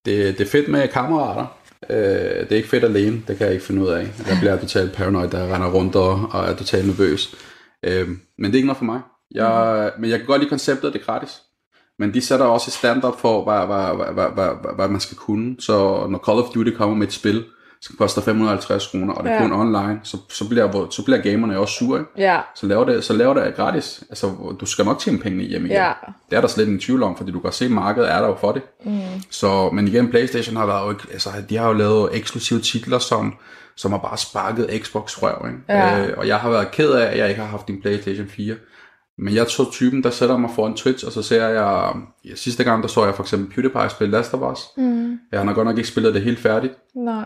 Det, 0.04 0.38
det 0.38 0.46
er 0.46 0.50
fedt 0.50 0.68
med 0.68 0.88
kammerater. 0.88 1.46
Øh, 1.90 1.96
det 2.40 2.52
er 2.52 2.56
ikke 2.56 2.68
fedt 2.68 2.84
alene, 2.84 3.22
det 3.28 3.38
kan 3.38 3.46
jeg 3.46 3.52
ikke 3.52 3.66
finde 3.66 3.82
ud 3.82 3.88
af. 3.88 4.00
Jeg 4.28 4.36
bliver 4.40 4.56
totalt 4.56 4.92
paranoid, 4.92 5.28
der 5.28 5.54
render 5.54 5.70
rundt 5.70 5.96
og, 5.96 6.28
og 6.32 6.44
er 6.44 6.56
totalt 6.56 6.86
nervøs. 6.86 7.34
Øh, 7.82 8.08
men 8.08 8.44
det 8.44 8.52
er 8.52 8.56
ikke 8.56 8.66
noget 8.66 8.78
for 8.78 8.84
mig. 8.84 9.00
Jeg, 9.34 9.92
mm. 9.94 10.00
Men 10.00 10.10
jeg 10.10 10.18
kan 10.18 10.26
godt 10.26 10.40
lide 10.40 10.50
konceptet, 10.50 10.92
det 10.92 11.00
er 11.00 11.04
gratis. 11.04 11.42
Men 11.98 12.14
de 12.14 12.20
sætter 12.20 12.46
også 12.46 12.68
et 12.68 12.72
standard 12.72 13.18
for, 13.18 13.44
hvad, 13.44 13.66
hvad, 13.66 14.12
hvad, 14.14 14.24
hvad, 14.30 14.48
hvad, 14.62 14.74
hvad 14.74 14.88
man 14.88 15.00
skal 15.00 15.16
kunne. 15.16 15.56
Så 15.60 16.06
når 16.10 16.22
Call 16.26 16.38
of 16.38 16.48
Duty 16.54 16.70
kommer 16.70 16.96
med 16.96 17.06
et 17.06 17.12
spil, 17.12 17.44
som 17.86 17.96
koster 17.96 18.22
550 18.22 18.86
kroner, 18.86 19.14
og 19.14 19.24
det 19.24 19.32
er 19.32 19.34
ja. 19.34 19.42
kun 19.42 19.52
online, 19.52 20.00
så, 20.02 20.16
så, 20.28 20.48
bliver, 20.48 20.86
så 20.90 21.04
bliver 21.04 21.18
gamerne 21.18 21.58
også 21.58 21.74
sure. 21.74 22.00
Ikke? 22.00 22.10
Ja. 22.16 22.40
Så 22.54 22.66
laver 22.66 22.84
det, 22.84 23.04
så 23.04 23.12
laver 23.12 23.34
det 23.34 23.54
gratis. 23.56 24.04
Altså, 24.10 24.56
du 24.60 24.66
skal 24.66 24.84
nok 24.84 24.98
tjene 24.98 25.18
pengene 25.18 25.44
hjem 25.44 25.64
igen. 25.64 25.76
Ja. 25.76 25.92
Det 26.30 26.36
er 26.36 26.40
der 26.40 26.48
slet 26.48 26.64
ingen 26.64 26.80
tvivl 26.80 27.02
om, 27.02 27.16
fordi 27.16 27.32
du 27.32 27.40
kan 27.40 27.52
se, 27.52 27.64
at 27.64 27.70
markedet 27.70 28.12
er 28.12 28.20
der 28.20 28.28
jo 28.28 28.36
for 28.40 28.52
det. 28.52 28.62
Mm. 28.84 29.00
Så, 29.30 29.70
men 29.70 29.88
igen, 29.88 30.10
Playstation 30.10 30.56
har 30.56 30.66
været, 30.66 30.96
altså, 31.12 31.30
de 31.48 31.56
har 31.56 31.66
jo 31.66 31.72
lavet 31.72 32.08
eksklusive 32.12 32.60
titler, 32.60 32.98
som, 32.98 33.34
som 33.76 33.90
har 33.90 33.98
bare 33.98 34.18
sparket 34.18 34.70
Xbox 34.82 35.22
røv. 35.22 35.46
Ikke? 35.46 35.58
Ja. 35.68 36.06
Øh, 36.06 36.18
og 36.18 36.28
jeg 36.28 36.36
har 36.36 36.50
været 36.50 36.70
ked 36.70 36.90
af, 36.90 37.12
at 37.12 37.18
jeg 37.18 37.28
ikke 37.28 37.40
har 37.40 37.48
haft 37.48 37.66
en 37.66 37.80
Playstation 37.80 38.28
4. 38.28 38.54
Men 39.18 39.34
jeg 39.34 39.46
så 39.46 39.70
typen, 39.72 40.02
der 40.02 40.10
sætter 40.10 40.36
mig 40.36 40.50
foran 40.54 40.74
Twitch, 40.74 41.06
og 41.06 41.12
så 41.12 41.22
ser 41.22 41.48
jeg, 41.48 41.92
ja, 42.24 42.34
sidste 42.34 42.64
gang, 42.64 42.82
der 42.82 42.88
så 42.88 43.04
jeg 43.04 43.14
for 43.14 43.22
eksempel 43.22 43.54
PewDiePie 43.54 43.90
spille 43.90 44.12
Last 44.12 44.34
of 44.34 44.52
Us. 44.52 44.60
Mm. 44.76 45.18
Jeg 45.32 45.40
har 45.40 45.52
godt 45.52 45.66
nok 45.66 45.76
ikke 45.76 45.88
spillet 45.88 46.14
det 46.14 46.22
helt 46.22 46.38
færdigt. 46.38 46.72
Nej. 46.94 47.24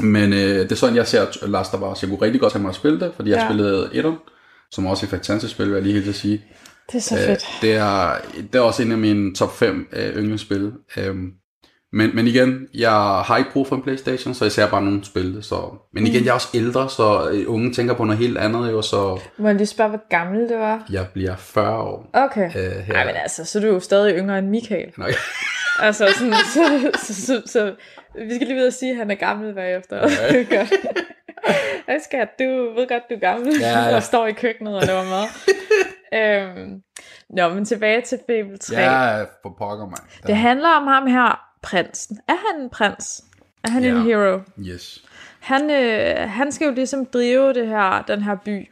Men 0.00 0.32
øh, 0.32 0.38
det 0.38 0.72
er 0.72 0.76
sådan, 0.76 0.96
jeg 0.96 1.06
ser 1.06 1.46
Last 1.46 1.74
of 1.74 1.92
Us. 1.92 2.02
Jeg 2.02 2.10
kunne 2.10 2.22
rigtig 2.22 2.40
godt 2.40 2.52
have 2.52 2.62
mig 2.62 2.68
at 2.68 2.74
spille 2.74 3.00
det, 3.00 3.12
fordi 3.16 3.30
jeg 3.30 3.38
ja. 3.38 3.46
spillede 3.46 3.88
etteren. 3.92 4.16
som 4.70 4.86
også 4.86 5.04
er 5.04 5.06
et 5.06 5.10
fantastisk 5.10 5.54
spil, 5.54 5.66
vil 5.66 5.74
jeg 5.74 5.82
lige 5.82 5.94
helt 5.94 6.08
at 6.08 6.14
sige. 6.14 6.44
Det 6.92 6.98
er 6.98 7.02
så 7.02 7.16
fedt. 7.16 7.44
det, 7.62 7.74
er, 7.74 8.10
det 8.52 8.54
er 8.54 8.60
også 8.60 8.82
en 8.82 8.92
af 8.92 8.98
mine 8.98 9.34
top 9.34 9.56
5 9.56 9.88
øh, 9.92 10.16
yndlingsspil. 10.16 10.72
Øhm, 10.96 11.32
men, 11.92 12.16
men 12.16 12.26
igen, 12.26 12.68
jeg 12.74 12.90
har 13.24 13.36
ikke 13.36 13.50
brug 13.52 13.66
for 13.66 13.76
en 13.76 13.82
Playstation, 13.82 14.34
så 14.34 14.44
jeg 14.44 14.52
ser 14.52 14.70
bare 14.70 14.82
nogle 14.82 15.04
spil. 15.04 15.38
Så. 15.42 15.74
Men 15.92 16.06
igen, 16.06 16.20
mm. 16.20 16.24
jeg 16.24 16.30
er 16.30 16.34
også 16.34 16.48
ældre, 16.54 16.90
så 16.90 17.28
øh, 17.32 17.44
unge 17.46 17.72
tænker 17.72 17.94
på 17.94 18.04
noget 18.04 18.18
helt 18.18 18.38
andet. 18.38 18.72
Jo, 18.72 18.82
så 18.82 19.20
Må 19.38 19.48
jeg 19.48 19.56
lige 19.56 19.66
spørge, 19.66 19.90
hvor 19.90 20.08
gammel 20.10 20.48
det 20.48 20.58
var? 20.58 20.86
jeg 20.90 21.06
bliver 21.14 21.36
40 21.36 21.78
år. 21.78 22.10
Okay. 22.12 22.46
Øh, 22.46 22.72
her. 22.72 22.92
Nej, 22.92 23.04
men 23.04 23.14
altså, 23.16 23.44
så 23.44 23.58
er 23.58 23.62
du 23.62 23.68
jo 23.68 23.80
stadig 23.80 24.18
yngre 24.18 24.38
end 24.38 24.48
Michael. 24.48 24.92
Nej. 24.98 25.12
Altså, 25.78 26.08
sådan, 26.18 26.34
så, 26.54 26.90
så, 27.06 27.14
så, 27.26 27.42
så, 27.46 27.74
vi 28.18 28.34
skal 28.34 28.46
lige 28.46 28.54
videre 28.54 28.66
at 28.66 28.74
sige, 28.74 28.90
at 28.92 28.96
han 28.98 29.10
er 29.10 29.14
gammel 29.14 29.54
bagefter. 29.54 30.02
Okay. 30.04 30.46
godt. 30.50 32.02
Skal 32.04 32.28
du 32.38 32.44
ved 32.74 32.88
godt, 32.88 33.02
du 33.10 33.14
er 33.14 33.18
gammel, 33.18 33.60
Ja, 33.60 33.78
ja. 33.88 33.96
og 33.96 34.02
står 34.02 34.26
i 34.26 34.32
køkkenet 34.32 34.76
og 34.76 34.82
laver 34.86 35.04
mad. 35.04 35.26
øhm, 36.62 36.82
nå, 37.30 37.48
men 37.48 37.64
tilbage 37.64 38.00
til 38.00 38.18
Fable 38.26 38.58
3. 38.58 38.76
Ja, 38.80 39.22
for 39.22 39.54
pokker 39.58 39.86
mig. 39.86 39.98
Det 40.26 40.36
handler 40.36 40.68
om 40.68 40.86
ham 40.86 41.06
her, 41.06 41.40
prinsen. 41.62 42.18
Er 42.28 42.52
han 42.52 42.62
en 42.62 42.70
prins? 42.70 43.24
Er 43.64 43.70
han 43.70 43.82
Ja. 43.84 43.88
en 43.90 44.02
hero? 44.02 44.40
Yes. 44.60 45.04
Han, 45.40 45.70
øh, 45.70 46.30
han 46.30 46.52
skal 46.52 46.64
jo 46.66 46.72
ligesom 46.72 47.06
drive 47.06 47.52
det 47.52 47.66
her, 47.68 48.04
den 48.08 48.22
her 48.22 48.36
by. 48.44 48.68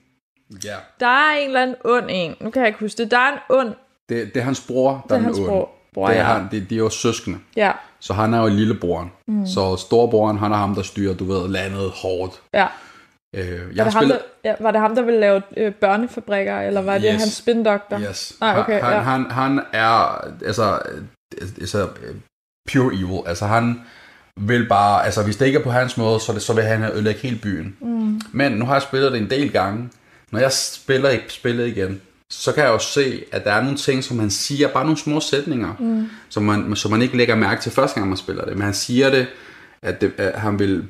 Ja. 0.65 0.75
Der 1.01 1.07
er 1.07 1.37
en 1.41 1.47
eller 1.47 1.63
anden 1.63 1.77
ond 1.85 2.07
en. 2.11 2.35
Nu 2.41 2.51
kan 2.51 2.61
jeg 2.61 2.69
ikke 2.69 2.81
huske 2.81 3.03
det. 3.03 3.11
Der 3.11 3.19
er 3.19 3.33
en 3.33 3.39
ond. 3.51 3.75
Det, 4.09 4.35
det 4.35 4.41
er 4.41 4.45
hans 4.45 4.65
bror, 4.69 4.91
der 4.93 5.01
Det 5.03 5.11
er 5.11 5.17
er 5.17 5.23
hans 5.23 5.37
den 5.39 5.47
bror. 5.47 5.71
Bror 5.95 6.07
Det 6.09 6.17
er 6.17 6.21
ja. 6.21 6.27
han, 6.39 6.49
det, 6.51 6.71
de 6.71 6.75
er 6.75 6.79
jo 6.79 6.91
søskende. 6.91 7.39
ja. 7.57 7.73
Så 8.01 8.15
han 8.15 8.35
er 8.35 8.41
jo 8.41 8.47
lillebroren. 8.49 9.13
Mm. 9.29 9.47
Så 9.47 9.77
storebroren, 9.77 10.39
han 10.39 10.53
er 10.53 10.57
ham, 10.57 10.75
der 10.75 10.83
styrer, 10.83 11.15
du 11.15 11.25
ved, 11.25 11.49
landet 11.49 11.91
hårdt. 11.91 12.41
ja. 12.55 12.67
Øh, 13.37 13.47
jeg 13.47 13.59
Var 13.59 13.85
det, 13.85 13.93
ham, 13.93 14.03
spillet... 14.03 14.19
der, 14.45 14.51
ja, 14.51 14.55
var 14.61 14.71
det 14.71 14.81
ham, 14.81 14.95
der 14.95 15.03
ville 15.03 15.21
lave 15.21 15.43
øh, 15.57 15.73
børnefabrikker, 15.75 16.61
eller 16.61 16.83
var 16.83 16.99
det 16.99 17.11
Yes. 17.15 17.23
hans 17.23 17.33
spindoktor? 17.33 17.99
Yes. 18.01 18.33
Ah, 18.41 18.59
okay, 18.59 18.81
han, 18.81 18.93
ja. 18.93 18.99
han, 19.01 19.31
han 19.31 19.61
er 19.73 20.21
altså, 20.47 20.79
altså 21.61 21.89
pure 22.73 22.95
evil. 22.95 23.21
Altså 23.27 23.47
han 23.47 23.81
vil 24.41 24.69
bare, 24.69 25.05
altså 25.05 25.23
hvis 25.25 25.37
det 25.37 25.47
ikke 25.47 25.59
er 25.59 25.63
på 25.63 25.71
hans 25.71 25.97
måde, 25.97 26.21
så, 26.21 26.33
det, 26.33 26.43
så 26.43 26.53
vil 26.53 26.65
han 26.65 26.83
ødelægge 26.85 27.21
hele 27.21 27.39
byen. 27.39 27.77
Mm. 27.81 28.21
Men 28.33 28.53
nu 28.53 28.65
har 28.65 28.75
jeg 28.75 28.83
spillet 28.83 29.13
det 29.13 29.21
en 29.21 29.31
del 29.31 29.53
gange. 29.53 29.91
Når 30.33 30.39
jeg 30.41 30.53
spiller 30.53 31.09
ikke 31.09 31.33
spillet 31.33 31.67
igen, 31.67 32.01
så 32.31 32.53
kan 32.53 32.65
jeg 32.65 32.71
jo 32.71 32.79
se, 32.79 33.25
at 33.33 33.45
der 33.45 33.53
er 33.53 33.63
nogle 33.63 33.77
ting, 33.77 34.05
som 34.05 34.19
han 34.19 34.31
siger, 34.31 34.73
bare 34.73 34.85
nogle 34.85 34.99
små 34.99 35.21
sætninger, 35.21 35.77
mm. 35.81 36.07
som, 36.29 36.43
man, 36.43 36.77
som 36.77 36.91
man 36.91 37.03
ikke 37.03 37.17
lægger 37.17 37.35
mærke 37.35 37.63
til 37.63 37.73
første 37.73 37.95
gang, 37.95 38.09
man 38.09 38.19
spiller 38.19 38.45
det. 38.45 38.53
Men 38.53 38.63
han 38.63 38.75
siger 38.75 39.11
det, 39.11 39.27
at, 39.83 40.01
det, 40.01 40.13
at 40.17 40.41
han 40.41 40.59
vil, 40.59 40.89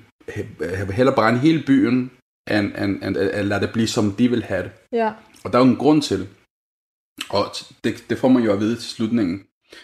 han 0.75 0.87
vil 0.87 0.95
hellere 0.95 1.15
brænde 1.15 1.39
hele 1.39 1.63
byen, 1.67 2.11
end, 2.51 2.73
end, 2.79 3.05
end, 3.05 3.17
end 3.17 3.47
lade 3.47 3.61
det 3.61 3.73
blive, 3.73 3.89
som 3.89 4.13
de 4.13 4.29
vil 4.29 4.43
have 4.43 4.63
det. 4.63 4.71
Ja. 4.93 5.13
Og 5.45 5.53
der 5.53 5.59
er 5.59 5.65
jo 5.65 5.71
en 5.71 5.77
grund 5.77 6.03
til. 6.03 6.29
Og 7.31 7.47
det, 7.85 8.05
det 8.11 8.19
får 8.19 8.29
man 8.29 8.43
jo 8.43 8.53
at 8.53 8.61
vide 8.61 8.77
til 8.77 8.91
slutningen. 8.91 9.43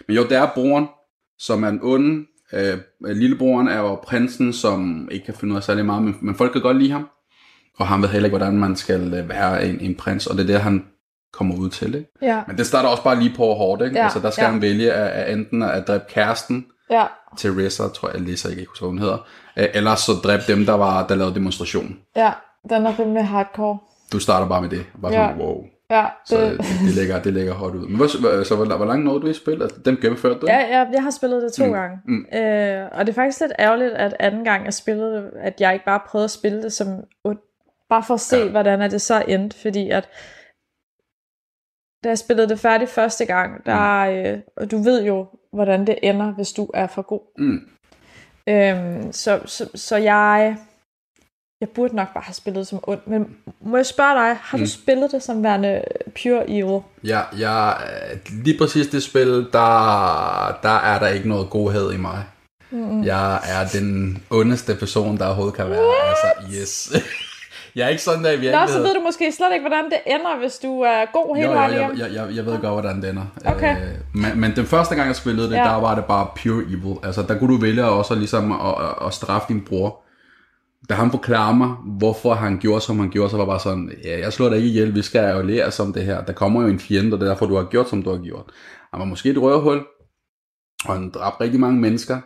Men 0.08 0.16
jo, 0.16 0.26
der 0.28 0.40
er 0.42 0.54
broren, 0.54 0.86
som 1.38 1.62
er 1.64 1.68
en 1.68 1.80
onde. 1.82 2.26
Øh, 2.52 2.78
lillebroren 3.00 3.68
er 3.68 3.78
jo 3.78 3.94
prinsen, 3.94 4.52
som 4.52 5.08
ikke 5.10 5.24
kan 5.24 5.34
finde 5.34 5.52
ud 5.52 5.56
af 5.56 5.64
særlig 5.64 5.86
meget, 5.86 6.02
men, 6.02 6.16
men 6.20 6.34
folk 6.34 6.52
kan 6.52 6.62
godt 6.62 6.76
lide 6.76 6.90
ham. 6.90 7.08
Og 7.78 7.88
han 7.88 8.02
ved 8.02 8.08
heller 8.08 8.26
ikke, 8.26 8.36
hvordan 8.36 8.58
man 8.58 8.76
skal 8.76 9.14
øh, 9.14 9.28
være 9.28 9.68
en, 9.68 9.80
en 9.80 9.94
prins, 9.94 10.26
og 10.26 10.36
det 10.36 10.42
er 10.42 10.46
det, 10.46 10.60
han 10.60 10.84
kommer 11.32 11.56
ud 11.56 11.70
til. 11.70 11.94
Ikke? 11.94 12.10
Ja. 12.22 12.42
Men 12.46 12.58
det 12.58 12.66
starter 12.66 12.88
også 12.88 13.02
bare 13.02 13.16
lige 13.20 13.34
på 13.36 13.42
hårdt. 13.44 13.82
Ikke? 13.82 13.96
Ja, 13.96 14.02
Altså, 14.02 14.18
der 14.20 14.30
skal 14.30 14.42
ja. 14.44 14.50
han 14.50 14.62
vælge 14.62 14.92
at, 14.92 15.10
at 15.24 15.32
enten 15.32 15.62
at 15.62 15.88
dræbe 15.88 16.04
kæresten, 16.08 16.66
Ja. 16.90 17.04
Teresa, 17.38 17.82
tror 17.88 18.10
jeg, 18.10 18.20
Lisa, 18.20 18.48
jeg 18.48 18.58
ikke 18.58 18.68
huske, 18.70 18.82
hvad 18.82 18.88
hun 18.90 18.98
hedder, 18.98 19.26
øh, 19.56 19.66
eller 19.74 19.94
så 19.94 20.12
dræbe 20.24 20.42
dem, 20.46 20.66
der 20.66 20.72
var 20.72 21.06
der 21.06 21.14
lavede 21.14 21.34
demonstration. 21.34 21.98
Ja. 22.16 22.30
Den 22.70 22.86
er 22.86 22.98
rimelig 22.98 23.26
hardcore. 23.26 23.78
Du 24.12 24.18
starter 24.18 24.48
bare 24.48 24.62
med 24.62 24.70
det. 24.70 24.86
Bare 25.02 25.12
Ja. 25.12 25.28
sådan, 25.28 25.42
wow. 25.42 25.62
Ja. 25.90 26.06
Så 26.26 26.40
Det, 26.40 26.50
det, 26.58 26.66
det, 26.86 26.94
ligger, 26.94 27.22
det 27.22 27.32
ligger 27.32 27.54
hårdt 27.54 27.74
ud. 27.74 27.86
Men 27.86 27.96
hvor, 27.96 28.06
så 28.44 28.56
hvor, 28.56 28.76
hvor 28.76 28.86
langt 28.86 29.04
nåede 29.04 29.20
du 29.20 29.26
i 29.26 29.34
spil? 29.34 29.62
Altså, 29.62 29.78
dem 29.84 29.96
gennemførte 30.02 30.40
du? 30.40 30.46
ja, 30.48 30.58
ja, 30.78 30.84
jeg 30.92 31.02
har 31.02 31.10
spillet 31.10 31.42
det 31.42 31.52
to 31.52 31.66
Mm, 31.66 31.72
gange. 31.72 31.96
mm. 32.04 32.26
Øh, 32.38 32.88
og 32.92 33.06
det 33.06 33.12
er 33.12 33.14
faktisk 33.14 33.40
lidt 33.40 33.52
ærgerligt, 33.58 33.92
at 33.92 34.16
anden 34.20 34.44
gang 34.44 34.64
jeg 34.64 34.74
spillede 34.74 35.12
det, 35.16 35.24
at 35.42 35.54
jeg 35.60 35.72
ikke 35.72 35.84
bare 35.84 36.00
prøvede 36.08 36.24
at 36.24 36.30
spille 36.30 36.62
det 36.62 36.72
som. 36.72 36.88
Bare 37.90 38.02
for 38.02 38.14
at 38.14 38.20
se, 38.20 38.36
ja. 38.36 38.48
hvordan 38.50 38.82
er 38.82 38.88
det 38.88 39.00
så 39.00 39.22
endte. 39.28 39.56
Fordi 39.62 39.90
at 39.90 40.08
da 42.04 42.08
jeg 42.08 42.18
spillede 42.18 42.48
det 42.48 42.60
færdigt 42.60 42.90
første 42.90 43.24
gang, 43.24 43.66
der, 43.66 43.98
øh, 44.00 44.38
og 44.56 44.70
du 44.70 44.82
ved 44.82 45.02
jo, 45.04 45.26
hvordan 45.52 45.86
det 45.86 45.98
ender, 46.02 46.32
hvis 46.32 46.52
du 46.52 46.70
er 46.74 46.86
for 46.86 47.02
god. 47.02 47.20
Mm. 47.38 47.60
Øhm, 48.48 49.12
så, 49.12 49.40
så, 49.46 49.68
så 49.74 49.96
jeg, 49.96 50.56
jeg 51.60 51.68
burde 51.68 51.96
nok 51.96 52.14
bare 52.14 52.22
have 52.24 52.34
spillet 52.34 52.66
som 52.66 52.78
ond. 52.82 53.00
Men 53.06 53.36
må 53.60 53.76
jeg 53.76 53.86
spørge 53.86 54.14
dig, 54.28 54.36
har 54.40 54.58
du 54.58 54.62
Mm. 54.62 54.66
spillet 54.66 55.10
det 55.12 55.22
som 55.22 55.42
værende 55.42 55.82
pure 56.22 56.50
evil? 56.50 56.80
Ja, 57.04 57.20
jeg, 57.38 57.76
øh, 58.12 58.18
lige 58.44 58.58
præcis 58.58 58.86
det 58.86 59.02
spil, 59.02 59.28
der, 59.52 60.58
der 60.62 60.76
er 60.78 60.98
der 60.98 61.08
ikke 61.08 61.28
noget 61.28 61.50
godhed 61.50 61.92
i 61.92 61.96
mig. 61.96 62.24
Mm. 62.70 63.04
Jeg 63.04 63.34
er 63.34 63.68
den 63.72 64.22
ondeste 64.30 64.74
person, 64.74 65.16
der 65.18 65.26
overhovedet 65.26 65.54
kan 65.56 65.70
være. 65.70 65.84
Altså, 66.08 66.58
yes. 66.60 66.92
jeg 67.76 67.84
er 67.84 67.88
ikke 67.88 68.02
sådan 68.02 68.24
der 68.24 68.30
i 68.30 68.34
Nå, 68.36 68.40
virkeligheden. 68.40 68.68
så 68.68 68.82
ved 68.82 68.94
du 68.94 69.00
måske 69.00 69.32
slet 69.32 69.46
ikke, 69.52 69.62
hvordan 69.68 69.84
det 69.84 69.98
ender, 70.06 70.38
hvis 70.38 70.58
du 70.58 70.80
er 70.80 71.12
god 71.12 71.36
hele 71.36 71.48
vejen 71.48 71.72
jeg, 71.74 71.90
jeg, 71.98 72.10
jeg, 72.14 72.36
jeg 72.36 72.46
ved 72.46 72.52
godt, 72.58 72.72
hvordan 72.72 73.02
den 73.02 73.18
er. 73.18 73.26
Okay. 73.44 73.76
Øh, 73.76 73.88
men, 74.14 74.40
men 74.40 74.56
den 74.56 74.66
første 74.66 74.94
gang, 74.94 75.06
jeg 75.06 75.16
spillede 75.16 75.48
det, 75.50 75.56
Ja. 75.56 75.62
der 75.64 75.74
var 75.80 75.94
det 75.94 76.04
bare 76.04 76.26
pure 76.42 76.62
evil. 76.62 76.96
Altså, 77.02 77.22
der 77.22 77.38
kunne 77.38 77.54
du 77.54 77.60
vælge 77.60 77.84
også 77.84 78.14
ligesom 78.14 78.52
at, 78.52 78.74
at, 78.84 79.06
at 79.06 79.14
straffe 79.14 79.48
din 79.48 79.64
bror. 79.64 80.02
Da 80.88 80.94
han 80.94 81.10
forklarer 81.10 81.54
mig, 81.54 81.68
hvorfor 81.98 82.34
han 82.34 82.58
gjorde, 82.58 82.80
som 82.80 82.98
han 82.98 83.10
gjorde, 83.10 83.30
så 83.30 83.36
var 83.36 83.44
bare 83.46 83.60
sådan, 83.60 83.92
ja, 84.04 84.18
jeg 84.18 84.32
slår 84.32 84.48
dig 84.48 84.56
ikke 84.56 84.68
ihjel, 84.68 84.94
vi 84.94 85.02
skal 85.02 85.34
jo 85.36 85.42
lære 85.42 85.70
som 85.70 85.92
det 85.92 86.02
her. 86.02 86.24
Der 86.24 86.32
kommer 86.32 86.62
jo 86.62 86.68
en 86.68 86.78
fjende, 86.78 87.14
og 87.14 87.20
det 87.20 87.26
er 87.26 87.30
derfor, 87.30 87.46
du 87.46 87.56
har 87.56 87.64
gjort, 87.64 87.88
som 87.88 88.02
du 88.02 88.10
har 88.10 88.18
gjort. 88.24 88.44
Han 88.90 89.00
var 89.00 89.04
måske 89.06 89.30
et 89.30 89.38
røvhul, 89.42 89.80
og 90.84 90.94
han 90.94 91.10
dræbte 91.10 91.40
rigtig 91.44 91.60
mange 91.60 91.80
mennesker. 91.80 92.20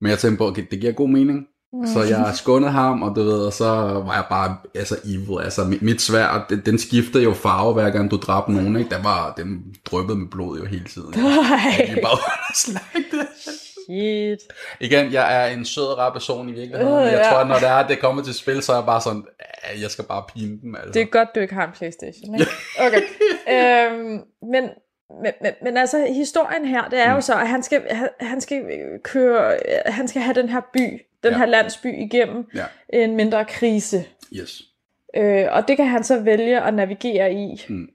Men 0.00 0.10
jeg 0.10 0.18
tænkte 0.18 0.38
på, 0.38 0.46
okay, 0.48 0.64
det 0.70 0.80
giver 0.80 0.92
god 0.92 1.08
mening. 1.08 1.46
Mm. 1.74 1.86
Så 1.86 2.02
jeg 2.02 2.32
skånede 2.34 2.70
ham, 2.70 3.02
og 3.02 3.16
du 3.16 3.22
ved, 3.22 3.46
og 3.46 3.52
så 3.52 3.64
var 4.06 4.14
jeg 4.14 4.24
bare 4.30 4.56
altså 4.74 4.96
evil. 5.04 5.44
Altså 5.44 5.64
mit, 5.64 5.82
mit 5.82 6.00
svær, 6.00 6.46
den, 6.50 6.62
den 6.66 6.78
skiftede 6.78 7.24
jo 7.24 7.32
farve, 7.34 7.72
hver 7.72 7.90
gang 7.90 8.10
du 8.10 8.16
dræbte 8.16 8.52
nogen, 8.52 8.76
ikke? 8.76 8.94
Den, 8.96 9.04
var, 9.04 9.34
den 9.36 9.64
dryppede 9.90 10.18
med 10.18 10.28
blod 10.30 10.58
jo 10.58 10.64
hele 10.64 10.84
tiden. 10.84 11.14
Jeg 11.14 11.22
Nej, 11.22 11.86
gik 11.94 12.02
bare 12.02 12.18
shit. 13.86 14.40
Igen, 14.80 15.12
jeg 15.12 15.42
er 15.42 15.46
en 15.56 15.64
sød 15.64 15.98
rar 15.98 16.12
person 16.12 16.48
i 16.48 16.52
virkeligheden. 16.52 16.98
Øh, 16.98 17.04
Jeg 17.04 17.12
ja. 17.24 17.30
tror, 17.30 17.38
at 17.38 17.46
når 17.48 17.58
det 17.58 17.68
er, 17.68 17.86
det 17.86 17.98
kommer 18.00 18.22
til 18.22 18.34
spil, 18.34 18.62
så 18.62 18.72
er 18.72 18.76
jeg 18.76 18.86
bare 18.86 19.00
sådan, 19.00 19.24
"Ah, 19.64 19.82
jeg 19.82 19.90
skal 19.90 20.04
bare 20.04 20.22
pine 20.34 20.58
dem. 20.62 20.74
Altså. 20.74 20.90
Det 20.92 21.02
er 21.02 21.06
godt, 21.06 21.28
du 21.34 21.40
ikke 21.40 21.54
har 21.54 21.64
en 21.66 21.72
Playstation, 21.78 22.34
ikke? 22.34 22.50
Okay. 22.86 23.02
øhm, 23.54 24.20
men, 24.52 24.64
men, 25.22 25.32
men, 25.42 25.52
men 25.62 25.76
altså, 25.76 26.06
historien 26.08 26.64
her, 26.64 26.88
det 26.88 27.00
er 27.00 27.10
jo 27.10 27.14
Mm. 27.16 27.20
så, 27.22 27.32
at 27.34 27.48
han 27.48 27.62
skal, 27.62 27.82
han, 28.20 28.40
skal 28.40 28.62
køre, 29.02 29.56
han 29.86 30.08
skal 30.08 30.22
have 30.22 30.34
den 30.34 30.48
her 30.48 30.60
by, 30.72 31.02
den 31.22 31.32
ja. 31.32 31.38
her 31.38 31.46
landsby 31.46 31.86
igennem 31.98 32.44
Ja, 32.54 32.64
en 32.88 33.16
mindre 33.16 33.44
krise. 33.44 34.04
yes. 34.34 34.62
Øh, 35.16 35.46
og 35.50 35.68
det 35.68 35.76
kan 35.76 35.86
han 35.86 36.04
så 36.04 36.20
vælge 36.20 36.60
at 36.60 36.74
navigere 36.74 37.32
i 37.32 37.62
Mm. 37.68 37.88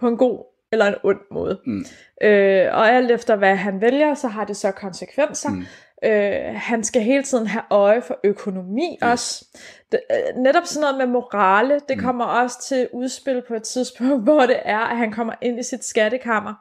på 0.00 0.08
en 0.08 0.16
god 0.16 0.44
eller 0.72 0.86
en 0.86 0.94
ond 1.02 1.20
måde. 1.30 1.60
Mm. 1.66 1.84
Øh, 2.22 2.74
og 2.74 2.90
alt 2.90 3.10
efter 3.10 3.36
hvad 3.36 3.56
han 3.56 3.80
vælger, 3.80 4.14
så 4.14 4.28
har 4.28 4.44
det 4.44 4.56
så 4.56 4.70
konsekvenser. 4.70 5.50
Mm. 5.50 5.64
Øh, 6.04 6.54
han 6.54 6.84
skal 6.84 7.02
hele 7.02 7.22
tiden 7.22 7.46
have 7.46 7.62
øje 7.70 8.02
for 8.02 8.18
økonomi 8.24 8.98
Yes. 9.04 9.10
også. 9.12 9.46
Det, 9.92 10.00
øh, 10.10 10.42
netop 10.42 10.64
sådan 10.66 10.80
noget 10.80 10.96
med 10.98 11.06
morale, 11.06 11.74
det 11.88 11.96
Mm. 11.96 12.02
kommer 12.02 12.24
også 12.24 12.62
til 12.62 12.88
udspil 12.92 13.42
på 13.48 13.54
et 13.54 13.62
tidspunkt, 13.62 14.22
hvor 14.26 14.40
det 14.46 14.60
er, 14.64 14.78
at 14.78 14.96
han 14.96 15.12
kommer 15.12 15.34
ind 15.42 15.58
i 15.60 15.62
sit 15.62 15.84
skattekammer, 15.84 16.54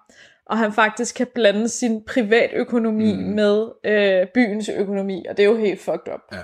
og 0.45 0.57
han 0.57 0.73
faktisk 0.73 1.15
kan 1.15 1.27
blande 1.35 1.69
sin 1.69 2.03
privatøkonomi 2.05 3.13
Mm. 3.13 3.19
mm. 3.19 3.25
med 3.35 3.67
øh, 3.83 4.27
byens 4.33 4.69
økonomi, 4.69 5.25
og 5.29 5.37
det 5.37 5.43
er 5.43 5.47
jo 5.49 5.57
helt 5.57 5.79
fucked 5.81 6.13
up. 6.13 6.21
Ja. 6.31 6.43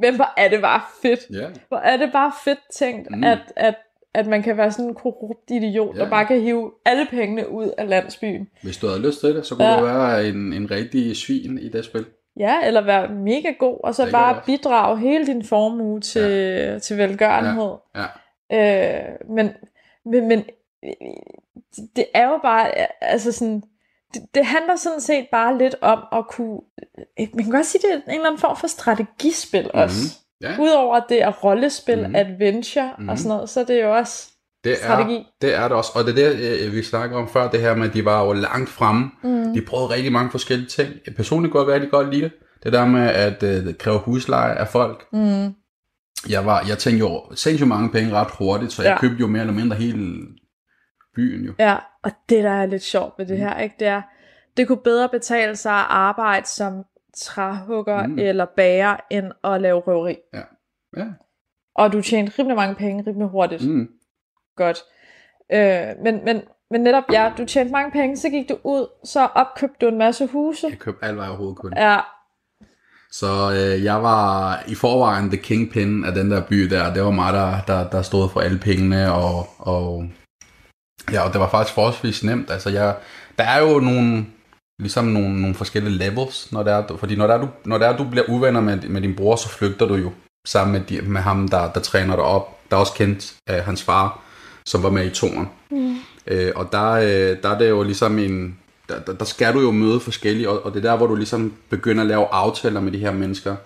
Men 0.00 0.16
hvor 0.16 0.28
er 0.36 0.48
det 0.48 0.60
bare 0.60 0.80
fedt. 1.02 1.20
Ja, 1.32 1.48
Hvor 1.68 1.76
er 1.78 1.96
det 1.96 2.12
bare 2.12 2.32
fedt 2.44 2.60
tænkt, 2.74 3.10
Mm. 3.10 3.16
mm. 3.16 3.24
at, 3.24 3.52
at, 3.56 3.74
at 4.14 4.26
man 4.26 4.42
kan 4.42 4.56
være 4.56 4.72
sådan 4.72 4.84
en 4.88 4.94
korrupt 4.94 5.50
idiot, 5.50 5.96
Ja. 5.96 6.00
der 6.00 6.10
bare 6.10 6.26
kan 6.26 6.40
hive 6.40 6.72
alle 6.84 7.06
pengene 7.10 7.48
ud 7.50 7.70
af 7.78 7.88
landsbyen. 7.88 8.48
hvis 8.62 8.76
du 8.76 8.86
havde 8.86 9.02
lyst 9.02 9.20
til 9.20 9.34
det, 9.34 9.46
så 9.46 9.54
kunne 9.54 9.68
Ja. 9.68 9.78
du 9.80 9.84
være 9.84 10.28
en, 10.28 10.52
en 10.52 10.70
rigtig 10.70 11.16
svin 11.16 11.58
i 11.58 11.68
det 11.68 11.84
spil. 11.84 12.06
Ja, 12.36 12.66
eller 12.66 12.80
være 12.80 13.08
mega 13.14 13.50
god, 13.58 13.80
og 13.84 13.94
så 13.94 14.04
Det 14.04 14.12
bare 14.12 14.34
også. 14.36 14.46
bidrage 14.46 14.98
hele 14.98 15.26
din 15.26 15.44
formue 15.44 16.00
til, 16.00 16.22
ja. 16.22 16.78
til 16.78 16.98
velgørenhed. 16.98 17.72
Ja. 17.96 18.04
Øh, 18.52 19.14
men, 19.30 19.50
men, 20.04 20.28
men 20.28 20.44
det 21.96 22.04
er 22.14 22.28
jo 22.28 22.38
bare, 22.42 22.70
altså 23.04 23.32
sådan, 23.32 23.62
det, 24.14 24.22
det 24.34 24.46
handler 24.46 24.76
sådan 24.76 25.00
set 25.00 25.26
bare 25.32 25.58
lidt 25.58 25.74
om 25.80 25.98
at 26.12 26.26
kunne, 26.28 26.60
man 27.18 27.44
kan 27.44 27.50
godt 27.52 27.66
sige, 27.66 27.82
det 27.82 27.90
er 27.92 27.96
en 27.96 28.14
eller 28.14 28.26
anden 28.26 28.40
form 28.40 28.56
for 28.56 28.66
strategispil 28.66 29.62
mm-hmm. 29.74 29.80
Ja, 30.42 30.56
Udover 30.60 30.96
at 30.96 31.04
det 31.08 31.22
er 31.22 31.30
rollespil, 31.30 31.94
Mhm. 31.96 32.02
mm-hmm. 32.06 32.14
adventure 32.16 32.86
mm-hmm. 32.98 33.08
og 33.08 33.18
sådan 33.18 33.28
noget, 33.28 33.48
så 33.48 33.60
er 33.60 33.64
det 33.64 33.82
jo 33.82 33.96
også 33.96 34.30
det 34.64 34.72
er, 34.72 34.76
strategi. 34.76 35.26
det 35.42 35.54
er 35.54 35.62
det 35.68 35.76
også. 35.76 35.92
Og 35.94 36.04
det 36.04 36.18
er 36.24 36.28
det, 36.30 36.66
øh, 36.66 36.72
vi 36.72 36.82
snakker 36.82 37.16
om 37.16 37.28
før, 37.28 37.50
det 37.50 37.60
her 37.60 37.74
med, 37.74 37.88
at 37.88 37.94
de 37.94 38.04
var 38.04 38.24
jo 38.26 38.32
langt 38.32 38.68
fremme. 38.70 39.10
Mm. 39.22 39.54
De 39.54 39.62
prøvede 39.62 39.88
rigtig 39.94 40.12
mange 40.12 40.30
forskellige 40.30 40.68
ting. 40.68 40.90
Personligt 41.16 41.52
går 41.52 41.68
rigtig 41.68 41.90
godt 41.90 42.10
lide 42.14 42.22
det. 42.24 42.32
Det 42.62 42.72
der 42.72 42.86
med 42.86 43.08
at 43.08 43.42
øh, 43.42 43.74
kræve 43.74 43.98
husleje 43.98 44.54
af 44.54 44.68
folk. 44.68 45.04
Mm. 45.12 45.54
jeg, 46.28 46.46
var, 46.46 46.64
jeg 46.68 46.78
tænkte 46.78 46.98
jo 46.98 47.22
sindssygt 47.34 47.68
mange 47.68 47.90
penge 47.90 48.12
ret 48.12 48.28
hurtigt, 48.38 48.72
så 48.72 48.82
jeg 48.82 48.90
Ja. 48.90 48.98
købte 49.00 49.16
jo 49.20 49.26
mere 49.26 49.40
eller 49.40 49.54
mindre 49.54 49.76
hele 49.76 50.16
byen 51.16 51.44
jo. 51.44 51.52
Ja, 51.58 51.76
og 52.04 52.10
det 52.28 52.44
der 52.44 52.50
er 52.50 52.66
lidt 52.66 52.82
sjovt 52.82 53.14
ved 53.18 53.26
det 53.26 53.38
her, 53.38 53.58
ikke, 53.60 53.74
det 53.78 53.86
er, 53.86 54.02
det 54.56 54.66
kunne 54.66 54.82
bedre 54.84 55.08
betale 55.08 55.56
sig 55.56 55.72
at 55.72 55.86
arbejde 55.88 56.46
som 56.46 56.72
træhugger 57.16 58.06
Mm. 58.06 58.18
eller 58.18 58.46
bager, 58.56 58.96
end 59.10 59.32
at 59.44 59.60
lave 59.60 59.80
røveri. 59.80 60.16
Ja. 60.34 60.42
Ja. 60.96 61.06
Og 61.74 61.92
du 61.92 62.02
tjente 62.02 62.32
rimelig 62.38 62.56
mange 62.56 62.74
penge, 62.74 63.04
rimelig 63.06 63.28
hurtigt. 63.28 63.68
Mm. 63.68 63.88
Godt. 64.56 64.78
Øh, 65.52 65.86
men, 66.04 66.24
men, 66.24 66.42
men 66.70 66.80
netop, 66.80 67.04
ja, 67.12 67.32
du 67.38 67.44
tjente 67.44 67.72
mange 67.72 67.90
penge, 67.90 68.16
så 68.16 68.28
gik 68.30 68.48
du 68.48 68.58
ud, 68.64 68.86
så 69.04 69.26
opkøbte 69.34 69.76
du 69.80 69.88
en 69.88 69.98
masse 69.98 70.26
huse. 70.26 70.66
Jeg 70.70 70.78
købte 70.78 71.04
alt, 71.04 71.14
hvad 71.14 71.24
jeg 71.24 71.30
overhovedet 71.30 71.58
kunne. 71.58 71.80
Ja, 71.90 72.00
Så 73.10 73.26
øh, 73.52 73.84
jeg 73.84 74.02
var 74.02 74.62
i 74.68 74.74
forvejen 74.74 75.28
the 75.30 75.36
kingpin 75.42 76.04
af 76.04 76.12
den 76.14 76.30
der 76.30 76.46
by 76.48 76.56
der. 76.70 76.94
Det 76.94 77.02
var 77.02 77.10
mig, 77.10 77.32
der, 77.32 77.60
der, 77.66 77.90
der 77.90 78.02
stod 78.02 78.28
for 78.28 78.40
alle 78.40 78.58
pengene, 78.58 79.12
og, 79.12 79.46
og, 79.58 80.04
ja, 81.12 81.26
og 81.26 81.32
det 81.32 81.40
var 81.40 81.48
faktisk 81.48 81.74
forholdsvis 81.74 82.24
nemt. 82.24 82.50
Altså, 82.50 82.70
jeg, 82.70 82.96
der 83.38 83.44
er 83.44 83.60
jo 83.60 83.78
nogle, 83.80 84.26
ligesom 84.78 85.04
nogle, 85.04 85.40
nogle 85.40 85.54
forskellige 85.54 85.98
levels, 85.98 86.52
når 86.52 86.62
det 86.62 86.72
er, 86.72 86.96
fordi 86.96 87.16
når 87.16 87.26
det 87.26 87.34
er, 87.34 87.40
du, 87.40 87.48
når 87.64 87.78
det 87.78 87.86
er, 87.86 87.96
du 87.96 88.04
bliver 88.04 88.28
uvenner 88.28 88.60
med, 88.60 88.88
med 88.88 89.00
din 89.00 89.16
bror, 89.16 89.36
så 89.36 89.48
flygter 89.48 89.86
du 89.86 89.94
jo 89.94 90.12
sammen 90.46 90.72
med, 90.72 90.80
de, 90.80 91.02
med 91.02 91.20
ham, 91.20 91.48
der, 91.48 91.72
der 91.72 91.80
træner 91.80 92.16
dig 92.16 92.24
op. 92.24 92.58
Der 92.70 92.76
er 92.76 92.80
også 92.80 92.92
kendt 92.92 93.34
af 93.46 93.64
hans 93.64 93.82
far, 93.82 94.20
som 94.66 94.82
var 94.82 94.90
med 94.90 95.06
i 95.06 95.10
toren. 95.10 95.48
Mm. 95.70 95.96
Øh, 96.26 96.52
og 96.56 96.72
der, 96.72 96.90
øh, 96.90 97.36
der 97.42 97.48
er 97.48 97.58
det 97.58 97.68
jo 97.68 97.82
ligesom 97.82 98.18
en, 98.18 98.58
der, 98.88 99.00
der, 99.00 99.12
der 99.12 99.24
skal 99.24 99.54
du 99.54 99.60
jo 99.60 99.70
møde 99.70 100.00
forskellige, 100.00 100.48
og, 100.48 100.64
og 100.64 100.74
det 100.74 100.84
er 100.84 100.90
der, 100.90 100.96
hvor 100.96 101.06
du 101.06 101.14
ligesom 101.14 101.52
begynder 101.70 102.02
at 102.02 102.08
lave 102.08 102.26
aftaler 102.26 102.80
med 102.80 102.92
de 102.92 102.98
her 102.98 103.12
mennesker. 103.12 103.56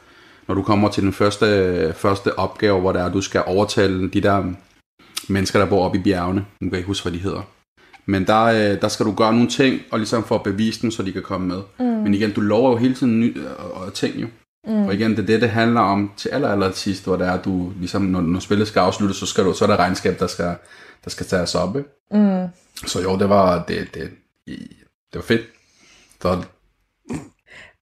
Når 0.49 0.55
du 0.55 0.63
kommer 0.63 0.89
til 0.89 1.03
den 1.03 1.13
første, 1.13 1.95
første 1.97 2.39
opgave, 2.39 2.81
hvor 2.81 2.93
der 2.93 3.03
er, 3.03 3.13
du 3.13 3.21
skal 3.21 3.43
overtale 3.47 4.11
de 4.11 4.21
der 4.21 4.45
mennesker, 5.29 5.59
der 5.59 5.67
bor 5.67 5.85
oppe 5.85 5.99
i 5.99 6.03
bjergene. 6.03 6.47
Nu 6.61 6.69
kan 6.69 6.71
jeg 6.71 6.79
ikke 6.79 6.87
huske, 6.87 7.05
hvad 7.05 7.19
de 7.19 7.25
hedder. 7.25 7.43
Men 8.07 8.27
der, 8.27 8.43
øh, 8.45 8.81
der 8.81 8.89
skal 8.89 9.07
du 9.07 9.15
gøre 9.15 9.33
nogle 9.33 9.49
ting, 9.49 9.81
og 9.91 9.99
ligesom 9.99 10.25
for 10.25 10.35
at 10.35 10.43
bevise 10.43 10.83
dem, 10.83 10.91
så 10.91 11.03
de 11.03 11.13
kan 11.13 11.23
komme 11.23 11.47
med. 11.47 11.63
Mm. 11.79 11.85
Men 11.85 12.15
igen, 12.15 12.33
du 12.33 12.41
lover 12.41 12.71
jo 12.71 12.77
hele 12.77 12.95
tiden 12.95 13.21
ny, 13.21 13.39
og, 13.59 13.73
og 13.73 13.95
ting 13.95 14.17
jo. 14.17 14.27
Mm. 14.67 14.87
Og 14.87 14.95
igen, 14.95 15.11
det 15.11 15.19
er 15.19 15.27
det, 15.27 15.41
det 15.41 15.51
handler 15.51 15.81
om 15.81 16.13
til 16.17 16.29
aller, 16.29 16.49
aller 16.49 16.73
sidst, 16.73 17.05
hvor 17.05 17.17
det 17.17 17.27
er, 17.27 17.43
du 17.43 17.73
ligesom, 17.79 18.03
når, 18.03 18.21
når 18.21 18.41
spillet 18.41 18.69
skal 18.69 18.81
afsluttes, 18.81 19.17
så, 19.17 19.27
skal 19.27 19.45
du, 19.45 19.53
så 19.53 19.65
er 19.65 19.67
der 19.67 19.77
regnskab, 19.77 20.19
der 20.19 20.27
skal, 20.27 20.55
der 21.05 21.11
skal 21.11 21.27
tages 21.27 21.55
op. 21.55 21.77
Ikke? 21.77 21.89
mm. 22.11 22.49
Så 22.87 23.03
jo, 23.03 23.19
det 23.19 23.29
var, 23.29 23.65
det, 23.65 23.95
det, 23.95 24.11
det 24.47 25.15
var 25.15 25.23
fedt. 25.23 25.43
Så, 26.23 26.43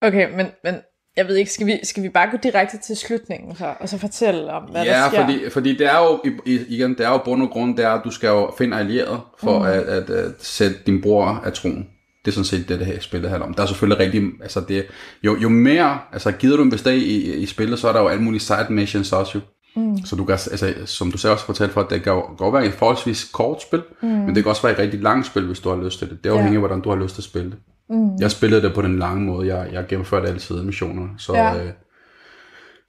okay, 0.03 0.37
men, 0.37 0.47
men 0.64 0.75
jeg 1.21 1.29
ved 1.29 1.37
ikke, 1.37 1.53
skal 1.53 1.66
vi, 1.66 1.81
skal 1.83 2.03
vi 2.03 2.09
bare 2.09 2.31
gå 2.31 2.37
direkte 2.43 2.79
til 2.79 2.97
slutningen 2.97 3.57
så, 3.57 3.75
og 3.81 3.89
så 3.89 3.99
fortælle 3.99 4.53
om, 4.53 4.62
hvad 4.62 4.85
ja, 4.85 4.91
der 4.91 5.09
sker? 5.09 5.21
fordi, 5.21 5.51
fordi 5.51 5.77
det 5.77 5.87
er 5.87 5.99
jo, 5.99 6.21
igen, 6.47 6.91
det 6.91 7.07
er 7.07 7.11
jo 7.11 7.18
bund 7.18 7.43
og 7.43 7.51
grund, 7.51 7.77
det 7.77 7.85
er, 7.85 7.91
at 7.91 8.01
du 8.05 8.11
skal 8.11 8.29
jo 8.29 8.55
finde 8.59 8.77
allierede 8.77 9.21
for 9.39 9.59
mm. 9.59 9.64
at, 9.64 9.73
at, 9.73 10.11
at, 10.11 10.33
sætte 10.39 10.77
din 10.87 11.03
bror 11.03 11.27
af 11.45 11.53
troen. 11.53 11.89
Det 12.25 12.31
er 12.31 12.33
sådan 12.33 12.45
set 12.45 12.68
det, 12.68 12.79
det 12.79 12.87
her 12.87 13.01
spillet 13.01 13.31
handler 13.31 13.47
om. 13.47 13.55
Der 13.55 13.62
er 13.62 13.66
selvfølgelig 13.66 14.01
rigtig, 14.01 14.23
altså 14.43 14.61
det, 14.68 14.87
jo, 15.23 15.37
jo 15.37 15.49
mere, 15.49 15.99
altså 16.12 16.33
gider 16.33 16.57
du 16.57 16.62
investere 16.62 16.97
i, 16.97 17.01
i, 17.01 17.35
i 17.35 17.47
spillet, 17.47 17.79
så 17.79 17.89
er 17.89 17.93
der 17.93 18.01
jo 18.01 18.09
alle 18.09 18.23
mulige 18.23 18.41
side 18.41 18.66
missions 18.71 19.12
også 19.12 19.33
jo. 19.35 19.41
Mm. 19.77 20.05
Så 20.05 20.16
du 20.16 20.25
kan, 20.25 20.33
altså, 20.33 20.75
som 20.87 21.12
du 21.12 21.18
selv 21.18 21.33
også 21.33 21.45
fortalte 21.45 21.73
for, 21.73 21.81
at 21.81 21.91
det 21.91 22.03
kan 22.03 22.23
godt 22.37 22.55
være 22.55 22.66
et 22.66 22.73
forholdsvis 22.73 23.25
kort 23.33 23.62
spil, 23.62 23.83
mm. 24.03 24.09
men 24.09 24.35
det 24.35 24.43
kan 24.43 24.51
også 24.51 24.62
være 24.62 24.73
et 24.73 24.79
rigtig 24.79 25.01
langt 25.01 25.27
spil, 25.27 25.47
hvis 25.47 25.61
du 25.61 25.68
har 25.68 25.85
lyst 25.85 25.99
til 25.99 26.11
det. 26.11 26.25
Det 26.25 26.31
afhænger 26.31 26.53
af, 26.53 26.59
hvordan 26.59 26.81
du 26.81 26.89
har 26.89 26.97
lyst 26.97 27.14
til 27.14 27.21
at 27.21 27.25
spille 27.25 27.51
det. 27.51 27.59
Mm. 27.91 28.16
Jeg 28.20 28.30
spillede 28.30 28.62
det 28.62 28.74
på 28.74 28.82
den 28.82 28.99
lange 28.99 29.22
måde. 29.24 29.57
Jeg, 29.57 29.68
jeg 29.72 29.86
gennemførte 29.88 30.28
alle 30.28 30.41
sidemissioner. 30.41 31.09
Så, 31.18 31.34
Ja. 31.34 31.55
øh, 31.64 31.70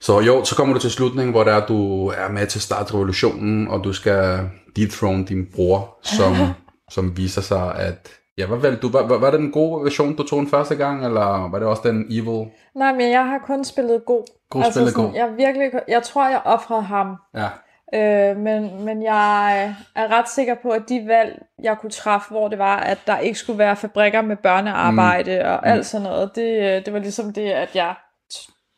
så 0.00 0.20
jo, 0.20 0.44
så 0.44 0.56
kommer 0.56 0.74
du 0.74 0.80
til 0.80 0.90
slutningen, 0.90 1.32
hvor 1.32 1.44
der 1.44 1.52
er, 1.52 1.66
du 1.66 2.06
er 2.06 2.28
med 2.32 2.46
til 2.46 2.58
at 2.58 2.62
starte 2.62 2.94
revolutionen, 2.94 3.68
og 3.68 3.84
du 3.84 3.92
skal 3.92 4.48
dethrone 4.76 5.24
din 5.24 5.46
bror, 5.54 5.98
som, 6.02 6.34
som 6.94 7.16
viser 7.16 7.40
sig, 7.40 7.74
at... 7.74 8.08
Ja, 8.38 8.46
hvad 8.46 8.58
valgte 8.58 8.80
du? 8.82 8.88
Var, 8.92 9.06
var, 9.06 9.18
var 9.18 9.30
det 9.30 9.40
den 9.40 9.52
gode 9.52 9.84
version, 9.84 10.16
du 10.16 10.22
tog 10.22 10.38
den 10.38 10.48
første 10.48 10.74
gang, 10.74 11.04
eller 11.06 11.50
var 11.50 11.58
det 11.58 11.68
også 11.68 11.82
den 11.84 12.04
evil? 12.10 12.46
Nej, 12.76 12.92
men 12.92 13.10
jeg 13.10 13.26
har 13.26 13.38
kun 13.46 13.64
spillet 13.64 14.02
god. 14.06 14.24
God 14.50 14.64
spillet 14.72 14.92
sådan, 14.92 15.06
god. 15.06 15.14
Jeg, 15.16 15.28
virkelig, 15.36 15.70
jeg 15.88 16.02
tror, 16.02 16.28
jeg 16.28 16.42
offrede 16.44 16.82
ham. 16.82 17.16
Ja, 17.34 17.48
Øh, 17.94 18.36
men, 18.36 18.84
men 18.84 19.02
jeg 19.02 19.62
er 19.94 20.08
ret 20.08 20.28
sikker 20.28 20.54
på, 20.54 20.70
at 20.70 20.82
de 20.88 21.04
valg, 21.06 21.42
jeg 21.62 21.78
kunne 21.78 21.90
træffe, 21.90 22.30
hvor 22.30 22.48
det 22.48 22.58
var, 22.58 22.76
at 22.76 22.98
der 23.06 23.18
ikke 23.18 23.38
skulle 23.38 23.58
være 23.58 23.76
fabrikker 23.76 24.22
med 24.22 24.36
børnearbejde 24.36 25.42
mm. 25.42 25.50
og 25.50 25.66
alt 25.66 25.86
sådan 25.86 26.02
noget, 26.02 26.30
det, 26.34 26.76
øh, 26.76 26.84
det 26.84 26.92
var 26.92 26.98
ligesom 26.98 27.32
det, 27.32 27.50
at 27.50 27.76
jeg 27.76 27.94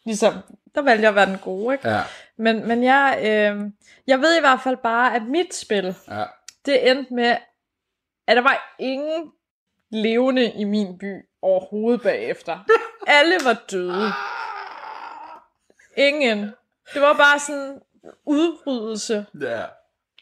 ligesom, 0.04 0.34
der 0.74 0.82
valgte 0.82 1.02
jeg 1.02 1.08
at 1.08 1.14
være 1.14 1.26
den 1.26 1.38
gode, 1.38 1.74
ikke? 1.74 1.88
ja, 1.88 2.00
Men, 2.38 2.68
men 2.68 2.84
jeg, 2.84 3.18
øh, 3.18 3.70
jeg 4.06 4.20
ved 4.20 4.36
i 4.36 4.40
hvert 4.40 4.60
fald 4.60 4.76
bare, 4.76 5.14
at 5.14 5.22
mit 5.22 5.54
spil, 5.54 5.94
ja. 6.08 6.24
det 6.66 6.90
endte 6.90 7.14
med, 7.14 7.36
at 8.26 8.36
der 8.36 8.42
var 8.42 8.76
ingen 8.78 9.32
levende 9.90 10.50
i 10.50 10.64
min 10.64 10.98
by 10.98 11.28
overhovedet 11.42 12.02
bagefter. 12.02 12.58
Alle 13.06 13.34
var 13.44 13.62
døde. 13.70 14.12
Ingen. 15.96 16.38
Det 16.94 17.02
var 17.02 17.12
bare 17.12 17.38
sådan 17.38 17.80
udryddelse. 18.26 19.26
ja. 19.40 19.62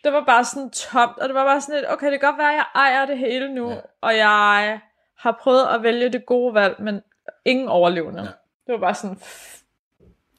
Det 0.04 0.12
var 0.12 0.24
bare 0.24 0.44
sådan 0.44 0.70
tomt, 0.70 1.18
og 1.18 1.28
det 1.28 1.34
var 1.34 1.44
bare 1.44 1.60
sådan 1.60 1.74
lidt, 1.74 1.90
okay, 1.92 2.12
det 2.12 2.20
kan 2.20 2.28
godt 2.30 2.38
være, 2.38 2.50
at 2.50 2.54
jeg 2.56 2.66
ejer 2.74 3.06
det 3.06 3.18
hele 3.18 3.54
nu, 3.54 3.68
Ja. 3.68 3.74
ja. 3.74 3.80
og 4.00 4.16
jeg 4.16 4.80
har 5.18 5.38
prøvet 5.40 5.66
at 5.74 5.82
vælge 5.82 6.08
det 6.08 6.26
gode 6.26 6.54
valg, 6.54 6.76
men 6.82 7.00
ingen 7.44 7.68
overlevende. 7.68 8.20
Ja. 8.20 8.24
Ja. 8.26 8.32
Det 8.66 8.72
var 8.72 8.78
bare 8.78 8.94
sådan, 8.94 9.18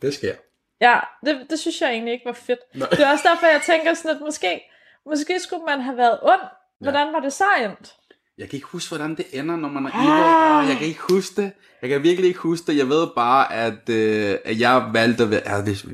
Det 0.02 0.14
sker. 0.14 0.34
ja, 0.82 1.00
det, 1.26 1.46
det 1.50 1.60
synes 1.60 1.82
jeg 1.82 1.90
egentlig 1.90 2.14
ikke 2.14 2.26
var 2.26 2.34
fedt. 2.34 2.60
Nej. 2.76 2.90
Det 2.90 3.00
er 3.00 3.12
også 3.12 3.28
derfor, 3.34 3.46
jeg 3.46 3.62
tænker 3.66 3.94
sådan, 3.94 4.12
at 4.18 4.22
måske, 4.22 4.62
måske 5.06 5.40
skulle 5.40 5.66
man 5.66 5.82
have 5.82 5.98
været 5.98 6.20
ond. 6.22 6.42
Hvordan 6.80 7.14
var 7.14 7.20
det 7.20 7.34
så 7.34 7.44
endt? 7.64 7.94
Jeg 8.38 8.50
kan 8.50 8.58
ikke 8.58 8.68
huske, 8.68 8.96
hvordan 8.96 9.16
det 9.16 9.26
ender, 9.34 9.56
når 9.56 9.70
man 9.70 9.86
er 9.86 9.90
evil. 9.90 10.10
Ah, 10.10 10.70
jeg 10.70 10.78
kan 10.78 10.88
ikke 10.88 11.02
huske 11.10 11.42
det. 11.42 11.52
Jeg 11.82 11.90
kan 11.90 12.04
virkelig 12.04 12.28
ikke 12.28 12.40
huske 12.40 12.68
det. 12.72 12.78
Jeg 12.78 12.90
ved 12.90 13.08
bare, 13.16 13.54
at, 13.54 13.90
øh, 13.90 14.38
at 14.46 14.60
jeg 14.60 14.90
valgte 14.94 15.24
at 15.24 15.30
være... 15.32 15.42
Ja, 15.46 15.62
det, 15.66 15.86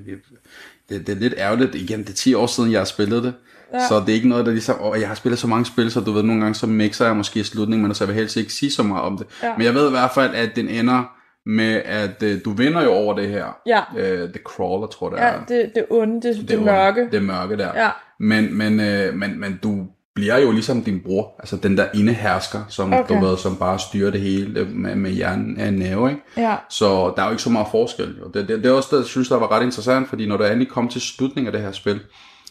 det, 0.90 1.08
det 1.08 1.16
er 1.16 1.20
lidt 1.20 1.34
ærgerligt. 1.38 1.76
Igen, 1.76 2.00
det 2.00 2.10
er 2.10 2.14
10 2.14 2.34
år 2.34 2.48
siden, 2.48 2.72
jeg 2.72 2.80
har 2.80 2.86
spillet 2.86 3.24
det. 3.24 3.34
Ja. 3.74 3.78
Ja. 3.78 3.88
Så 3.88 4.00
det 4.00 4.10
er 4.10 4.14
ikke 4.14 4.30
noget, 4.30 4.46
der 4.46 4.52
ligesom... 4.52 4.80
Og 4.80 5.00
jeg 5.00 5.08
har 5.08 5.16
spillet 5.16 5.40
så 5.40 5.48
mange 5.48 5.66
spil, 5.66 5.92
så 5.92 6.00
du 6.00 6.12
ved, 6.12 6.24
nogle 6.24 6.42
gange 6.42 6.56
så 6.56 6.68
mixer 6.68 7.06
jeg 7.06 7.16
måske 7.16 7.40
i 7.40 7.44
slutningen, 7.44 7.88
men 7.88 7.96
så 7.96 8.04
jeg 8.04 8.08
vil 8.08 8.16
helst 8.16 8.38
ikke 8.38 8.54
sige 8.54 8.72
så 8.72 8.84
meget 8.84 9.04
om 9.04 9.18
det. 9.18 9.28
Ja. 9.44 9.54
Men 9.58 9.66
jeg 9.66 9.74
ved 9.74 9.88
i 9.88 9.92
hvert 9.92 10.12
fald, 10.12 10.36
at 10.36 10.50
den 10.56 10.68
ender 10.70 11.04
med, 11.46 11.82
at 11.86 12.24
øh, 12.24 12.40
du 12.46 12.52
vinder 12.54 12.84
jo 12.84 12.92
over 12.92 13.16
det 13.16 13.30
her. 13.30 13.46
Ja. 13.66 13.82
Øh, 13.98 14.30
The 14.30 14.40
Crawler, 14.46 14.88
tror 14.88 15.10
jeg, 15.16 15.18
det 15.18 15.54
Ja, 15.54 15.56
er. 15.58 15.64
det, 15.64 15.72
det 15.76 15.86
onde, 15.90 16.22
det, 16.28 16.36
det, 16.36 16.50
det 16.50 16.62
mørke. 16.64 17.08
Det 17.12 17.24
mørke 17.24 17.58
der. 17.58 17.72
Ja. 17.76 17.90
Men, 18.20 18.58
men, 18.58 18.80
øh, 18.80 19.14
men, 19.14 19.40
men 19.40 19.60
du 19.64 19.86
bliver 20.20 20.38
jo 20.38 20.52
ligesom 20.52 20.84
din 20.84 21.00
bror, 21.06 21.36
altså 21.40 21.56
den 21.58 21.78
der 21.78 21.86
indehersker, 21.94 22.60
som 22.70 22.94
okay. 22.94 23.16
Du 23.16 23.26
ved, 23.26 23.38
som 23.38 23.56
bare 23.58 23.80
styrer 23.80 24.12
det 24.12 24.22
hele 24.22 24.66
med, 24.66 24.96
med 24.96 25.12
hjernen 25.12 25.60
af 25.60 25.68
en 25.68 25.74
næve, 25.74 26.10
ikke? 26.10 26.22
Ja. 26.38 26.56
Så 26.70 27.14
der 27.16 27.22
er 27.22 27.26
jo 27.26 27.32
ikke 27.32 27.44
så 27.44 27.50
meget 27.50 27.68
forskel. 27.72 28.16
Jo. 28.20 28.28
Det, 28.34 28.48
det, 28.48 28.64
det 28.64 28.66
er 28.66 28.74
også 28.74 28.90
det, 28.92 28.98
jeg 28.98 29.06
synes, 29.06 29.30
der 29.30 29.36
var 29.36 29.52
ret 29.52 29.64
interessant, 29.64 30.10
fordi 30.10 30.28
når 30.28 30.38
du 30.38 30.44
endelig 30.44 30.70
kom 30.70 30.88
til 30.88 31.02
slutningen 31.02 31.48
af 31.48 31.52
det 31.54 31.62
her 31.62 31.72
spil, 31.72 32.00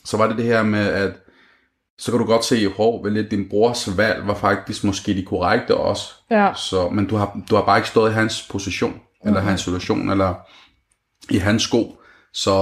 så 0.05 0.17
var 0.17 0.29
det 0.29 0.37
det 0.37 0.45
her 0.45 0.63
med, 0.63 0.87
at 0.87 1.13
så 1.99 2.11
kan 2.11 2.21
du 2.21 2.27
godt 2.27 2.45
se, 2.45 2.69
hvor 2.69 3.03
vel 3.03 3.31
din 3.31 3.49
brors 3.51 3.97
valg 3.97 4.27
var 4.27 4.35
faktisk 4.35 4.85
måske 4.85 5.15
de 5.15 5.25
korrekte 5.25 5.77
også. 5.77 6.15
Ja. 6.31 6.53
Så, 6.55 6.89
men 6.89 7.07
du 7.07 7.17
har, 7.17 7.41
du 7.51 7.55
har 7.55 7.63
bare 7.63 7.79
ikke 7.79 7.89
stået 7.89 8.11
i 8.11 8.15
hans 8.15 8.49
position, 8.51 9.01
eller 9.25 9.41
hans 9.41 9.61
situation, 9.61 10.11
eller 10.11 10.35
i 11.31 11.39
hans 11.39 11.63
sko. 11.63 11.95
Så 12.33 12.55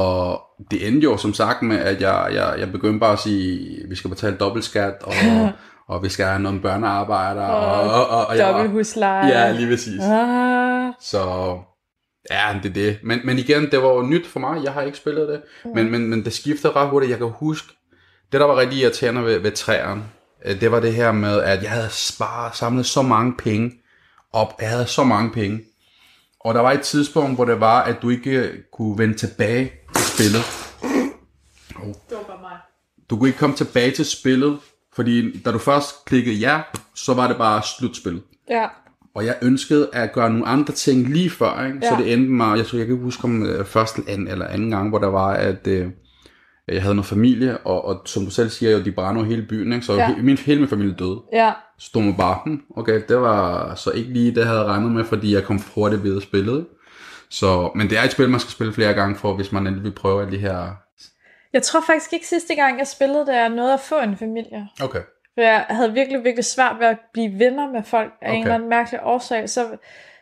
det 0.70 0.88
endte 0.88 1.04
jo 1.04 1.16
som 1.16 1.34
sagt 1.34 1.62
med, 1.62 1.78
at 1.78 2.00
jeg, 2.00 2.30
jeg, 2.32 2.54
jeg 2.58 2.72
begyndte 2.72 3.00
bare 3.00 3.12
at 3.12 3.18
sige, 3.18 3.82
at 3.82 3.90
vi 3.90 3.94
skal 3.94 4.10
betale 4.10 4.36
dobbeltskat, 4.36 4.94
og, 5.02 5.14
og 5.88 6.02
vi 6.02 6.08
skal 6.08 6.26
have 6.26 6.38
nogle 6.40 6.60
børnearbejdere. 6.60 7.50
Og, 7.50 7.90
og, 7.90 8.08
og, 8.08 8.26
og 8.26 8.36
jeg 8.36 8.46
Dobbelt 8.46 8.68
var, 8.70 8.78
husleje. 8.78 9.26
Ja, 9.26 9.52
lige 9.52 9.68
præcis. 9.70 10.00
Ah, 10.02 10.92
Så 11.00 11.22
ja, 12.30 12.58
det 12.62 12.68
er 12.68 12.74
det. 12.74 12.98
Men, 13.02 13.20
men 13.24 13.38
igen, 13.38 13.70
det 13.70 13.82
var 13.82 13.88
jo 13.88 14.02
nyt 14.02 14.26
for 14.26 14.40
mig. 14.40 14.64
Jeg 14.64 14.72
har 14.72 14.82
ikke 14.82 14.98
spillet 14.98 15.28
det. 15.28 15.42
Men, 15.74 15.90
men, 15.90 16.08
men 16.08 16.24
det 16.24 16.32
skiftede 16.32 16.72
ret 16.72 16.88
hurtigt. 16.88 17.10
Jeg 17.10 17.18
kan 17.18 17.32
huske, 17.38 17.68
det 18.32 18.40
der 18.40 18.46
var 18.46 18.56
rigtig 18.56 18.78
irriterende 18.78 19.24
ved, 19.24 19.38
ved 19.38 19.52
træerne, 19.52 20.02
øh, 20.44 20.60
det 20.60 20.72
var 20.72 20.80
det 20.80 20.94
her 20.94 21.12
med, 21.12 21.42
at 21.42 21.62
jeg 21.62 21.70
havde 21.70 21.88
sparet, 21.90 22.56
samlet 22.56 22.86
så 22.86 23.02
mange 23.02 23.34
penge 23.38 23.72
op. 24.32 24.54
Jeg 24.60 24.68
havde 24.68 24.86
så 24.86 25.04
mange 25.04 25.30
penge. 25.30 25.60
Og 26.40 26.54
der 26.54 26.60
var 26.60 26.72
et 26.72 26.80
tidspunkt, 26.80 27.34
hvor 27.34 27.44
det 27.44 27.60
var, 27.60 27.82
at 27.82 27.96
du 28.02 28.10
ikke 28.10 28.50
kunne 28.72 28.98
vende 28.98 29.14
tilbage 29.14 29.72
spillet. 30.16 30.42
det 32.08 32.16
var 32.16 32.24
bare 32.26 32.40
mig. 32.40 32.58
Du 33.10 33.16
kunne 33.16 33.28
ikke 33.28 33.38
komme 33.38 33.56
tilbage 33.56 33.90
til 33.90 34.04
spillet, 34.04 34.58
fordi 34.94 35.38
da 35.38 35.52
du 35.52 35.58
først 35.58 36.04
klikkede 36.04 36.36
ja, 36.36 36.60
så 36.94 37.14
var 37.14 37.28
det 37.28 37.36
bare 37.36 37.62
slutspillet. 37.78 38.22
Ja. 38.50 38.66
Og 39.14 39.26
jeg 39.26 39.36
ønskede 39.42 39.88
at 39.92 40.12
gøre 40.12 40.30
nogle 40.30 40.46
andre 40.46 40.74
ting 40.74 41.08
lige 41.08 41.30
før, 41.30 41.64
ikke? 41.66 41.78
Ja. 41.82 41.90
så 41.90 41.96
det 42.02 42.12
endte 42.12 42.30
mig, 42.30 42.58
jeg 42.58 42.66
tror 42.66 42.78
jeg 42.78 42.86
kan 42.86 42.94
ikke 42.94 43.04
huske 43.04 43.24
om 43.24 43.46
øh, 43.46 43.64
første 43.64 44.02
anden, 44.08 44.28
eller 44.28 44.46
anden 44.46 44.70
gang, 44.70 44.88
hvor 44.88 44.98
der 44.98 45.06
var, 45.06 45.32
at 45.32 45.66
øh, 45.66 45.90
jeg 46.68 46.82
havde 46.82 46.94
noget 46.94 47.06
familie, 47.06 47.58
og, 47.58 47.84
og 47.84 48.02
som 48.04 48.24
du 48.24 48.30
selv 48.30 48.50
siger, 48.50 48.72
jo, 48.72 48.84
de 48.84 48.92
brænder 48.92 49.24
hele 49.24 49.42
byen, 49.42 49.72
ikke? 49.72 49.86
så 49.86 49.94
ja. 49.94 50.14
He, 50.14 50.22
min, 50.22 50.38
hele 50.38 50.60
min 50.60 50.68
familie 50.68 50.94
døde. 50.98 51.20
Ja. 51.32 51.52
Så 51.78 51.86
stod 51.86 52.02
man 52.02 52.16
bare, 52.16 52.58
okay, 52.76 53.02
det 53.08 53.20
var 53.20 53.74
så 53.74 53.90
ikke 53.90 54.12
lige 54.12 54.30
det, 54.30 54.36
jeg 54.36 54.46
havde 54.46 54.64
regnet 54.64 54.92
med, 54.92 55.04
fordi 55.04 55.34
jeg 55.34 55.44
kom 55.44 55.60
hurtigt 55.74 56.02
videre 56.04 56.22
spillet. 56.22 56.66
Så, 57.30 57.70
men 57.74 57.90
det 57.90 57.98
er 57.98 58.02
et 58.02 58.12
spil, 58.12 58.28
man 58.28 58.40
skal 58.40 58.52
spille 58.52 58.72
flere 58.72 58.94
gange 58.94 59.16
for, 59.16 59.32
hvis 59.32 59.52
man 59.52 59.66
endelig 59.66 59.84
vil 59.84 59.94
prøve 59.94 60.22
alle 60.22 60.32
de 60.32 60.38
her 60.38 60.68
Jeg 61.52 61.62
tror 61.62 61.80
faktisk 61.86 62.12
ikke 62.12 62.26
sidste 62.26 62.54
gang, 62.54 62.78
jeg 62.78 62.86
spillede, 62.86 63.26
da 63.26 63.40
jeg 63.40 63.48
nåede 63.48 63.72
at 63.72 63.80
få 63.80 64.00
en 64.00 64.16
familie. 64.16 64.68
Okay. 64.82 65.00
For 65.34 65.40
jeg 65.40 65.66
havde 65.68 65.92
virkelig, 65.92 66.24
virkelig 66.24 66.44
svært 66.44 66.76
ved 66.78 66.86
at 66.86 66.98
blive 67.12 67.38
venner 67.38 67.72
med 67.72 67.82
folk 67.82 68.12
af 68.22 68.28
okay. 68.28 68.36
en 68.36 68.42
eller 68.42 68.54
anden 68.54 68.68
mærkelig 68.68 69.00
årsag. 69.02 69.50
Så, 69.50 69.76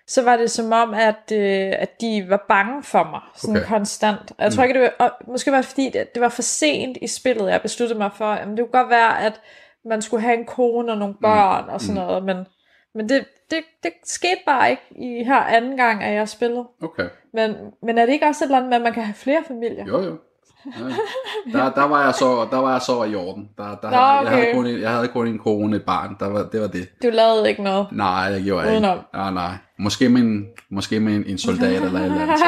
så 0.07 0.23
var 0.23 0.37
det 0.37 0.51
som 0.51 0.73
om, 0.73 0.95
at, 0.95 1.33
øh, 1.33 1.73
at 1.79 2.01
de 2.01 2.27
var 2.29 2.45
bange 2.49 2.83
for 2.83 3.05
mig, 3.05 3.21
sådan 3.35 3.57
okay. 3.57 3.67
konstant. 3.67 4.33
Jeg 4.39 4.53
tror 4.53 4.63
mm. 4.63 4.69
ikke, 4.69 4.81
det 4.81 4.91
var, 4.99 5.07
og 5.07 5.13
måske 5.29 5.51
var 5.51 5.57
det 5.57 5.67
fordi, 5.67 5.91
det, 5.91 6.15
det 6.15 6.23
var 6.23 6.29
for 6.29 6.43
sent 6.43 6.99
i 7.03 7.07
spillet, 7.07 7.51
jeg 7.51 7.63
besluttede 7.63 7.99
mig 7.99 8.11
for, 8.17 8.25
at 8.25 8.49
det 8.49 8.59
kunne 8.59 8.83
godt 8.83 8.91
være, 8.91 9.23
at 9.23 9.41
man 9.85 10.03
skulle 10.03 10.23
have 10.23 10.39
en 10.39 10.45
kone 10.45 10.93
og 10.93 10.99
nogle 10.99 11.15
børn 11.23 11.65
mm. 11.65 11.71
og 11.71 11.81
sådan 11.81 11.95
mm. 11.95 12.07
noget, 12.07 12.25
men, 12.25 12.47
men 12.95 13.09
det, 13.09 13.25
det, 13.51 13.59
det 13.83 13.93
skete 14.05 14.41
bare 14.47 14.71
ikke 14.71 14.83
i 14.91 15.25
her 15.25 15.41
anden 15.41 15.77
gang, 15.77 16.05
at 16.05 16.15
jeg 16.15 16.29
spillede. 16.29 16.65
Okay. 16.83 17.09
Men, 17.33 17.55
men 17.83 17.99
er 17.99 18.07
det 18.07 18.13
ikke 18.13 18.27
også 18.27 18.45
et 18.45 18.47
eller 18.47 18.57
andet 18.57 18.69
med, 18.69 18.77
at 18.77 18.83
man 18.83 18.93
kan 18.93 19.03
have 19.03 19.15
flere 19.15 19.43
familier? 19.49 19.85
Jo, 19.87 20.03
jo. 20.03 20.19
Ja. 20.67 21.59
Der, 21.59 21.73
der, 21.73 21.85
var 21.85 22.05
jeg 22.05 22.15
så, 22.15 22.49
der 22.51 22.57
var 22.57 22.73
jeg 22.73 22.83
så 22.83 23.05
i 23.05 23.15
orden. 23.15 23.49
Der, 23.59 23.79
der, 23.83 23.91
Nå, 23.91 23.97
okay. 23.97 24.31
jeg, 24.31 24.31
havde 24.31 24.55
kun 24.55 24.67
en, 24.67 24.81
jeg 24.81 24.91
havde 24.91 25.09
kun 25.09 25.27
en 25.27 25.39
kone, 25.39 25.77
et 25.77 25.85
barn. 25.85 26.17
Der 26.21 26.29
var, 26.29 26.49
det 26.53 26.61
var 26.61 26.67
det. 26.67 26.89
Du 27.03 27.09
lavede 27.09 27.49
ikke 27.49 27.63
noget? 27.63 27.87
Nej, 27.93 28.09
jeg 28.09 28.43
gjorde 28.43 28.75
ikke. 28.75 28.89
Ja, 29.15 29.31
nej. 29.31 29.53
Måske 29.79 30.09
med 30.09 30.21
en, 30.21 30.47
måske 30.71 31.01
med 31.01 31.15
en, 31.15 31.25
en 31.27 31.39
soldat 31.39 31.83
eller 31.83 32.01
et 32.01 32.05
eller 32.05 32.23
andet. 32.23 32.39
Så, 32.39 32.45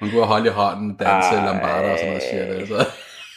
man 0.00 0.10
kunne 0.10 0.24
holde 0.24 0.46
i 0.46 0.52
hånden, 0.52 0.96
danse 0.96 1.34
lambada 1.34 1.92
og 1.92 1.98
sådan 1.98 2.10
noget 2.10 2.22
shit. 2.22 2.40
Altså. 2.40 2.86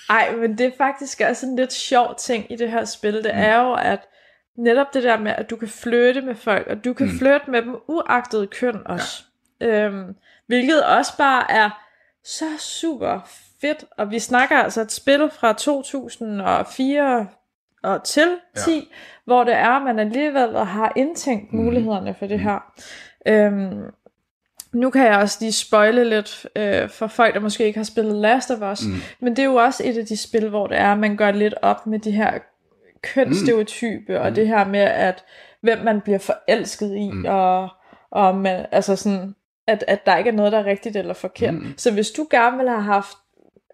Ej, 0.09 0.35
men 0.35 0.57
det 0.57 0.65
er 0.65 0.71
faktisk 0.77 1.21
også 1.29 1.45
en 1.45 1.55
lidt 1.55 1.73
sjov 1.73 2.15
ting 2.17 2.51
i 2.51 2.55
det 2.55 2.71
her 2.71 2.85
spil. 2.85 3.13
Det 3.13 3.31
mm. 3.33 3.41
er 3.41 3.61
jo, 3.61 3.73
at 3.73 3.99
netop 4.59 4.93
det 4.93 5.03
der 5.03 5.19
med, 5.19 5.31
at 5.37 5.49
du 5.49 5.55
kan 5.55 5.67
flytte 5.67 6.21
med 6.21 6.35
folk, 6.35 6.67
og 6.67 6.85
du 6.85 6.93
kan 6.93 7.05
mm. 7.05 7.17
flytte 7.19 7.51
med 7.51 7.61
dem 7.61 7.75
uagtet 7.87 8.49
køn 8.49 8.81
også. 8.85 9.23
Ja. 9.61 9.67
Øhm, 9.67 10.15
hvilket 10.47 10.83
også 10.83 11.17
bare 11.17 11.51
er 11.51 11.69
så 12.23 12.45
super 12.59 13.19
fedt. 13.61 13.85
Og 13.97 14.11
vi 14.11 14.19
snakker 14.19 14.57
altså 14.57 14.81
et 14.81 14.91
spil 14.91 15.29
fra 15.39 15.53
2004 15.53 17.27
og 17.83 18.03
til 18.03 18.37
10, 18.55 18.71
ja. 18.71 18.81
hvor 19.25 19.43
det 19.43 19.53
er, 19.53 19.69
at 19.69 19.83
man 19.83 19.99
alligevel 19.99 20.57
har 20.57 20.93
indtænkt 20.95 21.53
mm. 21.53 21.59
mulighederne 21.59 22.15
for 22.19 22.27
det 22.27 22.37
mm. 22.37 22.43
her. 22.43 22.73
Øhm, 23.27 23.83
nu 24.73 24.89
kan 24.89 25.05
jeg 25.05 25.17
også 25.17 25.37
lige 25.41 25.51
spoile 25.51 26.03
lidt 26.03 26.47
øh, 26.55 26.89
for 26.89 27.07
folk, 27.07 27.33
der 27.33 27.39
måske 27.39 27.65
ikke 27.65 27.79
har 27.79 27.83
spillet 27.83 28.15
Last 28.15 28.51
of 28.51 28.71
Us, 28.71 28.85
mm. 28.85 28.93
men 29.19 29.35
det 29.35 29.39
er 29.39 29.47
jo 29.47 29.55
også 29.55 29.83
et 29.85 29.97
af 29.97 30.05
de 30.05 30.17
spil, 30.17 30.49
hvor 30.49 30.67
det 30.67 30.77
er, 30.77 30.91
at 30.91 30.99
man 30.99 31.17
gør 31.17 31.31
lidt 31.31 31.53
op 31.61 31.87
med 31.87 31.99
de 31.99 32.11
her 32.11 32.39
kønsstereotype, 33.01 34.13
mm. 34.13 34.21
og 34.21 34.35
det 34.35 34.47
her 34.47 34.65
med, 34.65 34.79
at 34.79 35.23
hvem 35.61 35.79
man 35.79 36.01
bliver 36.01 36.19
forelsket 36.19 36.95
i, 36.95 37.11
mm. 37.11 37.25
og, 37.27 37.69
og 38.11 38.35
man, 38.35 38.65
altså 38.71 38.95
sådan, 38.95 39.35
at, 39.67 39.83
at 39.87 40.05
der 40.05 40.17
ikke 40.17 40.29
er 40.29 40.33
noget, 40.33 40.51
der 40.51 40.59
er 40.59 40.65
rigtigt 40.65 40.95
eller 40.95 41.13
forkert. 41.13 41.53
Mm. 41.53 41.73
Så 41.77 41.91
hvis 41.91 42.11
du 42.11 42.27
gerne 42.31 42.57
ville 42.57 42.71
have 42.71 42.83
haft 42.83 43.17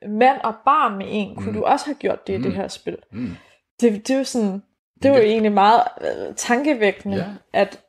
mand 0.08 0.38
og 0.44 0.56
barn 0.66 0.98
med 0.98 1.06
en, 1.10 1.36
kunne 1.36 1.52
mm. 1.52 1.54
du 1.54 1.64
også 1.64 1.86
have 1.86 1.96
gjort 1.96 2.28
det 2.28 2.36
mm. 2.36 2.42
i 2.42 2.44
det 2.44 2.54
mm. 2.54 2.62
her 2.62 2.68
spil. 2.68 2.98
Mm. 3.12 3.36
Det, 3.82 4.08
det 4.08 4.14
er 4.14 4.18
jo 4.18 4.24
sådan, 4.24 4.64
det 5.04 5.12
er 5.12 5.18
jo 5.18 5.24
egentlig 5.24 5.52
meget 5.52 5.82
øh, 6.02 6.36
tankevækkende, 6.36 7.18
ja. 7.18 7.26
at 7.54 7.80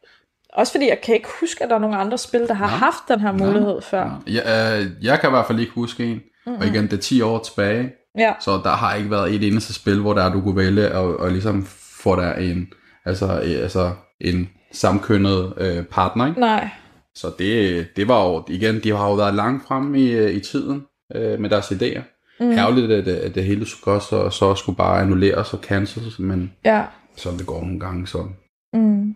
også 0.52 0.72
fordi 0.72 0.88
jeg 0.88 1.00
kan 1.00 1.14
ikke 1.14 1.28
huske, 1.40 1.64
at 1.64 1.70
der 1.70 1.76
er 1.76 1.80
nogle 1.80 1.96
andre 1.96 2.18
spil, 2.18 2.48
der 2.48 2.54
har 2.54 2.68
ja. 2.68 2.76
haft 2.76 3.08
den 3.08 3.20
her 3.20 3.32
mulighed 3.32 3.74
ja. 3.74 3.80
før. 3.80 4.22
Ja, 4.26 4.80
øh, 4.80 4.86
jeg 5.02 5.20
kan 5.20 5.30
i 5.30 5.32
hvert 5.32 5.46
fald 5.46 5.60
ikke 5.60 5.72
huske 5.72 6.04
en, 6.04 6.14
mm-hmm. 6.14 6.60
og 6.60 6.66
igen, 6.66 6.84
det 6.84 6.92
er 6.92 6.96
10 6.96 7.20
år 7.20 7.38
tilbage, 7.38 7.92
ja. 8.16 8.32
så 8.40 8.60
der 8.64 8.70
har 8.70 8.94
ikke 8.94 9.10
været 9.10 9.34
et 9.34 9.46
eneste 9.46 9.74
spil, 9.74 10.00
hvor 10.00 10.14
der 10.14 10.22
er, 10.22 10.32
du 10.32 10.40
kunne 10.40 10.56
vælge 10.56 10.92
og, 10.92 11.20
og 11.20 11.30
ligesom 11.30 11.66
få 12.02 12.16
der 12.16 12.34
en, 12.34 12.68
altså, 13.04 13.26
øh, 13.26 13.62
altså 13.62 13.92
en 14.20 14.48
samkønnet 14.72 15.52
øh, 15.56 15.84
partner, 15.84 16.26
ikke? 16.26 16.40
Nej. 16.40 16.68
Så 17.14 17.32
det, 17.38 17.86
det 17.96 18.08
var 18.08 18.24
jo, 18.24 18.44
igen, 18.48 18.80
de 18.82 18.96
har 18.96 19.08
jo 19.08 19.14
været 19.14 19.34
langt 19.34 19.66
frem 19.66 19.94
i, 19.94 20.10
øh, 20.10 20.30
i 20.30 20.40
tiden 20.40 20.82
øh, 21.14 21.40
med 21.40 21.50
deres 21.50 21.66
idéer. 21.66 22.02
Mm. 22.40 22.50
Ærgerligt, 22.50 22.92
at, 22.92 23.08
at 23.08 23.34
det 23.34 23.44
hele 23.44 23.66
skulle 23.66 24.00
så, 24.00 24.30
så 24.30 24.54
skulle 24.54 24.76
bare 24.76 25.00
annulleres 25.00 25.52
og 25.52 25.58
cancels, 25.58 26.18
men 26.18 26.52
ja. 26.64 26.84
så 27.16 27.30
det 27.38 27.46
går 27.46 27.60
nogle 27.60 27.80
gange 27.80 28.06
så. 28.06 28.28
Mm. 28.72 29.14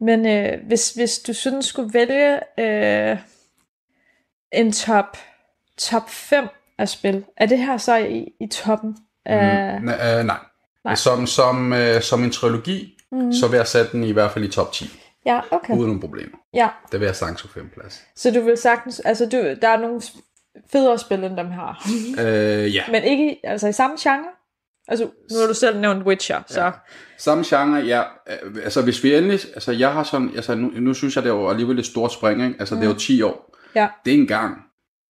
Men 0.00 0.26
øh, 0.26 0.66
hvis, 0.66 0.90
hvis 0.90 1.18
du 1.18 1.32
sådan 1.32 1.62
skulle 1.62 1.94
vælge 1.94 2.38
øh, 2.58 3.18
en 4.52 4.72
top, 4.72 5.16
top 5.78 6.10
5 6.10 6.44
af 6.78 6.88
spil, 6.88 7.24
er 7.36 7.46
det 7.46 7.58
her 7.58 7.76
så 7.76 7.96
i, 7.96 8.28
i 8.40 8.46
toppen? 8.46 8.96
Af... 9.26 9.80
Mm. 9.80 9.88
N- 9.88 9.92
øh, 9.92 10.24
nej. 10.24 10.38
nej. 10.84 10.94
Som, 10.94 11.26
som, 11.26 11.72
øh, 11.72 12.02
som 12.02 12.24
en 12.24 12.30
trilogi, 12.30 12.98
mm. 13.12 13.32
så 13.32 13.48
vil 13.48 13.56
jeg 13.56 13.66
sætte 13.66 13.92
den 13.92 14.04
i 14.04 14.12
hvert 14.12 14.30
fald 14.30 14.44
i 14.44 14.48
top 14.48 14.72
10. 14.72 14.90
Ja, 15.26 15.40
okay. 15.50 15.72
Uden 15.72 15.86
nogen 15.86 16.00
problemer. 16.00 16.38
Ja. 16.54 16.68
Det 16.92 17.00
vil 17.00 17.06
jeg 17.06 17.16
sagtens 17.16 17.42
på 17.42 17.60
plads. 17.74 18.02
Så 18.16 18.30
du 18.30 18.40
vil 18.40 18.56
sagtens, 18.56 19.00
altså 19.00 19.26
du, 19.26 19.36
der 19.62 19.68
er 19.68 19.76
nogle 19.76 20.00
federe 20.72 20.98
spil 20.98 21.24
end 21.24 21.36
dem 21.36 21.50
her. 21.50 21.88
øh, 22.20 22.74
ja. 22.74 22.82
Men 22.92 23.02
ikke 23.02 23.40
altså 23.44 23.68
i 23.68 23.72
samme 23.72 23.96
genre? 24.00 24.28
Altså, 24.88 25.04
nu 25.04 25.38
har 25.40 25.46
du 25.46 25.54
selv 25.54 25.80
nævnt 25.80 26.06
Witcher, 26.06 26.42
så... 26.46 26.64
Ja. 26.64 26.70
Samme 27.18 27.44
genre, 27.46 27.86
ja. 27.86 28.02
Altså, 28.64 28.82
hvis 28.82 29.04
vi 29.04 29.14
endelig... 29.14 29.40
Altså, 29.54 29.72
jeg 29.72 29.92
har 29.92 30.02
sådan... 30.02 30.30
Altså, 30.36 30.54
nu, 30.54 30.70
nu 30.74 30.94
synes 30.94 31.16
jeg, 31.16 31.24
det 31.24 31.30
er 31.30 31.34
jo 31.34 31.50
alligevel 31.50 31.78
et 31.78 31.86
stort 31.86 32.12
spring, 32.12 32.44
ikke? 32.44 32.56
Altså, 32.58 32.74
mm. 32.74 32.80
det 32.80 32.86
er 32.86 32.92
jo 32.92 32.98
10 32.98 33.22
år. 33.22 33.56
Ja. 33.74 33.88
Det 34.04 34.14
er 34.14 34.18
en 34.18 34.26
gang, 34.26 34.58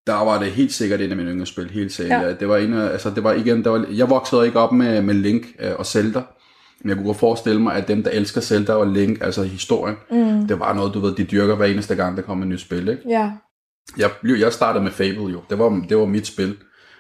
der 0.07 0.25
var 0.25 0.39
det 0.39 0.53
helt 0.53 0.73
sikkert 0.73 1.01
en 1.01 1.11
af 1.11 1.17
mine 1.17 1.31
yngre 1.31 1.47
spil, 1.47 1.71
helt 1.71 1.93
sikkert. 1.93 2.23
Ja. 2.23 2.33
Det 2.33 2.49
var 2.49 2.57
en 2.57 2.75
af, 2.75 2.93
altså, 2.93 3.11
det 3.11 3.25
var 3.25 3.33
igen... 3.33 3.65
Der 3.65 3.71
var, 3.71 3.87
jeg 3.91 4.11
voksede 4.11 4.47
ikke 4.47 4.59
op 4.59 4.73
med, 4.73 5.03
med 5.03 5.15
Link 5.15 5.47
øh, 5.59 5.73
og 5.79 5.87
Zelda. 5.87 6.23
Men 6.81 6.89
jeg 6.89 6.97
kunne 6.97 7.07
godt 7.07 7.19
forestille 7.19 7.61
mig, 7.61 7.75
at 7.75 7.89
dem, 7.89 8.03
der 8.03 8.11
elsker 8.11 8.41
Zelda 8.41 8.73
og 8.73 8.87
Link, 8.87 9.19
altså 9.21 9.43
historien, 9.43 9.97
mm. 10.11 10.47
det 10.49 10.61
var 10.61 10.73
noget, 10.73 10.95
du 10.95 11.01
ved, 11.01 11.15
de 11.15 11.25
dyrker 11.25 11.55
hver 11.55 11.67
eneste 11.67 11.95
gang, 11.95 12.17
der 12.17 12.23
kommer 12.23 12.45
et 12.45 12.49
nyt 12.49 12.61
spil, 12.61 12.89
ikke? 12.89 13.03
Ja. 13.09 13.31
Jeg, 13.99 14.11
jeg 14.25 14.53
startede 14.53 14.85
med 14.85 14.93
Fable 14.93 15.33
jo. 15.33 15.41
Det 15.51 15.59
var, 15.59 15.85
det 15.89 15.97
var 15.97 16.07
mit 16.07 16.27
spil. 16.27 16.57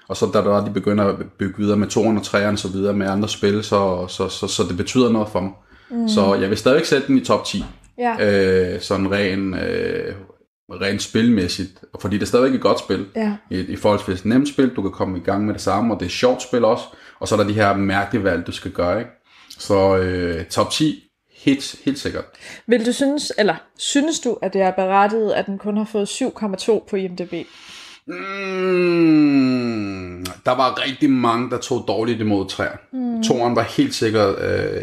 Og 0.08 0.16
så 0.16 0.26
da 0.26 0.38
der 0.38 0.48
var, 0.48 0.64
de 0.64 0.70
begynder 0.70 1.04
at 1.04 1.14
bygge 1.38 1.58
videre 1.58 1.76
med 1.76 1.88
203 1.88 2.48
og 2.48 2.58
så 2.58 2.68
videre 2.68 2.94
med 2.94 3.06
andre 3.06 3.28
spil, 3.28 3.64
så, 3.64 4.06
så, 4.08 4.28
så, 4.28 4.46
så 4.46 4.62
det 4.68 4.76
betyder 4.76 5.10
noget 5.10 5.28
for 5.28 5.40
mig. 5.40 5.52
Mm. 5.90 6.08
Så 6.08 6.34
jeg 6.34 6.50
vil 6.50 6.58
stadig 6.58 6.86
sætte 6.86 7.06
den 7.06 7.18
i 7.18 7.24
top 7.24 7.44
10. 7.44 7.64
Ja. 7.98 8.74
Øh, 8.74 8.80
sådan 8.80 9.12
ren, 9.12 9.54
øh, 9.54 10.14
ren 10.80 10.98
spilmæssigt. 10.98 11.84
Fordi 12.00 12.16
det 12.16 12.22
er 12.22 12.26
stadig 12.26 12.54
et 12.54 12.60
godt 12.60 12.78
spil. 12.78 13.06
Ja. 13.16 13.34
I, 13.50 13.60
I 13.60 13.76
forhold 13.76 14.04
til 14.04 14.14
et 14.14 14.24
nemt 14.24 14.48
spil, 14.48 14.68
du 14.76 14.82
kan 14.82 14.90
komme 14.90 15.18
i 15.18 15.20
gang 15.20 15.46
med 15.46 15.54
det 15.54 15.62
samme, 15.62 15.94
og 15.94 16.00
det 16.00 16.06
er 16.06 16.08
et 16.08 16.12
sjovt 16.12 16.42
spil 16.42 16.64
også. 16.64 16.84
Og 17.20 17.28
så 17.28 17.34
er 17.34 17.36
der 17.38 17.46
de 17.46 17.54
her 17.54 17.76
mærkelige 17.76 18.24
valg, 18.24 18.46
du 18.46 18.52
skal 18.52 18.70
gøre. 18.70 18.98
Ikke? 18.98 19.10
Så 19.58 19.96
øh, 19.96 20.44
top 20.44 20.70
10, 20.70 21.02
helt, 21.44 21.76
helt 21.84 21.98
sikkert. 21.98 22.24
Vil 22.66 22.86
du 22.86 22.92
synes, 22.92 23.32
eller 23.38 23.54
synes 23.78 24.20
du, 24.20 24.38
at 24.42 24.52
det 24.52 24.60
er 24.60 24.70
berettiget, 24.70 25.32
at 25.32 25.46
den 25.46 25.58
kun 25.58 25.76
har 25.76 25.84
fået 25.84 26.06
7,2 26.06 26.86
på 26.90 26.96
IMDb? 26.96 27.32
Mm, 28.06 28.16
der 30.44 30.50
var 30.50 30.84
rigtig 30.86 31.10
mange, 31.10 31.50
der 31.50 31.58
tog 31.58 31.84
dårligt 31.88 32.20
imod 32.20 32.48
træer. 32.48 32.76
Mm. 32.92 33.22
Toren 33.22 33.56
var 33.56 33.62
helt 33.62 33.94
sikkert 33.94 34.34
øh, 34.38 34.82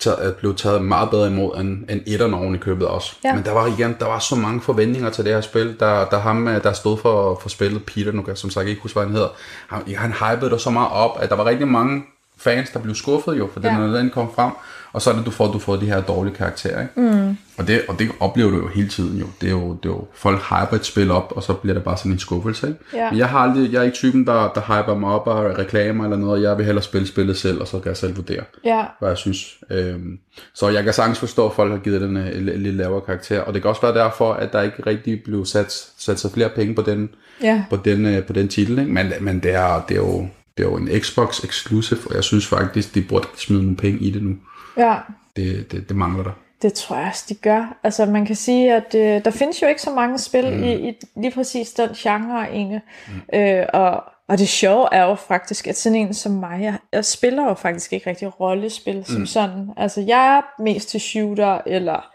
taget, 0.00 0.36
blev 0.36 0.54
taget 0.54 0.82
meget 0.82 1.10
bedre 1.10 1.26
imod 1.26 1.60
end, 1.60 1.90
end 1.90 2.00
etteren 2.06 2.34
oven 2.34 2.54
i 2.54 2.58
købet 2.58 2.86
også. 2.86 3.16
Ja. 3.24 3.34
Men 3.34 3.44
der 3.44 3.52
var 3.52 3.66
igen, 3.66 3.96
der 4.00 4.06
var 4.06 4.18
så 4.18 4.36
mange 4.36 4.60
forventninger 4.60 5.10
til 5.10 5.24
det 5.24 5.32
her 5.32 5.40
spil. 5.40 5.76
Der, 5.80 6.04
der 6.04 6.18
ham, 6.18 6.48
øh, 6.48 6.62
der 6.62 6.72
stod 6.72 6.98
for, 6.98 7.38
for 7.42 7.48
spillet, 7.48 7.84
Peter, 7.84 8.12
nu 8.12 8.22
kan 8.22 8.28
jeg 8.28 8.38
som 8.38 8.50
sagt 8.50 8.68
ikke 8.68 8.82
huske, 8.82 8.94
hvad 8.94 9.06
han 9.06 9.14
hedder. 9.14 9.28
Han, 9.68 9.94
han 9.96 10.12
hypede 10.12 10.50
det 10.50 10.60
så 10.60 10.70
meget 10.70 10.90
op, 10.92 11.18
at 11.20 11.30
der 11.30 11.36
var 11.36 11.44
rigtig 11.44 11.68
mange 11.68 12.02
fans, 12.36 12.70
der 12.70 12.78
blev 12.78 12.94
skuffet 12.94 13.38
jo, 13.38 13.48
for 13.52 13.60
ja. 13.62 13.68
den, 13.68 13.76
når 13.78 13.98
den 13.98 14.10
kom 14.10 14.34
frem. 14.34 14.52
Og 14.92 15.02
så 15.02 15.10
er 15.10 15.14
det, 15.14 15.26
du 15.26 15.30
får, 15.30 15.52
du 15.52 15.58
får 15.58 15.76
de 15.76 15.86
her 15.86 16.00
dårlige 16.00 16.34
karakterer. 16.34 16.80
Ikke? 16.80 17.00
Mm. 17.00 17.36
Og, 17.58 17.68
det, 17.68 17.82
og 17.88 17.98
det 17.98 18.10
oplever 18.20 18.50
du 18.50 18.56
jo 18.56 18.68
hele 18.68 18.88
tiden. 18.88 19.18
Jo. 19.18 19.26
Det, 19.40 19.46
er 19.46 19.50
jo, 19.50 19.68
det 19.82 19.88
er 19.88 19.94
jo, 19.94 20.06
folk 20.14 20.42
hyper 20.42 20.76
et 20.76 20.86
spil 20.86 21.10
op, 21.10 21.32
og 21.36 21.42
så 21.42 21.52
bliver 21.52 21.74
det 21.74 21.84
bare 21.84 21.96
sådan 21.96 22.12
en 22.12 22.18
skuffelse. 22.18 22.68
Ikke? 22.68 22.80
Ja. 22.94 23.10
Men 23.10 23.18
jeg, 23.18 23.28
har 23.28 23.38
aldrig, 23.38 23.72
jeg 23.72 23.78
er 23.78 23.82
ikke 23.82 23.94
typen, 23.94 24.26
der, 24.26 24.52
der 24.54 24.60
hyper 24.60 24.94
mig 24.94 25.10
op 25.10 25.26
og 25.26 25.58
reklamer 25.58 26.04
eller 26.04 26.16
noget. 26.16 26.42
Jeg 26.42 26.58
vil 26.58 26.66
hellere 26.66 26.84
spille 26.84 27.06
spillet 27.06 27.36
selv, 27.36 27.60
og 27.60 27.68
så 27.68 27.78
kan 27.78 27.88
jeg 27.88 27.96
selv 27.96 28.16
vurdere, 28.16 28.42
ja. 28.64 28.84
hvad 28.98 29.08
jeg 29.08 29.18
synes. 29.18 29.58
Øhm, 29.70 30.18
så 30.54 30.68
jeg 30.68 30.84
kan 30.84 30.92
sagtens 30.92 31.18
forstå, 31.18 31.46
at 31.46 31.52
folk 31.52 31.70
har 31.72 31.78
givet 31.78 32.00
den 32.00 32.16
en, 32.16 32.48
en 32.48 32.62
lidt 32.62 32.76
lavere 32.76 33.00
karakter. 33.00 33.40
Og 33.40 33.54
det 33.54 33.62
kan 33.62 33.68
også 33.68 33.82
være 33.82 33.94
derfor, 33.94 34.32
at 34.32 34.52
der 34.52 34.62
ikke 34.62 34.86
rigtig 34.86 35.22
blev 35.24 35.46
sat, 35.46 35.86
sat 35.98 36.20
så 36.20 36.32
flere 36.32 36.48
penge 36.48 36.74
på 36.74 36.82
den, 36.82 37.08
ja. 37.42 37.64
på 37.70 37.76
den, 37.76 38.06
øh, 38.06 38.24
på 38.24 38.32
den 38.32 38.48
titel. 38.48 38.78
Ikke? 38.78 38.92
Men, 38.92 39.12
men 39.20 39.40
det, 39.40 39.54
er, 39.54 39.84
det 39.88 39.94
er 39.94 40.00
jo 40.00 40.28
det 40.56 40.66
er 40.66 40.70
jo 40.70 40.76
en 40.76 41.00
Xbox 41.00 41.44
exclusive, 41.44 42.00
og 42.06 42.14
jeg 42.14 42.24
synes 42.24 42.46
faktisk, 42.46 42.94
de 42.94 43.02
burde 43.02 43.26
smide 43.36 43.62
nogle 43.62 43.76
penge 43.76 43.98
i 44.00 44.10
det 44.10 44.22
nu. 44.22 44.36
Ja. 44.76 44.96
Det, 45.36 45.72
det, 45.72 45.88
det 45.88 45.96
mangler 45.96 46.22
der. 46.22 46.32
Det 46.62 46.72
tror 46.72 46.96
jeg 46.96 47.06
også, 47.06 47.24
de 47.28 47.34
gør. 47.34 47.78
Altså 47.84 48.06
man 48.06 48.26
kan 48.26 48.36
sige, 48.36 48.74
at 48.74 48.94
øh, 48.94 49.24
der 49.24 49.30
findes 49.30 49.62
jo 49.62 49.66
ikke 49.66 49.82
så 49.82 49.90
mange 49.90 50.18
spil 50.18 50.56
mm. 50.56 50.62
i, 50.62 50.88
i 50.88 50.94
lige 51.16 51.30
præcis 51.30 51.72
den 51.72 51.88
genre, 51.88 52.52
Inge. 52.52 52.82
Mm. 53.08 53.38
Øh, 53.38 53.66
og, 53.72 54.04
og 54.28 54.38
det 54.38 54.48
sjove 54.48 54.88
er 54.92 55.04
jo 55.04 55.14
faktisk, 55.14 55.66
at 55.66 55.76
sådan 55.76 55.98
en 55.98 56.14
som 56.14 56.32
mig, 56.32 56.62
jeg, 56.62 56.74
jeg 56.92 57.04
spiller 57.04 57.44
jo 57.44 57.54
faktisk 57.54 57.92
ikke 57.92 58.10
rigtig 58.10 58.40
rollespil 58.40 58.96
mm. 58.96 59.04
som 59.04 59.26
sådan. 59.26 59.70
Altså 59.76 60.00
jeg 60.00 60.36
er 60.36 60.62
mest 60.62 60.88
til 60.88 61.00
shooter, 61.00 61.60
eller 61.66 62.10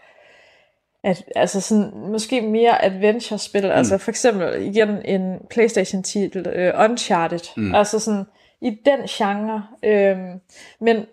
at, 1.04 1.24
altså 1.36 1.60
sådan, 1.60 1.92
måske 2.10 2.40
mere 2.40 2.84
adventure-spil. 2.84 3.64
Mm. 3.64 3.70
Altså 3.70 3.98
for 3.98 4.10
eksempel 4.10 4.62
igen 4.62 4.88
en 5.04 5.38
Playstation-titel, 5.50 6.46
uh, 6.46 6.84
Uncharted. 6.84 7.40
Mm. 7.56 7.74
Altså 7.74 7.98
sådan 7.98 8.24
i 8.60 8.78
den 8.84 9.06
genre. 9.08 9.62
Øh, 9.82 10.16
men 10.80 11.06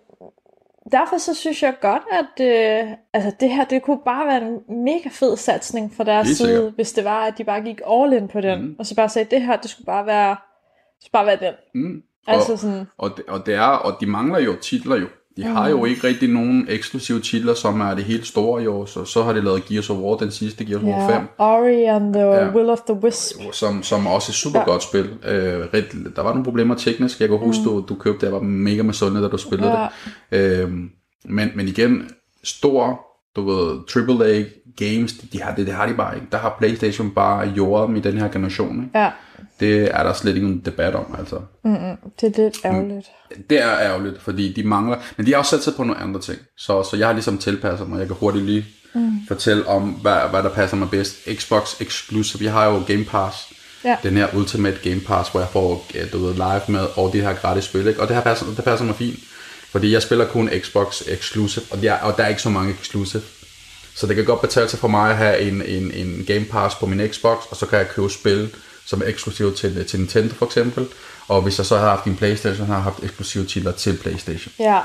derfor 0.92 1.18
så 1.18 1.34
synes 1.34 1.62
jeg 1.62 1.74
godt, 1.80 2.02
at 2.12 2.46
øh, 2.46 2.92
altså 3.12 3.32
det 3.40 3.50
her, 3.50 3.64
det 3.64 3.82
kunne 3.82 4.00
bare 4.04 4.26
være 4.26 4.42
en 4.42 4.84
mega 4.84 5.08
fed 5.12 5.36
satsning 5.36 5.94
fra 5.96 6.04
deres 6.04 6.28
side, 6.28 6.72
hvis 6.76 6.92
det 6.92 7.04
var, 7.04 7.24
at 7.24 7.38
de 7.38 7.44
bare 7.44 7.60
gik 7.60 7.80
all 7.90 8.12
in 8.12 8.28
på 8.28 8.40
den, 8.40 8.62
mm. 8.62 8.76
og 8.78 8.86
så 8.86 8.94
bare 8.94 9.08
sagde, 9.08 9.24
at 9.24 9.30
det 9.30 9.42
her, 9.42 9.56
det 9.56 9.70
skulle 9.70 9.86
bare 9.86 10.06
være, 10.06 10.36
skal 11.00 11.10
bare 11.12 11.26
være 11.26 11.38
den. 11.40 11.54
Mm. 11.74 12.02
Altså 12.26 12.52
og, 12.52 12.58
sådan, 12.58 12.86
og, 12.98 13.16
det, 13.16 13.24
og, 13.28 13.46
det 13.46 13.54
er, 13.54 13.62
og 13.62 14.00
de 14.00 14.06
mangler 14.06 14.38
jo 14.38 14.56
titler 14.56 14.96
jo. 14.96 15.08
De 15.36 15.42
har 15.42 15.68
jo 15.68 15.84
ikke 15.84 16.06
rigtig 16.06 16.28
nogen 16.28 16.66
eksklusive 16.68 17.20
titler, 17.20 17.54
som 17.54 17.80
er 17.80 17.94
det 17.94 18.04
helt 18.04 18.26
store 18.26 18.62
i 18.62 18.66
år. 18.66 18.84
Så, 18.86 19.04
så 19.04 19.22
har 19.22 19.32
de 19.32 19.40
lavet 19.40 19.64
Gears 19.66 19.90
of 19.90 19.96
War, 19.96 20.16
den 20.16 20.30
sidste 20.30 20.64
Gears 20.64 20.82
of 20.82 20.88
War 20.88 21.08
5. 21.10 21.22
ja, 21.38 21.44
Ori 21.44 21.84
and 21.84 22.14
the 22.14 22.22
Ja. 22.22 22.54
Will 22.54 22.70
of 22.70 22.78
the 22.88 22.94
Wisp. 22.94 23.36
som, 23.52 23.82
som 23.82 24.06
også 24.06 24.26
er 24.28 24.32
et 24.32 24.34
super 24.36 24.58
Ja. 24.58 24.64
godt 24.64 24.82
spil. 24.82 25.10
Øh, 25.24 25.66
der 26.16 26.22
var 26.22 26.30
nogle 26.30 26.44
problemer 26.44 26.74
teknisk. 26.74 27.20
Jeg 27.20 27.28
kan 27.28 27.38
huske, 27.38 27.60
mm. 27.62 27.68
du, 27.68 27.84
du 27.88 27.94
købte 27.94 28.20
det. 28.20 28.26
Jeg 28.26 28.32
var 28.32 28.40
mega 28.42 28.82
misundelig, 28.82 29.22
da 29.22 29.28
du 29.28 29.36
spillede 29.36 29.70
Ja. 29.70 29.86
det. 30.30 30.62
Øh, 30.62 30.70
men, 31.24 31.50
men 31.54 31.68
igen, 31.68 32.08
stor, 32.44 33.00
du 33.36 33.50
ved, 33.50 33.78
AAA 33.96 34.44
games, 34.76 35.12
de, 35.12 35.26
de 35.32 35.42
har, 35.42 35.54
det, 35.54 35.66
det 35.66 35.74
har 35.74 35.86
de 35.86 35.94
bare 35.94 36.14
ikke. 36.14 36.26
Der 36.32 36.38
har 36.38 36.56
Playstation 36.58 37.10
bare 37.10 37.48
jordet 37.48 37.88
dem 37.88 37.96
i 37.96 38.00
den 38.00 38.18
her 38.18 38.28
generation. 38.28 38.84
Ikke? 38.84 38.98
Ja, 38.98 39.10
Det 39.60 39.90
er 39.94 40.02
der 40.02 40.12
slet 40.12 40.34
ikke 40.34 40.46
nogen 40.46 40.62
debat 40.64 40.94
om, 40.94 41.14
altså. 41.18 41.40
det 42.20 42.38
er 42.38 42.42
lidt 42.42 42.58
ærgerligt. 42.64 43.06
Det 43.50 43.62
er 43.62 43.78
ærgerligt, 43.80 44.22
fordi 44.22 44.52
de 44.52 44.62
mangler... 44.62 44.96
Men 45.16 45.26
de 45.26 45.32
har 45.32 45.38
også 45.38 45.50
sat 45.50 45.62
sig 45.62 45.74
på 45.76 45.84
nogle 45.84 46.00
andre 46.00 46.20
ting. 46.20 46.38
Så, 46.56 46.82
så 46.82 46.96
jeg 46.96 47.06
har 47.06 47.12
ligesom 47.12 47.38
tilpasset 47.38 47.88
mig. 47.88 47.98
Jeg 47.98 48.06
kan 48.06 48.16
hurtigt 48.20 48.44
lige 48.44 48.66
mm. 48.94 49.12
fortælle 49.28 49.68
om, 49.68 49.82
hvad, 49.82 50.18
hvad 50.30 50.42
der 50.42 50.50
passer 50.50 50.76
mig 50.76 50.90
bedst. 50.90 51.16
Xbox 51.34 51.80
Exclusive. 51.80 52.44
Jeg 52.44 52.52
har 52.52 52.64
jo 52.64 52.82
Game 52.86 53.04
Pass. 53.04 53.52
Ja. 53.84 53.96
Den 54.02 54.16
her 54.16 54.28
Ultimate 54.36 54.76
Game 54.82 55.00
Pass, 55.00 55.30
hvor 55.30 55.40
jeg 55.40 55.48
får 55.48 55.86
øh, 55.94 56.12
du 56.12 56.18
ved, 56.18 56.34
live 56.34 56.62
med 56.68 56.86
og 56.96 57.12
de 57.12 57.20
her 57.20 57.34
gratis 57.34 57.64
spil. 57.64 57.86
Ikke? 57.86 58.00
Og 58.02 58.08
det 58.08 58.16
her 58.16 58.22
passer, 58.22 58.46
det 58.56 58.64
passer 58.64 58.86
mig 58.86 58.94
fint. 58.94 59.18
Fordi 59.74 59.92
jeg 59.92 60.02
spiller 60.02 60.26
kun 60.26 60.50
Xbox 60.60 61.02
Exclusive, 61.08 61.64
og, 61.70 61.82
der, 61.82 61.92
og 61.92 62.16
der 62.16 62.24
er 62.24 62.28
ikke 62.28 62.42
så 62.42 62.50
mange 62.50 62.74
Exclusive. 62.80 63.22
Så 63.94 64.06
det 64.06 64.16
kan 64.16 64.24
godt 64.24 64.40
betale 64.40 64.68
sig 64.68 64.78
for 64.78 64.88
mig 64.88 65.10
at 65.10 65.16
have 65.16 65.40
en, 65.40 65.62
en, 65.62 65.90
en 65.90 66.24
Game 66.26 66.44
Pass 66.44 66.74
på 66.74 66.86
min 66.86 67.08
Xbox, 67.08 67.38
og 67.50 67.56
så 67.56 67.66
kan 67.66 67.78
jeg 67.78 67.88
købe 67.88 68.10
spil, 68.10 68.50
som 68.86 69.02
er 69.02 69.06
eksklusive 69.06 69.54
til, 69.54 69.86
til 69.86 70.00
Nintendo 70.00 70.34
for 70.34 70.46
eksempel. 70.46 70.86
Og 71.28 71.42
hvis 71.42 71.58
jeg 71.58 71.66
så 71.66 71.78
har 71.78 71.88
haft 71.88 72.04
en 72.04 72.16
Playstation, 72.16 72.66
har 72.66 72.74
jeg 72.74 72.82
haft 72.82 73.02
eksklusive 73.02 73.44
titler 73.44 73.72
til 73.72 73.98
Playstation. 74.02 74.52
Ja, 74.58 74.80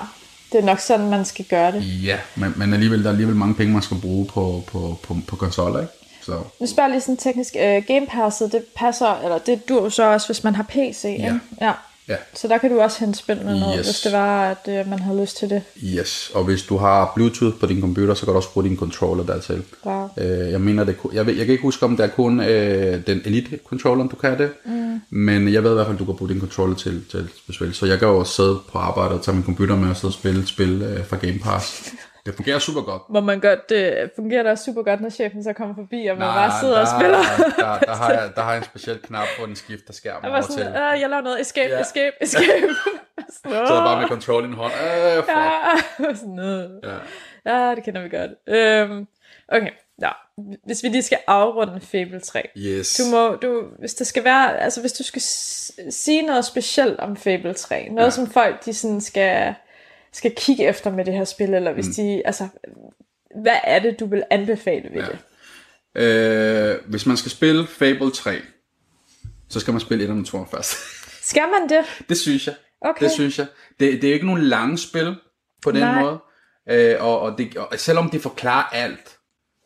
det 0.52 0.60
er 0.60 0.66
nok 0.66 0.80
sådan, 0.80 1.10
man 1.10 1.26
skal 1.26 1.46
gøre 1.46 1.72
det. 1.72 2.04
Ja, 2.04 2.18
men, 2.36 2.54
men 2.56 2.74
alligevel, 2.74 3.00
der 3.00 3.06
er 3.06 3.12
alligevel 3.12 3.36
mange 3.36 3.56
penge, 3.56 3.74
man 3.74 3.82
skal 3.82 3.98
bruge 4.02 4.26
på, 4.26 4.64
på, 4.68 5.00
på, 5.04 5.18
på 5.28 5.36
konsoller, 5.36 5.80
ikke? 5.80 5.94
Så 6.22 6.42
Nu 6.60 6.68
spørger 6.68 6.88
jeg 6.88 6.92
lige 6.92 7.02
sådan 7.02 7.18
teknisk. 7.18 7.56
Uh, 7.56 7.86
Game 7.86 8.08
Passet, 8.08 8.52
det 8.52 8.64
passer, 8.76 9.22
eller 9.24 9.38
det 9.38 9.70
dur 9.70 9.90
så 9.90 10.04
også, 10.04 10.28
hvis 10.28 10.44
man 10.44 10.56
har 10.56 10.64
PC, 10.64 11.04
ikke? 11.04 11.40
ja. 11.62 11.72
Ja, 12.10 12.16
Så 12.36 12.48
der 12.48 12.58
kan 12.58 12.72
du 12.72 12.82
også 12.82 13.00
hente 13.00 13.20
spillene 13.20 13.60
ned, 13.60 13.78
Yes. 13.78 13.86
hvis 13.88 14.00
det 14.02 14.12
var, 14.12 14.50
at 14.52 14.58
uh, 14.68 14.90
man 14.90 15.00
havde 15.00 15.22
lyst 15.22 15.38
til 15.38 15.50
det. 15.50 15.62
yes. 15.84 16.32
Og 16.34 16.44
hvis 16.44 16.64
du 16.64 16.78
har 16.78 17.12
Bluetooth 17.16 17.58
på 17.60 17.66
din 17.66 17.82
computer, 17.82 18.14
så 18.14 18.26
kan 18.26 18.32
du 18.32 18.38
også 18.38 18.50
bruge 18.54 18.66
din 18.70 18.78
controller 18.78 19.24
dertil. 19.24 19.64
Wow. 19.86 20.10
Øh, 20.18 20.52
jeg 20.52 20.62
mener, 20.62 20.84
det, 20.84 20.96
jeg, 21.14 21.26
ved, 21.26 21.34
jeg 21.36 21.46
kan 21.46 21.52
ikke 21.52 21.62
huske, 21.64 21.86
om 21.86 21.98
det 21.98 22.04
er 22.04 22.08
kun 22.10 22.40
øh, 22.40 23.08
den 23.08 23.22
Elite 23.26 23.60
controller, 23.70 24.08
du 24.08 24.16
kan 24.16 24.38
det. 24.38 24.50
Mm. 24.66 25.02
Men 25.10 25.54
jeg 25.54 25.64
ved 25.64 25.72
i 25.72 25.74
hvert 25.74 25.86
fald, 25.86 25.96
at 25.96 26.00
du 26.00 26.06
kan 26.06 26.16
bruge 26.16 26.30
din 26.32 26.40
controller 26.40 26.76
til, 26.76 27.02
til 27.12 27.18
at 27.50 27.56
spille. 27.56 27.74
Så 27.74 27.86
jeg 27.86 28.00
kan 28.00 28.08
jo 28.08 28.20
også 28.20 28.34
sidde 28.34 28.60
på 28.72 28.78
arbejde 28.78 29.14
og 29.16 29.24
tage 29.24 29.36
min 29.36 29.44
computer 29.44 29.76
med 29.76 29.90
og 29.90 29.96
sidde 29.98 30.10
og 30.10 30.14
spille 30.14 30.48
spil 30.48 30.82
øh, 30.82 31.06
fra 31.06 31.18
Game 31.18 31.40
Pass. 31.44 31.94
Det 32.30 32.36
fungerer 32.36 32.60
super 32.60 32.82
godt. 32.82 33.02
Hvor 33.10 33.20
man 33.22 33.40
godt, 33.40 33.70
det 33.70 34.12
fungerer 34.16 34.44
da 34.44 34.50
også 34.52 34.64
super 34.64 34.84
godt, 34.84 35.02
når 35.02 35.10
chefen 35.10 35.44
så 35.44 35.54
kommer 35.54 35.76
forbi, 35.76 36.06
og 36.06 36.18
man 36.18 36.28
bare 36.28 36.52
sidder 36.62 36.80
og 36.80 36.86
der, 36.88 37.00
spiller. 37.00 37.18
Der, 37.58 37.80
der, 37.80 37.94
har 37.96 38.12
jeg, 38.12 38.32
der 38.36 38.42
har 38.42 38.50
jeg 38.52 38.58
en 38.58 38.64
speciel 38.64 39.00
knap 39.04 39.28
på 39.40 39.46
den 39.46 39.56
skifter 39.56 39.94
skærm 39.94 40.20
Jeg 40.24 40.32
over 40.32 40.40
var 40.40 40.46
til. 40.46 40.54
sådan, 40.54 40.76
øh, 40.76 41.02
jeg 41.02 41.10
laver 41.10 41.22
noget, 41.22 41.42
escape, 41.42 41.74
Ja. 41.74 41.82
escape, 41.82 42.16
escape. 42.22 42.46
sådan, 43.44 43.68
Så 43.68 43.74
er 43.74 43.86
bare 43.86 44.00
med 44.02 44.08
control 44.08 44.44
i 44.44 44.48
en 44.48 44.54
hånd. 44.54 44.74
Øh, 44.74 45.16
fuck. 45.24 45.30
ja, 45.30 46.16
sådan, 46.22 46.40
øh. 46.40 46.70
Ja. 47.46 47.56
ja, 47.68 47.76
det 47.76 47.84
kender 47.84 48.02
vi 48.04 48.10
godt. 48.10 48.32
Øhm, 48.48 49.08
okay, 49.48 49.72
ja. 50.02 50.10
Hvis 50.66 50.84
vi 50.84 50.88
lige 50.88 51.04
skal 51.04 51.18
afrunde 51.28 51.82
Fable 51.82 52.20
3. 52.20 52.44
Yes. 52.58 52.94
Du 52.98 53.04
må, 53.16 53.36
du, 53.36 53.64
hvis 53.80 53.94
der 53.94 54.06
skal 54.06 54.24
være, 54.24 54.60
altså 54.60 54.82
hvis 54.82 54.94
du 54.94 55.04
skal 55.04 55.22
sige 55.92 56.22
noget 56.22 56.46
specielt 56.46 57.00
om 57.00 57.16
Fable 57.18 57.54
3, 57.54 57.88
noget. 57.90 58.06
Ja. 58.06 58.10
som 58.10 58.28
folk 58.32 58.66
de 58.66 58.74
sådan 58.74 59.02
skal, 59.02 59.54
skal 60.14 60.34
kigge 60.38 60.68
efter 60.68 60.92
med 60.92 61.06
det 61.06 61.14
her 61.14 61.24
spil, 61.24 61.54
eller 61.54 61.74
hvis 61.74 61.88
mm. 61.88 61.94
de, 61.94 62.22
altså, 62.26 62.48
hvad 63.42 63.58
er 63.64 63.80
det, 63.80 64.00
du 64.00 64.06
vil 64.06 64.24
anbefale 64.30 64.90
ved 64.94 65.02
ja. 65.02 65.08
det? 65.08 65.20
Øh, 65.96 66.78
hvis 66.86 67.06
man 67.06 67.18
skal 67.18 67.32
spille 67.32 67.68
Fable 67.68 68.12
3, 68.12 68.36
så 69.50 69.60
skal 69.60 69.72
man 69.72 69.82
spille 69.82 70.04
1 70.04 70.10
og 70.10 70.26
2 70.26 70.46
først. 70.46 70.76
Skal 71.30 71.44
man 71.60 71.70
det? 71.70 71.86
det 72.10 72.18
synes 72.18 72.48
jeg. 72.48 72.56
Okay. 72.82 73.06
Det 73.06 73.12
synes 73.12 73.40
jeg. 73.40 73.48
Det, 73.80 74.02
det 74.02 74.10
er 74.10 74.14
ikke 74.14 74.26
nogen 74.26 74.42
lange 74.42 74.78
spil 74.78 75.16
på 75.62 75.72
den 75.72 75.80
Nej. 75.80 76.02
måde. 76.02 76.20
Øh, 76.70 76.96
og, 77.00 77.20
og, 77.20 77.38
det, 77.38 77.58
og 77.58 77.80
selvom 77.80 78.10
det 78.10 78.22
forklarer 78.22 78.64
alt 78.64 79.18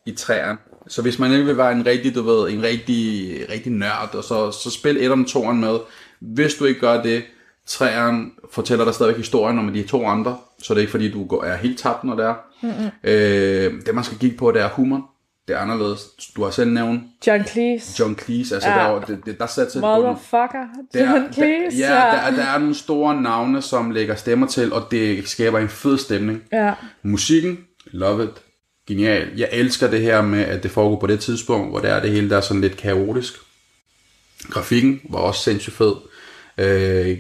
i 0.06 0.12
træerne, 0.12 0.58
så 0.88 1.02
hvis 1.02 1.20
man 1.20 1.32
ikke 1.32 1.46
vil 1.46 1.58
være 1.58 1.72
en 1.72 1.86
rigtig, 1.86 2.16
du 2.16 2.22
ved, 2.22 2.50
en 2.50 2.64
rigtig, 2.64 3.30
rigtig 3.50 3.72
nørd, 3.72 4.16
og 4.16 4.24
så, 4.24 4.52
så 4.52 4.72
spil 4.72 4.98
1 5.06 5.12
og 5.12 5.28
2 5.28 5.52
med. 5.52 5.80
Hvis 6.20 6.56
du 6.56 6.66
ikke 6.66 6.80
gør 6.80 7.02
det, 7.02 7.24
træerne 7.68 8.26
fortæller 8.52 8.86
dig 8.86 8.94
stadigvæk 8.94 9.18
historien 9.18 9.60
om 9.60 9.74
de 9.74 9.84
to 9.84 10.08
andre, 10.08 10.38
så 10.64 10.74
det 10.74 10.78
er 10.78 10.82
ikke 10.82 10.92
fordi, 10.92 11.12
du 11.12 11.26
går, 11.26 11.44
er 11.44 11.56
helt 11.56 11.80
tabt, 11.80 12.04
når 12.04 12.16
det 12.16 12.26
er. 12.26 12.34
Mm-hmm. 12.62 12.90
Øh, 13.04 13.86
det 13.86 13.96
man 13.96 14.04
skal 14.04 14.18
kigge 14.18 14.38
på, 14.38 14.52
det 14.52 14.62
er 14.62 14.70
humor. 14.70 15.10
Det 15.48 15.56
er 15.56 15.60
anderledes. 15.60 16.02
Du 16.36 16.44
har 16.44 16.52
selv 16.52 16.70
nævnt 16.72 17.04
John 17.28 17.46
Cleese. 17.48 17.96
John 18.00 18.20
Cleese, 18.20 18.56
altså 18.56 18.70
Ja. 18.70 18.76
der, 18.76 18.82
er- 18.82 19.00
det, 19.06 19.20
det, 19.26 19.40
der 19.40 19.48
sætter 19.48 19.72
sig. 19.72 19.82
Motherfucker. 19.82 20.66
Der, 20.94 21.12
John 21.12 21.34
Cleese. 21.34 21.78
der, 21.82 21.90
ja, 21.90 22.26
der, 22.30 22.36
der 22.36 22.44
er 22.44 22.58
nogle 22.58 22.76
store 22.76 23.22
navne, 23.22 23.62
som 23.62 23.92
lægger 23.92 24.16
stemmer 24.16 24.48
til, 24.48 24.74
og 24.74 24.88
det 24.92 25.28
skaber 25.28 25.60
en 25.60 25.70
fed 25.70 25.98
stemning. 25.98 26.44
ja. 26.52 26.74
Musikken, 27.04 27.58
love 27.86 28.24
it, 28.24 28.30
genial. 28.88 29.28
Jeg 29.38 29.50
elsker 29.52 29.90
det 29.90 30.02
her 30.02 30.22
med, 30.22 30.40
at 30.46 30.64
det 30.64 30.72
foregår 30.72 31.00
på 31.00 31.08
det 31.08 31.20
tidspunkt, 31.20 31.70
hvor 31.70 31.80
det 31.80 31.90
er 31.90 32.00
det 32.02 32.12
hele, 32.12 32.30
der 32.30 32.38
er 32.38 32.42
sådan 32.42 32.62
lidt 32.62 32.78
kaotisk. 32.78 33.34
Grafikken 34.50 35.02
var 35.10 35.20
også 35.20 35.42
sindssygt 35.44 35.76
fed. 35.76 35.94
Øh, 36.58 37.18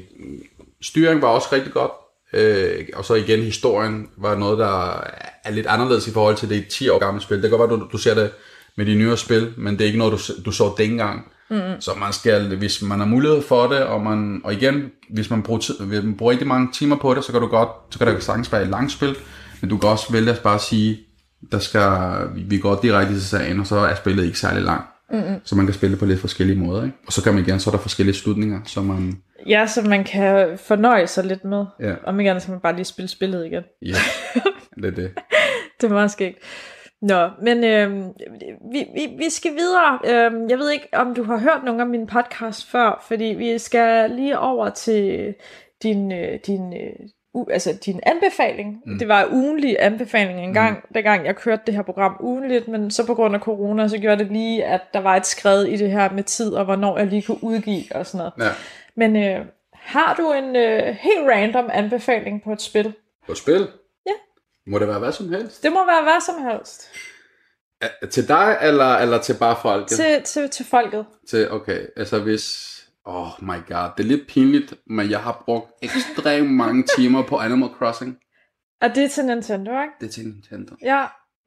styring 0.82 1.22
var 1.22 1.28
også 1.28 1.48
rigtig 1.52 1.74
godt. 1.74 1.92
Øh, 2.34 2.86
og 2.94 3.06
så 3.06 3.14
igen, 3.14 3.40
historien 3.40 4.08
var 4.18 4.36
noget, 4.36 4.60
der 4.60 5.04
er 5.44 5.52
lidt 5.52 5.68
anderledes 5.68 6.08
i 6.08 6.12
forhold 6.12 6.36
til 6.36 6.50
det 6.50 6.68
10 6.68 6.90
år 6.90 7.00
gamle 7.00 7.22
spil. 7.22 7.42
Det 7.42 7.50
kan 7.50 7.60
godt 7.60 7.72
være, 7.72 7.80
du, 7.80 7.88
du 7.92 7.98
ser 7.98 8.14
det 8.14 8.32
med 8.78 8.86
de 8.86 8.96
nyere 8.96 9.18
spil, 9.18 9.54
men 9.58 9.74
det 9.74 9.82
er 9.82 9.86
ikke 9.86 10.00
noget, 10.00 10.14
du, 10.14 10.34
du 10.46 10.52
så 10.52 10.74
dengang. 10.78 11.28
Mm. 11.50 11.82
Så 11.82 11.92
man 12.00 12.14
skal, 12.14 12.56
hvis 12.56 12.82
man 12.82 13.00
har 13.00 13.06
mulighed 13.06 13.42
for 13.42 13.68
det, 13.68 13.80
og, 13.80 14.02
man, 14.02 14.42
og 14.44 14.54
igen, 14.54 14.92
hvis 15.10 15.30
man 15.30 15.44
bruger, 15.44 15.60
tid, 15.60 15.80
hvis 15.80 16.04
man 16.04 16.18
bruger 16.18 16.32
rigtig 16.32 16.48
mange 16.48 16.70
timer 16.74 16.96
på 16.96 17.14
det, 17.14 17.24
så 17.24 17.32
kan 17.32 17.42
du 17.42 17.48
godt, 17.48 17.70
så 17.90 18.00
kan 18.00 18.08
det 18.08 18.24
sagtens 18.24 18.52
være 18.52 18.62
et 18.62 18.68
langt 18.68 18.92
spil, 18.92 19.16
men 19.62 19.70
du 19.70 19.78
kan 19.78 19.90
også 19.90 20.12
vælge 20.12 20.32
at 20.32 20.40
bare 20.40 20.60
sige, 20.60 21.00
der 21.52 21.60
skal, 21.60 21.92
vi 22.36 22.58
går 22.58 22.80
direkte 22.82 23.14
til 23.14 23.28
sagen, 23.28 23.60
og 23.60 23.68
så 23.68 23.76
er 23.76 23.96
spillet 23.96 24.26
ikke 24.26 24.40
særlig 24.40 24.64
langt. 24.64 24.93
Mm-hmm. 25.12 25.42
Så 25.44 25.56
man 25.56 25.66
kan 25.66 25.76
spille 25.76 25.98
på 25.98 26.06
lidt 26.06 26.20
forskellige 26.20 26.60
måder, 26.60 26.84
ikke? 26.84 26.98
Og 27.08 27.14
så 27.14 27.24
kan 27.24 27.34
man 27.34 27.44
igen, 27.44 27.60
så 27.60 27.70
er 27.70 27.72
der 27.72 27.82
forskellige 27.82 28.16
slutninger, 28.16 28.60
så 28.66 28.82
man, 28.82 29.14
ja, 29.48 29.68
så 29.68 29.82
man 29.82 30.04
kan 30.04 30.58
fornøje 30.58 31.08
sig 31.08 31.26
lidt 31.26 31.44
med. 31.44 31.66
Ja. 31.80 31.96
Om 32.04 32.20
ikke 32.20 32.30
andet, 32.30 32.42
så 32.42 32.48
kan 32.48 32.54
man 32.54 32.62
bare 32.62 32.76
lige 32.76 32.86
spille 32.86 33.08
spillet 33.08 33.46
igen. 33.46 33.64
ja, 33.82 33.96
det 34.82 34.86
er 34.86 34.92
det. 34.92 35.12
det 35.82 35.90
var 35.90 36.08
skægt. 36.08 36.38
Nå, 37.02 37.30
men 37.42 37.64
øh, 37.64 38.06
vi, 38.72 38.86
vi, 38.96 39.16
vi 39.18 39.30
skal 39.30 39.52
videre. 39.52 40.00
Øh, 40.06 40.50
jeg 40.50 40.58
ved 40.58 40.72
ikke, 40.72 40.88
om 40.94 41.16
du 41.16 41.24
har 41.24 41.38
hørt 41.38 41.64
nogle 41.66 41.82
af 41.82 41.88
mine 41.88 42.08
podcasts 42.08 42.66
før, 42.66 43.04
fordi 43.08 43.26
vi 43.26 43.58
skal 43.58 44.10
lige 44.10 44.40
over 44.40 44.70
til 44.70 45.36
din, 45.84 46.12
øh, 46.12 46.40
din, 46.48 46.74
øh, 46.74 46.96
u, 47.34 47.46
altså 47.50 47.78
din 47.86 48.00
anbefaling. 48.04 48.82
Mm. 48.86 49.00
Det 49.00 49.08
var 49.08 49.28
ugenlig 49.32 49.76
anbefaling 49.80 50.44
engang, 50.44 50.76
mm. 50.78 50.94
dengang 50.94 51.26
jeg 51.26 51.36
kørte 51.36 51.62
det 51.66 51.76
her 51.76 51.82
program 51.82 52.16
ugenligt, 52.20 52.68
men 52.68 52.92
så 52.92 53.06
på 53.06 53.14
grund 53.16 53.36
af 53.36 53.42
corona, 53.42 53.88
så 53.88 53.98
gjorde 53.98 54.24
det 54.24 54.32
lige, 54.32 54.66
at 54.66 54.82
der 54.94 55.00
var 55.00 55.16
et 55.16 55.26
skred 55.26 55.64
i 55.66 55.76
det 55.78 55.92
her 55.92 56.12
med 56.12 56.24
tid, 56.24 56.54
og 56.54 56.66
hvornår 56.66 56.98
jeg 56.98 57.08
lige 57.08 57.22
kunne 57.22 57.44
udgive 57.44 57.84
og 57.96 58.06
sådan 58.06 58.18
noget. 58.18 58.50
Ja. 58.50 58.54
Men 58.96 59.16
øh, 59.16 59.46
har 59.74 60.16
du 60.16 60.32
en 60.32 60.56
øh, 60.56 60.96
helt 61.00 61.30
random 61.32 61.70
anbefaling 61.74 62.44
på 62.44 62.54
et 62.54 62.62
spil? 62.62 62.94
På 63.28 63.36
spil? 63.36 63.68
Ja. 64.06 64.12
Må 64.68 64.80
det 64.80 64.88
være 64.88 65.00
hvad 65.00 65.12
som 65.12 65.30
helst? 65.34 65.64
Det 65.64 65.72
må 65.72 65.86
være 65.86 66.04
hvad 66.04 66.22
som 66.26 66.36
helst. 66.46 66.90
Er- 67.82 68.08
Til 68.08 68.28
dig, 68.28 68.58
eller, 68.62 68.96
eller 68.96 69.18
til 69.22 69.36
bare 69.40 69.56
folk? 69.62 69.88
Til, 69.88 70.24
til, 70.26 70.50
til 70.50 70.66
folket. 70.66 71.06
Til, 71.30 71.52
okay, 71.52 71.80
altså 71.98 72.20
hvis... 72.20 72.70
Oh 73.06 73.28
my 73.42 73.58
god, 73.68 73.90
det 73.98 74.04
er 74.04 74.08
lidt 74.08 74.28
pinligt, 74.28 74.74
men 74.88 75.10
jeg 75.10 75.20
har 75.20 75.42
brugt 75.46 75.72
ekstremt 75.82 76.52
mange 76.52 76.84
timer 76.98 77.22
på 77.24 77.38
Animal 77.38 77.70
Crossing. 77.78 78.18
Og 78.82 78.96
det 78.96 79.04
er 79.04 79.10
til 79.10 79.26
Nintendo, 79.26 79.72
ikke? 79.72 79.94
Det 80.02 80.08
er 80.08 80.12
til 80.12 80.24
Nintendo. 80.24 80.76
Ja. 80.84 81.06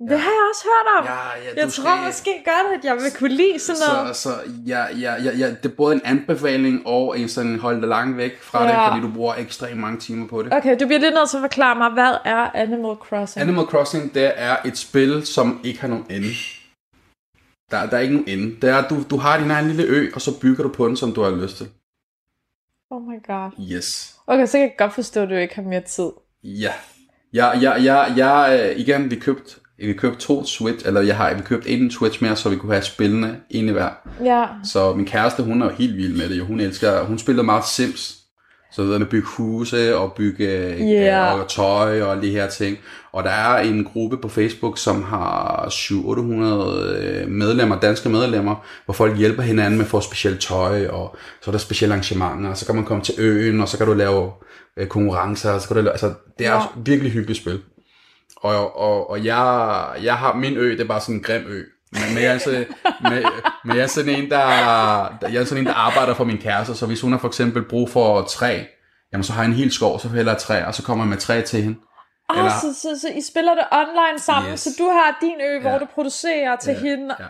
Det 0.08 0.20
har 0.20 0.30
jeg 0.30 0.40
også 0.52 0.64
hørt 0.64 0.98
om. 1.00 1.04
Ja, 1.04 1.50
ja, 1.50 1.62
jeg 1.62 1.72
tror 1.72 1.96
skal- 1.96 2.04
måske 2.06 2.30
godt, 2.44 2.78
at 2.78 2.84
jeg 2.84 2.94
vil 2.94 3.12
kunne 3.18 3.34
lide 3.34 3.58
sådan 3.58 3.80
noget. 4.02 4.16
Så, 4.16 4.22
så 4.22 4.34
ja, 4.66 4.84
ja, 4.98 5.14
ja, 5.22 5.30
ja, 5.36 5.50
det 5.50 5.64
er 5.64 5.76
både 5.76 5.94
en 5.94 6.00
anbefaling 6.04 6.86
og 6.86 7.18
en 7.20 7.28
sådan 7.28 7.58
hold 7.58 7.80
dig 7.80 7.88
langt 7.88 8.16
væk 8.16 8.42
fra 8.42 8.64
Ja. 8.64 8.68
det, 8.70 8.78
fordi 8.92 9.00
du 9.06 9.14
bruger 9.14 9.34
ekstremt 9.34 9.80
mange 9.80 9.98
timer 10.00 10.28
på 10.28 10.42
det. 10.42 10.54
Okay, 10.54 10.76
du 10.80 10.86
bliver 10.86 11.00
lidt 11.00 11.14
nødt 11.14 11.30
til 11.30 11.36
at 11.36 11.40
forklare 11.40 11.76
mig, 11.76 11.90
hvad 11.90 12.14
er 12.24 12.50
Animal 12.54 12.94
Crossing? 12.96 13.42
Animal 13.42 13.64
Crossing, 13.64 14.14
det 14.14 14.32
er 14.36 14.56
et 14.64 14.78
spil, 14.78 15.26
som 15.26 15.60
ikke 15.64 15.80
har 15.80 15.88
nogen 15.88 16.06
ende. 16.10 16.28
Der, 17.70 17.86
der 17.90 17.96
er 17.96 18.00
ikke 18.00 18.14
nogen 18.14 18.28
ende. 18.28 18.56
Det 18.62 18.70
er, 18.70 18.88
du, 18.88 19.02
du 19.10 19.16
har 19.16 19.40
din 19.40 19.50
egen 19.50 19.66
lille 19.68 19.82
ø, 19.82 20.10
og 20.14 20.20
så 20.20 20.40
bygger 20.40 20.62
du 20.62 20.68
på 20.68 20.88
den, 20.88 20.96
som 20.96 21.12
du 21.12 21.22
har 21.22 21.30
lyst 21.30 21.56
til. 21.56 21.68
Oh 22.90 23.02
my 23.02 23.26
god. 23.26 23.50
Yes. 23.72 24.16
Okay, 24.26 24.46
så 24.46 24.52
kan 24.52 24.60
jeg 24.60 24.74
godt 24.78 24.94
forstå, 24.94 25.22
at 25.22 25.28
du 25.28 25.34
ikke 25.34 25.54
har 25.54 25.62
mere 25.62 25.80
tid. 25.80 26.10
Ja. 26.44 26.72
Ja, 27.32 27.58
ja, 27.58 27.82
ja, 27.82 28.14
ja, 28.14 28.68
øh, 28.70 28.80
igen, 28.80 29.10
vi 29.10 29.16
købte 29.16 29.60
vi 29.78 29.92
købte 29.92 30.18
to 30.18 30.44
Switch, 30.44 30.86
eller 30.86 31.00
jeg 31.00 31.16
har 31.16 31.34
vi 31.34 31.42
købt 31.42 31.66
en 31.66 31.90
Switch 31.90 32.22
mere, 32.22 32.36
så 32.36 32.48
vi 32.48 32.56
kunne 32.56 32.72
have 32.72 32.82
spillende 32.82 33.40
en 33.50 33.68
i 33.68 33.72
hver. 33.72 33.90
Ja. 34.24 34.46
Så 34.64 34.94
min 34.94 35.06
kæreste, 35.06 35.42
hun 35.42 35.62
er 35.62 35.66
jo 35.66 35.72
helt 35.72 35.96
vild 35.96 36.16
med 36.16 36.28
det. 36.28 36.38
Jo. 36.38 36.44
Hun 36.44 36.60
elsker, 36.60 37.04
hun 37.04 37.18
spiller 37.18 37.42
meget 37.42 37.64
Sims. 37.64 38.25
Så 38.76 38.82
ved 38.82 39.00
at 39.00 39.08
bygge 39.08 39.26
huse 39.26 39.96
og 39.96 40.12
bygge 40.12 40.76
Yeah. 40.80 41.40
og 41.40 41.48
tøj 41.48 42.02
og 42.02 42.22
de 42.22 42.30
her 42.30 42.48
ting. 42.48 42.78
Og 43.12 43.24
der 43.24 43.30
er 43.30 43.62
en 43.62 43.84
gruppe 43.84 44.16
på 44.16 44.28
Facebook, 44.28 44.78
som 44.78 45.02
har 45.02 45.66
700-800 45.70 47.28
medlemmer, 47.28 47.80
danske 47.80 48.08
medlemmer, 48.08 48.64
hvor 48.84 48.94
folk 48.94 49.18
hjælper 49.18 49.42
hinanden 49.42 49.78
med 49.78 49.84
at 49.84 49.90
få 49.90 50.00
specielt 50.00 50.40
tøj, 50.40 50.86
og 50.86 51.16
så 51.42 51.50
er 51.50 51.52
der 51.52 51.58
specielle 51.58 51.92
arrangementer, 51.92 52.50
og 52.50 52.56
så 52.56 52.66
kan 52.66 52.74
man 52.74 52.84
komme 52.84 53.04
til 53.04 53.14
øen, 53.18 53.60
og 53.60 53.68
så 53.68 53.78
kan 53.78 53.86
du 53.86 53.94
lave 53.94 54.30
øh, 54.76 54.86
konkurrencer, 54.86 55.50
og 55.50 55.60
så 55.60 55.68
kan 55.68 55.76
du 55.76 55.82
lave, 55.82 55.92
altså, 55.92 56.12
det 56.38 56.46
er 56.46 56.54
ja. 56.54 56.62
virkelig 56.76 57.12
hyggeligt 57.12 57.40
spil. 57.40 57.60
Og, 58.36 58.76
og, 58.78 59.10
og 59.10 59.24
jeg, 59.24 59.84
jeg 60.02 60.14
har, 60.14 60.34
min 60.34 60.56
ø, 60.56 60.70
det 60.70 60.80
er 60.80 60.84
bare 60.88 61.00
sådan 61.00 61.14
en 61.14 61.22
grim 61.22 61.42
ø. 61.48 61.62
Men, 62.04 62.14
men, 62.14 62.22
jeg, 62.22 62.34
er 62.34 62.38
så, 62.38 62.64
men, 63.02 63.24
men 63.64 63.76
jeg 63.76 63.82
er 63.82 63.86
sådan 63.86 64.14
en, 64.14 64.30
der, 64.30 64.38
jeg 65.32 65.34
er 65.40 65.44
sådan 65.44 65.62
en, 65.62 65.66
der 65.66 65.74
arbejder 65.74 66.14
for 66.14 66.24
min 66.24 66.38
kæreste, 66.38 66.74
så 66.74 66.86
hvis 66.86 67.00
hun 67.00 67.12
har 67.12 67.18
for 67.18 67.28
eksempel 67.28 67.62
brug 67.62 67.90
for 67.90 68.22
træ, 68.22 68.62
jamen 69.12 69.24
så 69.24 69.32
har 69.32 69.42
jeg 69.42 69.48
en 69.48 69.54
hel 69.56 69.72
skov, 69.72 69.98
så 70.00 70.08
hælder 70.08 70.32
jeg 70.32 70.40
træ, 70.40 70.64
og 70.64 70.74
så 70.74 70.82
kommer 70.82 71.04
jeg 71.04 71.08
med 71.08 71.16
træ 71.18 71.40
til 71.42 71.62
hende. 71.62 71.78
Oh, 72.28 72.38
Eller- 72.38 72.50
så, 72.50 72.74
så, 72.82 73.00
så 73.00 73.08
I 73.08 73.20
spiller 73.30 73.54
det 73.54 73.64
online 73.72 74.18
sammen, 74.18 74.52
Yes. 74.52 74.60
så 74.60 74.70
du 74.78 74.90
har 74.90 75.18
din 75.20 75.34
ø, 75.50 75.60
hvor 75.60 75.70
Ja. 75.70 75.78
du 75.78 75.86
producerer 75.94 76.56
til 76.56 76.72
Ja, 76.72 76.78
hende. 76.80 77.14
Ja. 77.20 77.24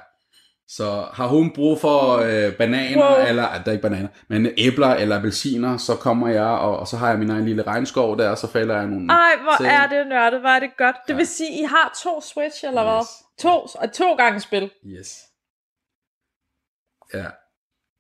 Så 0.68 1.04
har 1.12 1.26
hun 1.26 1.50
brug 1.54 1.80
for 1.80 2.16
øh, 2.16 2.52
bananer, 2.52 3.16
Wow. 3.16 3.26
eller 3.28 3.42
der 3.42 3.60
er 3.66 3.70
ikke 3.72 3.82
bananer, 3.82 4.08
men 4.28 4.48
æbler 4.58 4.88
eller 4.94 5.16
appelsiner, 5.16 5.76
så 5.76 5.94
kommer 5.94 6.28
jeg, 6.28 6.44
og, 6.44 6.78
og 6.78 6.88
så 6.88 6.96
har 6.96 7.08
jeg 7.08 7.18
min 7.18 7.30
egen 7.30 7.44
lille 7.44 7.62
regnskov 7.62 8.18
der, 8.18 8.30
og 8.30 8.38
så 8.38 8.52
fælder 8.52 8.76
jeg 8.76 8.86
nogle... 8.86 9.12
Ej, 9.12 9.30
hvor 9.42 9.52
til- 9.56 9.66
er 9.66 9.86
det 9.86 10.06
nørdet, 10.08 10.40
hvor 10.40 10.48
er 10.48 10.60
det 10.60 10.70
godt. 10.78 10.96
Det 11.08 11.16
vil 11.16 11.26
sige, 11.26 11.50
I 11.50 11.62
har 11.64 11.98
to 12.04 12.20
Switch, 12.34 12.64
eller 12.64 12.82
hvad? 12.82 13.06
To, 13.38 13.66
og 13.74 13.92
to 13.92 14.14
gange 14.14 14.40
spil. 14.40 14.70
Yes. 14.86 15.18
Ja. 17.14 17.26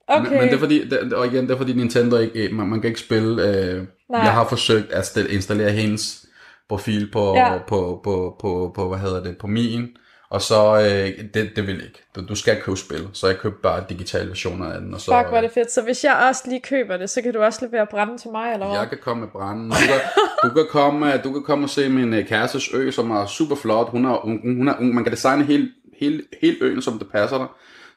Okay. 0.08 0.30
Men, 0.30 0.38
men 0.38 0.48
det 0.48 0.54
er 0.54 0.58
fordi, 0.58 0.88
det, 0.88 1.12
og 1.12 1.26
igen, 1.26 1.44
det 1.44 1.50
er 1.50 1.56
fordi 1.56 1.72
Nintendo 1.72 2.16
ikke, 2.16 2.48
man, 2.54 2.66
man 2.66 2.80
kan 2.80 2.88
ikke 2.88 3.00
spille, 3.00 3.42
øh, 3.42 3.86
Nej. 4.10 4.20
jeg 4.20 4.32
har 4.32 4.48
forsøgt 4.48 4.92
at 4.92 5.16
installere 5.16 5.70
hendes 5.70 6.26
profil 6.68 7.10
på, 7.10 7.34
ja. 7.34 7.58
på, 7.58 8.00
på, 8.04 8.36
på, 8.40 8.72
på, 8.74 8.88
hvad 8.88 8.98
hedder 8.98 9.22
det, 9.22 9.38
på 9.38 9.46
min, 9.46 9.96
og 10.30 10.42
så, 10.42 10.76
øh, 10.76 11.24
det, 11.34 11.56
det 11.56 11.66
vil 11.66 11.74
ikke. 11.74 12.02
Du, 12.16 12.26
du 12.28 12.34
skal 12.34 12.62
købe 12.62 12.76
spil, 12.76 13.08
så 13.12 13.26
jeg 13.26 13.38
købte 13.38 13.58
bare 13.62 13.84
digitale 13.88 14.28
versioner 14.28 14.66
af 14.66 14.80
den, 14.80 14.94
og 14.94 15.00
så, 15.00 15.18
Fuck, 15.18 15.28
hvor 15.28 15.36
er 15.36 15.40
det 15.40 15.50
fedt. 15.50 15.72
Så 15.72 15.82
hvis 15.82 16.04
jeg 16.04 16.26
også 16.28 16.42
lige 16.48 16.60
køber 16.60 16.96
det, 16.96 17.10
så 17.10 17.22
kan 17.22 17.32
du 17.32 17.42
også 17.42 17.66
levere 17.66 17.86
brænde 17.90 18.18
til 18.18 18.30
mig, 18.30 18.52
eller 18.52 18.66
hvad? 18.66 18.78
Jeg 18.78 18.88
kan 18.88 18.98
komme 19.02 19.20
med 19.20 19.28
branden. 19.28 19.70
Du 19.70 19.76
kan, 19.76 20.00
du 20.44 20.54
kan, 20.54 20.66
komme, 20.70 21.16
du 21.16 21.32
kan 21.32 21.42
komme 21.42 21.64
og 21.64 21.70
se 21.70 21.88
min 21.88 22.14
øh, 22.14 22.26
kærestes 22.26 22.74
ø, 22.74 22.90
som 22.90 23.10
er 23.10 23.26
super 23.26 23.56
flot. 23.56 23.90
Hun 23.90 24.04
er, 24.04 24.20
hun, 24.24 24.56
hun 24.56 24.68
er, 24.68 24.80
man 24.80 25.04
kan 25.04 25.12
designe 25.12 25.44
hele, 25.44 25.68
hele, 26.00 26.22
hele 26.40 26.56
øen, 26.60 26.82
som 26.82 26.98
det 26.98 27.08
passer 27.12 27.38
dig. 27.38 27.46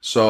Så 0.02 0.24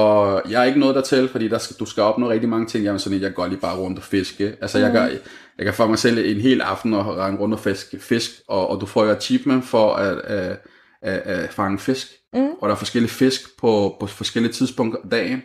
jeg 0.50 0.62
er 0.62 0.66
ikke 0.66 0.80
noget 0.80 0.96
der 0.96 1.02
til, 1.02 1.30
fordi 1.30 1.48
der 1.48 1.58
skal, 1.58 1.76
du 1.80 1.86
skal 1.86 2.04
opnå 2.04 2.30
rigtig 2.30 2.50
mange 2.50 2.68
ting. 2.68 2.86
Jeg 2.86 2.94
er 2.94 2.98
sådan, 2.98 3.18
at 3.18 3.24
jeg 3.24 3.34
går 3.34 3.48
lige 3.48 3.60
bare 3.60 3.78
rundt 3.78 3.98
og 3.98 4.04
fiske. 4.04 4.56
Altså, 4.62 4.78
mm. 4.78 4.84
jeg, 4.84 4.92
kan, 4.92 5.12
jeg 5.58 5.66
kan 5.66 5.74
få 5.74 5.88
mig 5.88 6.00
selv 6.00 6.18
en 6.18 6.42
hel 6.42 6.62
aften 6.62 6.94
og 6.94 7.18
rende 7.18 7.40
rundt 7.40 7.54
og 7.54 7.60
fiske 7.60 8.00
fisk, 8.00 8.32
og, 8.48 8.70
og 8.70 8.82
du 8.82 8.86
får 8.86 9.06
jo 9.06 9.12
achievement 9.12 9.66
for 9.66 9.94
at, 9.94 10.18
at, 10.18 10.58
at, 11.02 11.18
at 11.18 11.54
fange 11.54 11.80
fisk. 11.80 12.08
Mm. 12.34 12.50
Og 12.62 12.70
der 12.70 12.76
er 12.76 12.78
forskellige 12.80 13.12
fisk 13.12 13.42
på, 13.60 13.96
på 14.00 14.08
forskellige 14.08 14.54
tidspunkter 14.54 15.00
af 15.04 15.10
dagen. 15.10 15.42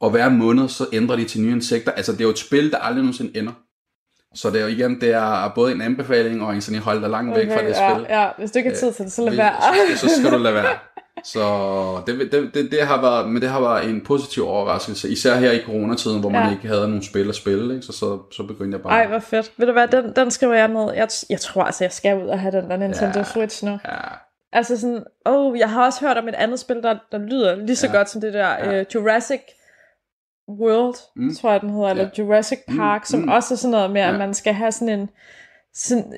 Og 0.00 0.10
hver 0.10 0.28
måned, 0.28 0.68
så 0.68 0.86
ændrer 0.92 1.16
de 1.16 1.24
til 1.24 1.40
nye 1.40 1.52
insekter. 1.52 1.92
Altså, 1.92 2.12
det 2.12 2.20
er 2.20 2.24
jo 2.24 2.30
et 2.30 2.38
spil, 2.38 2.70
der 2.70 2.78
aldrig 2.78 3.02
nogensinde 3.02 3.38
ender. 3.38 3.52
Så 4.34 4.50
det 4.50 4.56
er 4.56 4.62
jo 4.62 4.66
igen, 4.68 5.00
det 5.00 5.10
er 5.10 5.52
både 5.54 5.72
en 5.72 5.80
anbefaling 5.80 6.42
og 6.42 6.54
en 6.54 6.60
sådan, 6.60 6.80
hold 6.80 7.00
dig 7.00 7.10
langt 7.10 7.36
væk 7.36 7.48
fra 7.48 7.62
det 7.62 7.68
ja, 7.68 7.94
spil. 7.94 8.06
ja, 8.08 8.28
hvis 8.38 8.50
du 8.50 8.58
ikke 8.58 8.70
har 8.70 8.76
tid 8.76 8.92
til 8.92 9.04
det, 9.04 9.12
så 9.12 9.24
lad 9.24 9.36
være. 9.36 9.52
Så, 9.96 10.08
så 10.08 10.14
skal 10.20 10.32
du 10.32 10.38
lade 10.38 10.54
være. 10.54 10.66
Så 11.24 12.02
det, 12.06 12.32
det, 12.32 12.50
det, 12.54 12.70
det, 12.70 12.82
har 12.86 13.00
været, 13.00 13.28
men 13.28 13.42
det 13.42 13.50
har 13.50 13.60
været 13.60 13.90
en 13.90 14.00
positiv 14.00 14.46
overraskelse, 14.48 15.08
især 15.08 15.34
her 15.36 15.50
i 15.52 15.62
coronatiden, 15.66 16.20
hvor 16.20 16.28
man 16.30 16.44
Ja. 16.46 16.50
ikke 16.50 16.68
havde 16.68 16.80
nogen 16.88 17.02
spil 17.02 17.28
at 17.28 17.34
spille, 17.34 17.74
ikke? 17.74 17.86
Så, 17.86 17.92
så, 17.92 18.18
så 18.32 18.42
begyndte 18.42 18.76
jeg 18.76 18.82
bare... 18.82 18.92
Ej, 18.92 19.06
hvor 19.06 19.18
fedt. 19.18 19.52
Ved 19.56 19.66
du 19.66 19.72
hvad, 19.72 19.88
den, 19.88 20.12
den 20.16 20.30
skriver 20.30 20.54
jeg 20.54 20.68
ned. 20.68 20.92
Jeg, 20.94 21.08
jeg 21.30 21.40
tror 21.40 21.62
altså, 21.64 21.84
jeg 21.84 21.92
skal 21.92 22.22
ud 22.22 22.28
og 22.28 22.40
have 22.40 22.52
den 22.60 22.70
der 22.70 22.76
Nintendo 22.76 23.18
Ja. 23.18 23.24
Switch 23.24 23.64
nu. 23.64 23.70
Ja, 23.70 23.98
Altså 24.52 24.80
sådan, 24.80 25.04
oh, 25.24 25.58
jeg 25.58 25.70
har 25.70 25.84
også 25.86 26.00
hørt 26.06 26.18
om 26.18 26.28
et 26.28 26.34
andet 26.34 26.58
spil, 26.58 26.82
der, 26.82 26.96
der 27.12 27.18
lyder 27.18 27.54
lige 27.56 27.76
så 27.76 27.86
Ja. 27.86 27.92
godt 27.96 28.10
som 28.10 28.20
det 28.20 28.32
der 28.34 28.48
Ja. 28.48 28.80
uh, 28.80 28.86
Jurassic 28.94 29.40
World, 30.48 30.94
mm. 31.16 31.24
Mm. 31.24 31.34
tror 31.34 31.50
jeg 31.52 31.60
den 31.60 31.70
hedder, 31.70 31.88
eller 31.88 32.04
Ja. 32.04 32.22
Jurassic 32.22 32.58
Park, 32.76 33.00
mm. 33.00 33.04
som 33.04 33.20
mm. 33.20 33.28
også 33.28 33.54
er 33.54 33.58
sådan 33.58 33.70
noget 33.70 33.90
med, 33.90 34.00
at 34.00 34.12
Ja. 34.12 34.18
man 34.18 34.34
skal 34.34 34.54
have 34.54 34.72
sådan 34.72 35.00
en 35.00 35.10
sådan, 35.74 36.12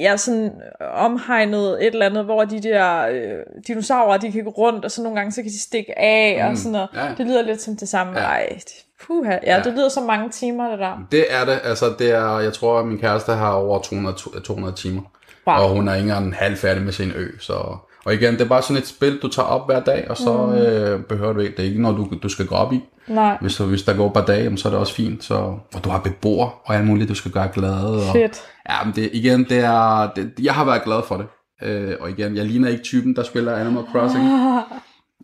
ja, 0.00 0.16
sådan 0.16 0.52
omhegnet 0.94 1.68
et 1.80 1.86
eller 1.86 2.06
andet, 2.06 2.24
hvor 2.24 2.44
de 2.44 2.60
der 2.62 3.06
øh, 3.06 3.38
dinosaurer, 3.66 4.18
de 4.18 4.32
kan 4.32 4.44
gå 4.44 4.50
rundt, 4.50 4.84
og 4.84 4.90
så 4.90 5.02
nogle 5.02 5.18
gange, 5.18 5.32
så 5.32 5.42
kan 5.42 5.50
de 5.50 5.60
stikke 5.60 5.98
af, 5.98 6.36
mm. 6.38 6.44
og 6.44 6.50
Mm. 6.50 6.56
sådan 6.56 6.72
noget. 6.72 6.88
Ja. 6.94 7.14
Det 7.18 7.26
lyder 7.26 7.42
lidt 7.42 7.60
som 7.62 7.76
det 7.76 7.88
samme. 7.88 8.18
Ja. 8.20 8.24
Ej, 8.26 8.58
puha. 9.06 9.30
Ja, 9.42 9.56
Ja. 9.56 9.62
det 9.62 9.72
lyder 9.72 9.88
som 9.88 10.02
mange 10.02 10.30
timer, 10.30 10.70
det 10.70 10.78
der. 10.78 11.06
det 11.12 11.24
er 11.30 11.44
det. 11.44 11.60
Altså, 11.64 11.86
det 11.98 12.10
er, 12.12 12.38
jeg 12.38 12.52
tror, 12.52 12.78
at 12.80 12.86
min 12.86 12.98
kæreste 12.98 13.32
har 13.32 13.52
over 13.52 13.78
200, 13.78 14.16
200 14.44 14.74
timer. 14.74 15.02
Wow. 15.46 15.56
Og 15.56 15.68
hun 15.68 15.88
er 15.88 15.94
ikke 15.94 16.08
engang 16.08 16.34
halv 16.34 16.56
færdig 16.56 16.82
med 16.82 16.92
sin 16.92 17.12
ø. 17.16 17.28
Så... 17.40 17.76
Og 18.04 18.14
igen, 18.14 18.32
det 18.32 18.40
er 18.40 18.48
bare 18.48 18.62
sådan 18.62 18.76
et 18.76 18.86
spil, 18.86 19.18
du 19.22 19.28
tager 19.28 19.46
op 19.46 19.66
hver 19.66 19.80
dag, 19.80 20.06
og 20.10 20.16
så 20.16 20.46
mm. 20.46 20.52
øh, 20.52 21.04
behøver 21.04 21.32
du 21.32 21.40
ikke. 21.40 21.56
Det 21.56 21.64
er 21.64 21.68
ikke 21.68 21.82
noget, 21.82 21.96
du, 21.96 22.08
du 22.22 22.28
skal 22.28 22.46
gå 22.46 22.54
op 22.54 22.72
i. 22.72 22.80
Nej, 23.08 23.38
Hvis, 23.40 23.58
hvis 23.58 23.82
der 23.82 23.96
går 23.96 24.06
et 24.06 24.12
par 24.12 24.24
dage, 24.24 24.58
så 24.58 24.68
er 24.68 24.72
det 24.72 24.80
også 24.80 24.94
fint. 24.94 25.24
Så, 25.24 25.34
og 25.74 25.84
du 25.84 25.88
har 25.88 25.98
beboere 25.98 26.50
og 26.64 26.74
alt 26.74 26.86
muligt, 26.86 27.08
du 27.08 27.14
skal 27.14 27.30
gøre 27.30 27.48
glade. 27.54 27.96
Og, 27.96 28.12
fedt. 28.12 28.42
Ja, 28.70 28.84
men 28.84 28.94
det, 28.94 29.10
igen, 29.12 29.44
det 29.44 29.58
er, 29.58 30.10
det, 30.16 30.32
jeg 30.42 30.54
har 30.54 30.64
været 30.64 30.84
glad 30.84 31.02
for 31.08 31.16
det. 31.16 31.26
Øh, 31.62 31.96
og 32.00 32.10
igen, 32.10 32.36
jeg 32.36 32.44
ligner 32.44 32.68
ikke 32.68 32.82
typen, 32.82 33.16
der 33.16 33.22
spiller 33.22 33.56
Animal 33.56 33.84
Crossing. 33.92 34.24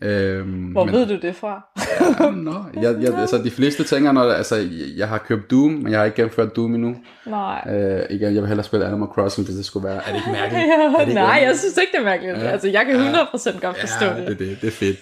Øhm, 0.03 0.49
Hvor 0.73 0.85
men, 0.85 0.95
ved 0.95 1.07
du 1.07 1.17
det 1.23 1.37
fra? 1.37 1.67
Ja, 2.21 2.31
nå, 2.31 2.55
jeg, 2.75 2.97
jeg, 3.03 3.15
altså, 3.19 3.39
de 3.45 3.51
fleste 3.51 3.85
tænker, 3.85 4.13
når, 4.13 4.23
altså, 4.23 4.57
jeg- 4.57 4.69
jeg 4.97 5.09
har 5.09 5.19
købt 5.19 5.51
Doom, 5.51 5.71
men 5.71 5.91
jeg 5.93 5.99
har 5.99 6.05
ikke 6.05 6.17
gennemført 6.17 6.57
Doom 6.57 6.75
endnu. 6.75 6.97
Nej. 7.27 7.65
Øh, 7.71 8.01
igen, 8.11 8.35
jeg 8.35 8.43
vil 8.43 8.47
hellere 8.47 8.65
spille 8.65 8.87
Animal 8.87 9.09
Crossing, 9.09 9.47
hvis 9.47 9.57
det 9.57 9.65
skulle 9.65 9.89
være. 9.89 9.97
Er 9.97 10.01
det 10.07 10.15
ikke 10.17 10.31
mærkeligt? 10.33 10.65
er 10.73 10.77
det 10.89 10.93
Ja, 10.95 11.01
ikke 11.01 11.15
nej, 11.15 11.25
mærkeligt? 11.27 11.49
jeg 11.49 11.57
synes 11.59 11.77
ikke, 11.77 11.93
det 11.93 12.01
er 12.01 12.05
mærkeligt. 12.05 12.39
Ja. 12.39 12.43
Altså, 12.51 12.69
jeg 12.69 12.87
kan 12.87 12.95
100% 12.97 13.61
godt 13.61 13.81
forstå 13.81 14.05
ja, 14.07 14.17
det. 14.21 14.27
det, 14.29 14.39
det, 14.39 14.59
det 14.61 14.67
er 14.67 14.73
fedt. 14.73 14.99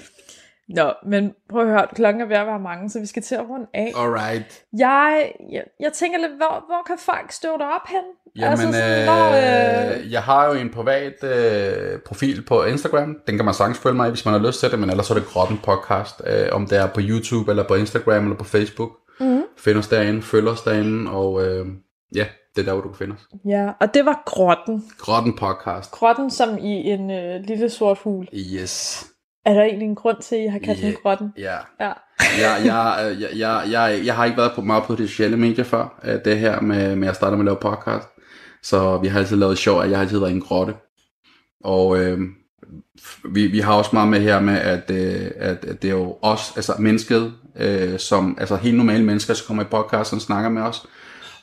Nå, 0.69 0.93
men 1.07 1.35
prøv 1.51 1.63
at 1.63 1.69
høre, 1.69 1.87
klokken 1.95 2.23
er 2.23 2.27
ved 2.27 2.37
at 2.37 2.47
være 2.47 2.61
mange, 2.61 2.91
så 2.91 3.01
vi 3.01 3.07
skal 3.07 3.23
til 3.23 3.35
at 3.35 3.49
runde 3.49 3.67
af. 3.75 3.93
Alright. 3.97 4.65
Jeg, 4.79 5.33
jeg, 5.53 5.63
jeg 5.81 5.93
tænker 5.93 6.19
lidt, 6.19 6.33
hvor, 6.37 6.65
hvor 6.67 6.83
kan 6.87 6.97
folk 6.99 7.33
støve 7.33 7.59
dig 7.59 7.67
op 7.67 7.89
hen? 7.89 8.05
Jamen, 8.37 8.51
altså 8.51 8.73
sådan, 8.73 9.01
øh, 9.01 9.05
hvor, 9.05 9.99
øh, 9.99 10.13
jeg 10.13 10.23
har 10.23 10.47
jo 10.47 10.53
en 10.53 10.71
privat 10.71 11.25
øh, 11.25 12.01
profil 12.01 12.45
på 12.45 12.65
Instagram. 12.65 13.17
Den 13.27 13.37
kan 13.37 13.45
man 13.45 13.55
sagtens 13.55 13.79
følge 13.79 13.97
mig 13.97 14.07
i, 14.07 14.11
hvis 14.11 14.25
man 14.25 14.35
har 14.35 14.47
lyst 14.47 14.61
til 14.61 14.71
det, 14.71 14.79
men 14.79 14.91
ellers 14.91 15.07
så 15.07 15.15
er 15.15 15.19
det 15.19 15.29
Grotten 15.29 15.59
Podcast. 15.65 16.23
Øh, 16.27 16.49
om 16.53 16.67
det 16.67 16.79
er 16.79 16.87
på 16.87 17.01
YouTube, 17.03 17.51
eller 17.51 17.69
på 17.69 17.75
Instagram, 17.75 18.23
eller 18.25 18.37
på 18.37 18.45
Facebook. 18.45 18.91
Mhm. 19.21 19.43
Find 19.59 19.79
os 19.79 19.89
derinde, 19.89 20.23
følg 20.23 20.49
os 20.49 20.63
derinde, 20.63 21.11
og 21.11 21.47
øh, 21.47 21.67
ja, 22.15 22.27
det 22.57 22.61
er 22.61 22.65
der, 22.65 22.73
hvor 22.73 22.83
du 22.83 22.89
kan 22.89 22.99
finde 22.99 23.15
os. 23.15 23.27
Ja, 23.45 23.71
og 23.81 23.95
det 23.95 24.07
var 24.07 24.23
grotten. 24.27 24.85
Grotten 24.99 25.37
Podcast. 25.37 25.91
Grotten 25.91 26.31
som 26.31 26.59
i 26.59 26.91
en 26.91 27.11
øh, 27.11 27.41
lille 27.45 27.71
sort 27.71 27.99
fugl. 27.99 28.29
Yes. 28.35 29.07
Er 29.49 29.55
der 29.55 29.63
egentlig 29.63 29.87
en 29.87 29.95
grund 29.95 30.17
til, 30.23 30.37
at 30.37 30.43
I 30.43 30.47
har 30.47 30.59
kaldt 30.59 30.83
Ja. 30.83 30.87
den 30.87 30.97
grotten? 31.03 31.33
Ja. 31.39 31.57
Ja. 31.81 31.93
jeg, 32.41 32.63
jeg, 32.65 33.17
jeg, 33.21 33.29
jeg, 33.39 33.63
jeg, 33.71 34.01
jeg 34.05 34.15
har 34.15 34.25
ikke 34.25 34.37
været 34.37 34.53
på 34.55 34.61
meget 34.61 34.85
på 34.85 34.95
de 34.95 35.09
sociale 35.09 35.37
medier 35.37 35.65
før, 35.65 36.01
øh, 36.05 36.19
det 36.25 36.39
her 36.39 36.61
med, 36.61 36.97
med 36.97 37.09
at 37.09 37.15
starte 37.17 37.37
med 37.37 37.41
at 37.41 37.45
lave 37.45 37.57
podcast. 37.77 38.09
Så 38.63 38.99
vi 38.99 39.09
har 39.09 39.19
altid 39.19 39.37
lavet 39.37 39.59
sjov, 39.59 39.81
at 39.81 39.91
jeg 39.91 39.99
har 39.99 40.03
altid 40.03 40.19
været 40.19 40.33
en 40.33 40.41
grotte. 40.41 40.75
Og 41.65 41.99
øh, 41.99 42.21
vi, 43.25 43.47
vi 43.47 43.59
har 43.61 43.75
også 43.75 43.91
meget 43.93 44.09
med 44.09 44.21
her 44.21 44.41
med, 44.41 44.55
at, 44.59 44.91
øh, 44.91 45.31
at, 45.37 45.65
at 45.65 45.83
det 45.83 45.91
er 45.91 45.95
jo 45.95 46.17
os, 46.23 46.53
altså 46.57 46.73
mennesket, 46.79 47.33
øh, 47.57 47.99
som, 47.99 48.37
altså 48.41 48.57
helt 48.57 48.77
normale 48.77 49.05
mennesker, 49.05 49.35
som 49.35 49.47
kommer 49.47 49.63
i 49.63 49.67
podcasten 49.71 50.17
og 50.17 50.23
snakker 50.23 50.51
med 50.51 50.63
os. 50.63 50.87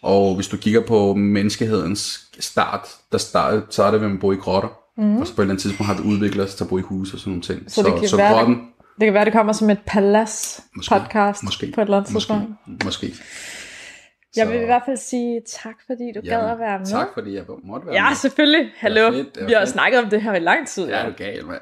Og 0.02 0.36
hvis 0.36 0.48
du 0.48 0.58
kigger 0.58 0.82
på 0.82 1.14
menneskehedens 1.14 2.22
start, 2.40 2.88
der 3.12 3.18
startede, 3.18 3.66
startede 3.70 4.02
vi 4.02 4.08
med 4.08 4.16
at 4.16 4.22
bo 4.22 4.32
i 4.32 4.36
grotter. 4.36 4.85
Mm. 4.98 5.18
Og 5.18 5.28
så 5.28 5.36
på 5.36 5.42
et 5.42 5.44
eller 5.44 5.52
andet 5.54 5.62
tidspunkt 5.62 5.88
har 5.88 6.02
vi 6.02 6.08
udviklet 6.10 6.46
os 6.46 6.56
til 6.56 6.64
at 6.64 6.70
bo 6.70 6.78
i 6.78 6.82
huse 6.82 7.16
og 7.16 7.20
sådan 7.20 7.30
nogle 7.32 7.42
ting. 7.42 7.72
Så 7.72 7.84
det 7.84 8.00
kan 8.00 8.08
så 8.10 8.18
være, 8.18 8.34
grotten, 8.34 8.56
Det 9.00 9.06
kan 9.06 9.14
være, 9.14 9.26
det 9.26 9.34
kommer 9.34 9.54
som 9.54 9.70
et 9.70 9.80
palads 9.88 10.64
podcast 10.90 11.44
Måske. 11.44 11.72
på 11.76 11.82
et 11.82 11.86
eller 11.86 11.98
andet 11.98 12.14
Måske. 12.14 12.34
tidspunkt. 12.34 12.84
Måske. 12.86 13.14
Jeg 14.36 14.46
Så- 14.46 14.52
vil 14.52 14.62
i 14.62 14.66
hvert 14.66 14.82
fald 14.86 14.98
sige 14.98 15.42
tak, 15.64 15.76
fordi 15.88 16.04
du 16.16 16.22
gad 16.30 16.50
at 16.52 16.60
være 16.60 16.80
med. 16.80 16.86
Tak 16.88 17.08
fordi 17.14 17.36
jeg 17.36 17.44
måtte 17.64 17.88
være 17.88 17.96
Ja, 17.96 18.10
med. 18.10 18.16
selvfølgelig. 18.16 18.70
Hallo. 18.78 19.12
fedt, 19.12 19.48
Vi 19.48 19.54
har 19.54 19.62
fedt. 19.62 19.70
snakket 19.70 20.00
om 20.04 20.10
det 20.10 20.22
her 20.22 20.34
i 20.36 20.40
lang 20.40 20.68
tid. 20.68 20.88
Ja, 20.88 20.98
Ja. 20.98 21.04
er 21.06 21.10
du 21.10 21.16
gal, 21.18 21.46
mand. 21.46 21.62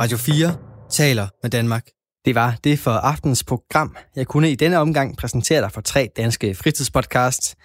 Radio 0.00 0.16
4 0.16 0.56
taler 0.90 1.26
med 1.42 1.50
Danmark. 1.50 1.86
Det 2.24 2.34
var 2.34 2.54
det 2.64 2.78
for 2.78 2.90
aftens 2.90 3.44
program. 3.44 3.96
Jeg 4.16 4.26
kunne 4.26 4.50
i 4.50 4.54
denne 4.54 4.78
omgang 4.78 5.16
præsentere 5.16 5.60
dig 5.60 5.72
for 5.72 5.80
tre 5.80 6.08
danske 6.16 6.54
fritidspodcasts. 6.54 7.56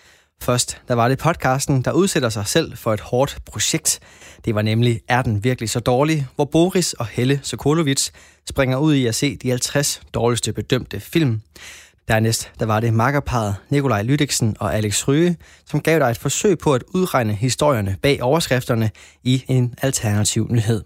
Først, 0.41 0.81
der 0.87 0.93
var 0.93 1.07
det 1.07 1.17
podcasten, 1.17 1.81
der 1.81 1.91
udsætter 1.91 2.29
sig 2.29 2.47
selv 2.47 2.77
for 2.77 2.93
et 2.93 2.99
hårdt 3.01 3.37
projekt. 3.45 3.99
Det 4.45 4.55
var 4.55 4.61
nemlig 4.61 5.01
Er 5.07 5.21
den 5.21 5.43
virkelig 5.43 5.69
så 5.69 5.79
dårlig? 5.79 6.27
Hvor 6.35 6.45
Boris 6.45 6.93
og 6.93 7.05
Helle 7.05 7.39
Sokolovic 7.43 8.09
springer 8.49 8.77
ud 8.77 8.93
i 8.93 9.05
at 9.05 9.15
se 9.15 9.35
de 9.35 9.49
50 9.49 10.01
dårligste 10.13 10.53
bedømte 10.53 10.99
film. 10.99 11.41
Dernæst 12.07 12.51
der 12.59 12.65
var 12.65 12.79
det 12.79 12.93
makkerparet 12.93 13.55
Nikolaj 13.69 14.01
Lydiksen 14.01 14.55
og 14.59 14.75
Alex 14.75 15.07
Ryge, 15.07 15.37
som 15.65 15.81
gav 15.81 15.99
dig 15.99 16.09
et 16.09 16.17
forsøg 16.17 16.57
på 16.57 16.73
at 16.73 16.83
udregne 16.93 17.33
historierne 17.33 17.95
bag 18.01 18.21
overskrifterne 18.21 18.91
i 19.23 19.43
en 19.47 19.75
alternativ 19.81 20.47
nyhed. 20.49 20.83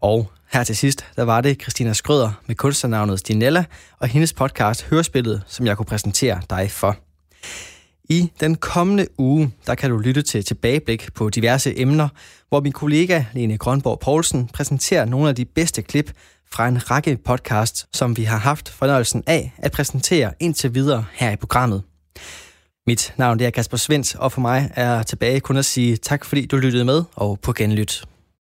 Og 0.00 0.30
her 0.52 0.64
til 0.64 0.76
sidst, 0.76 1.06
der 1.16 1.22
var 1.22 1.40
det 1.40 1.62
Christina 1.62 1.92
Skrøder 1.92 2.30
med 2.46 2.54
kunstnernavnet 2.54 3.18
Stinella 3.18 3.64
og 3.98 4.08
hendes 4.08 4.32
podcast 4.32 4.82
Hørespillet, 4.82 5.42
som 5.46 5.66
jeg 5.66 5.76
kunne 5.76 5.86
præsentere 5.86 6.40
dig 6.50 6.70
for. 6.70 6.96
I 8.08 8.30
den 8.40 8.54
kommende 8.54 9.06
uge, 9.18 9.52
der 9.66 9.74
kan 9.74 9.90
du 9.90 9.98
lytte 9.98 10.22
til 10.22 10.44
tilbageblik 10.44 11.14
på 11.14 11.30
diverse 11.30 11.80
emner, 11.80 12.08
hvor 12.48 12.60
min 12.60 12.72
kollega 12.72 13.24
Lene 13.32 13.58
Grønborg 13.58 13.98
Poulsen 13.98 14.48
præsenterer 14.48 15.04
nogle 15.04 15.28
af 15.28 15.34
de 15.34 15.44
bedste 15.44 15.82
klip 15.82 16.12
fra 16.52 16.68
en 16.68 16.90
række 16.90 17.16
podcasts, 17.24 17.86
som 17.92 18.16
vi 18.16 18.24
har 18.24 18.38
haft 18.38 18.68
fornøjelsen 18.68 19.22
af 19.26 19.52
at 19.58 19.72
præsentere 19.72 20.32
indtil 20.40 20.74
videre 20.74 21.04
her 21.12 21.30
i 21.30 21.36
programmet. 21.36 21.82
Mit 22.86 23.14
navn 23.16 23.40
er 23.40 23.50
Kasper 23.50 23.76
Svendt, 23.76 24.16
og 24.16 24.32
for 24.32 24.40
mig 24.40 24.70
er 24.74 25.02
tilbage 25.02 25.40
kun 25.40 25.56
at 25.56 25.64
sige 25.64 25.96
tak, 25.96 26.24
fordi 26.24 26.46
du 26.46 26.56
lyttede 26.56 26.84
med, 26.84 27.02
og 27.14 27.38
på 27.40 27.52
genlyt. 27.52 28.04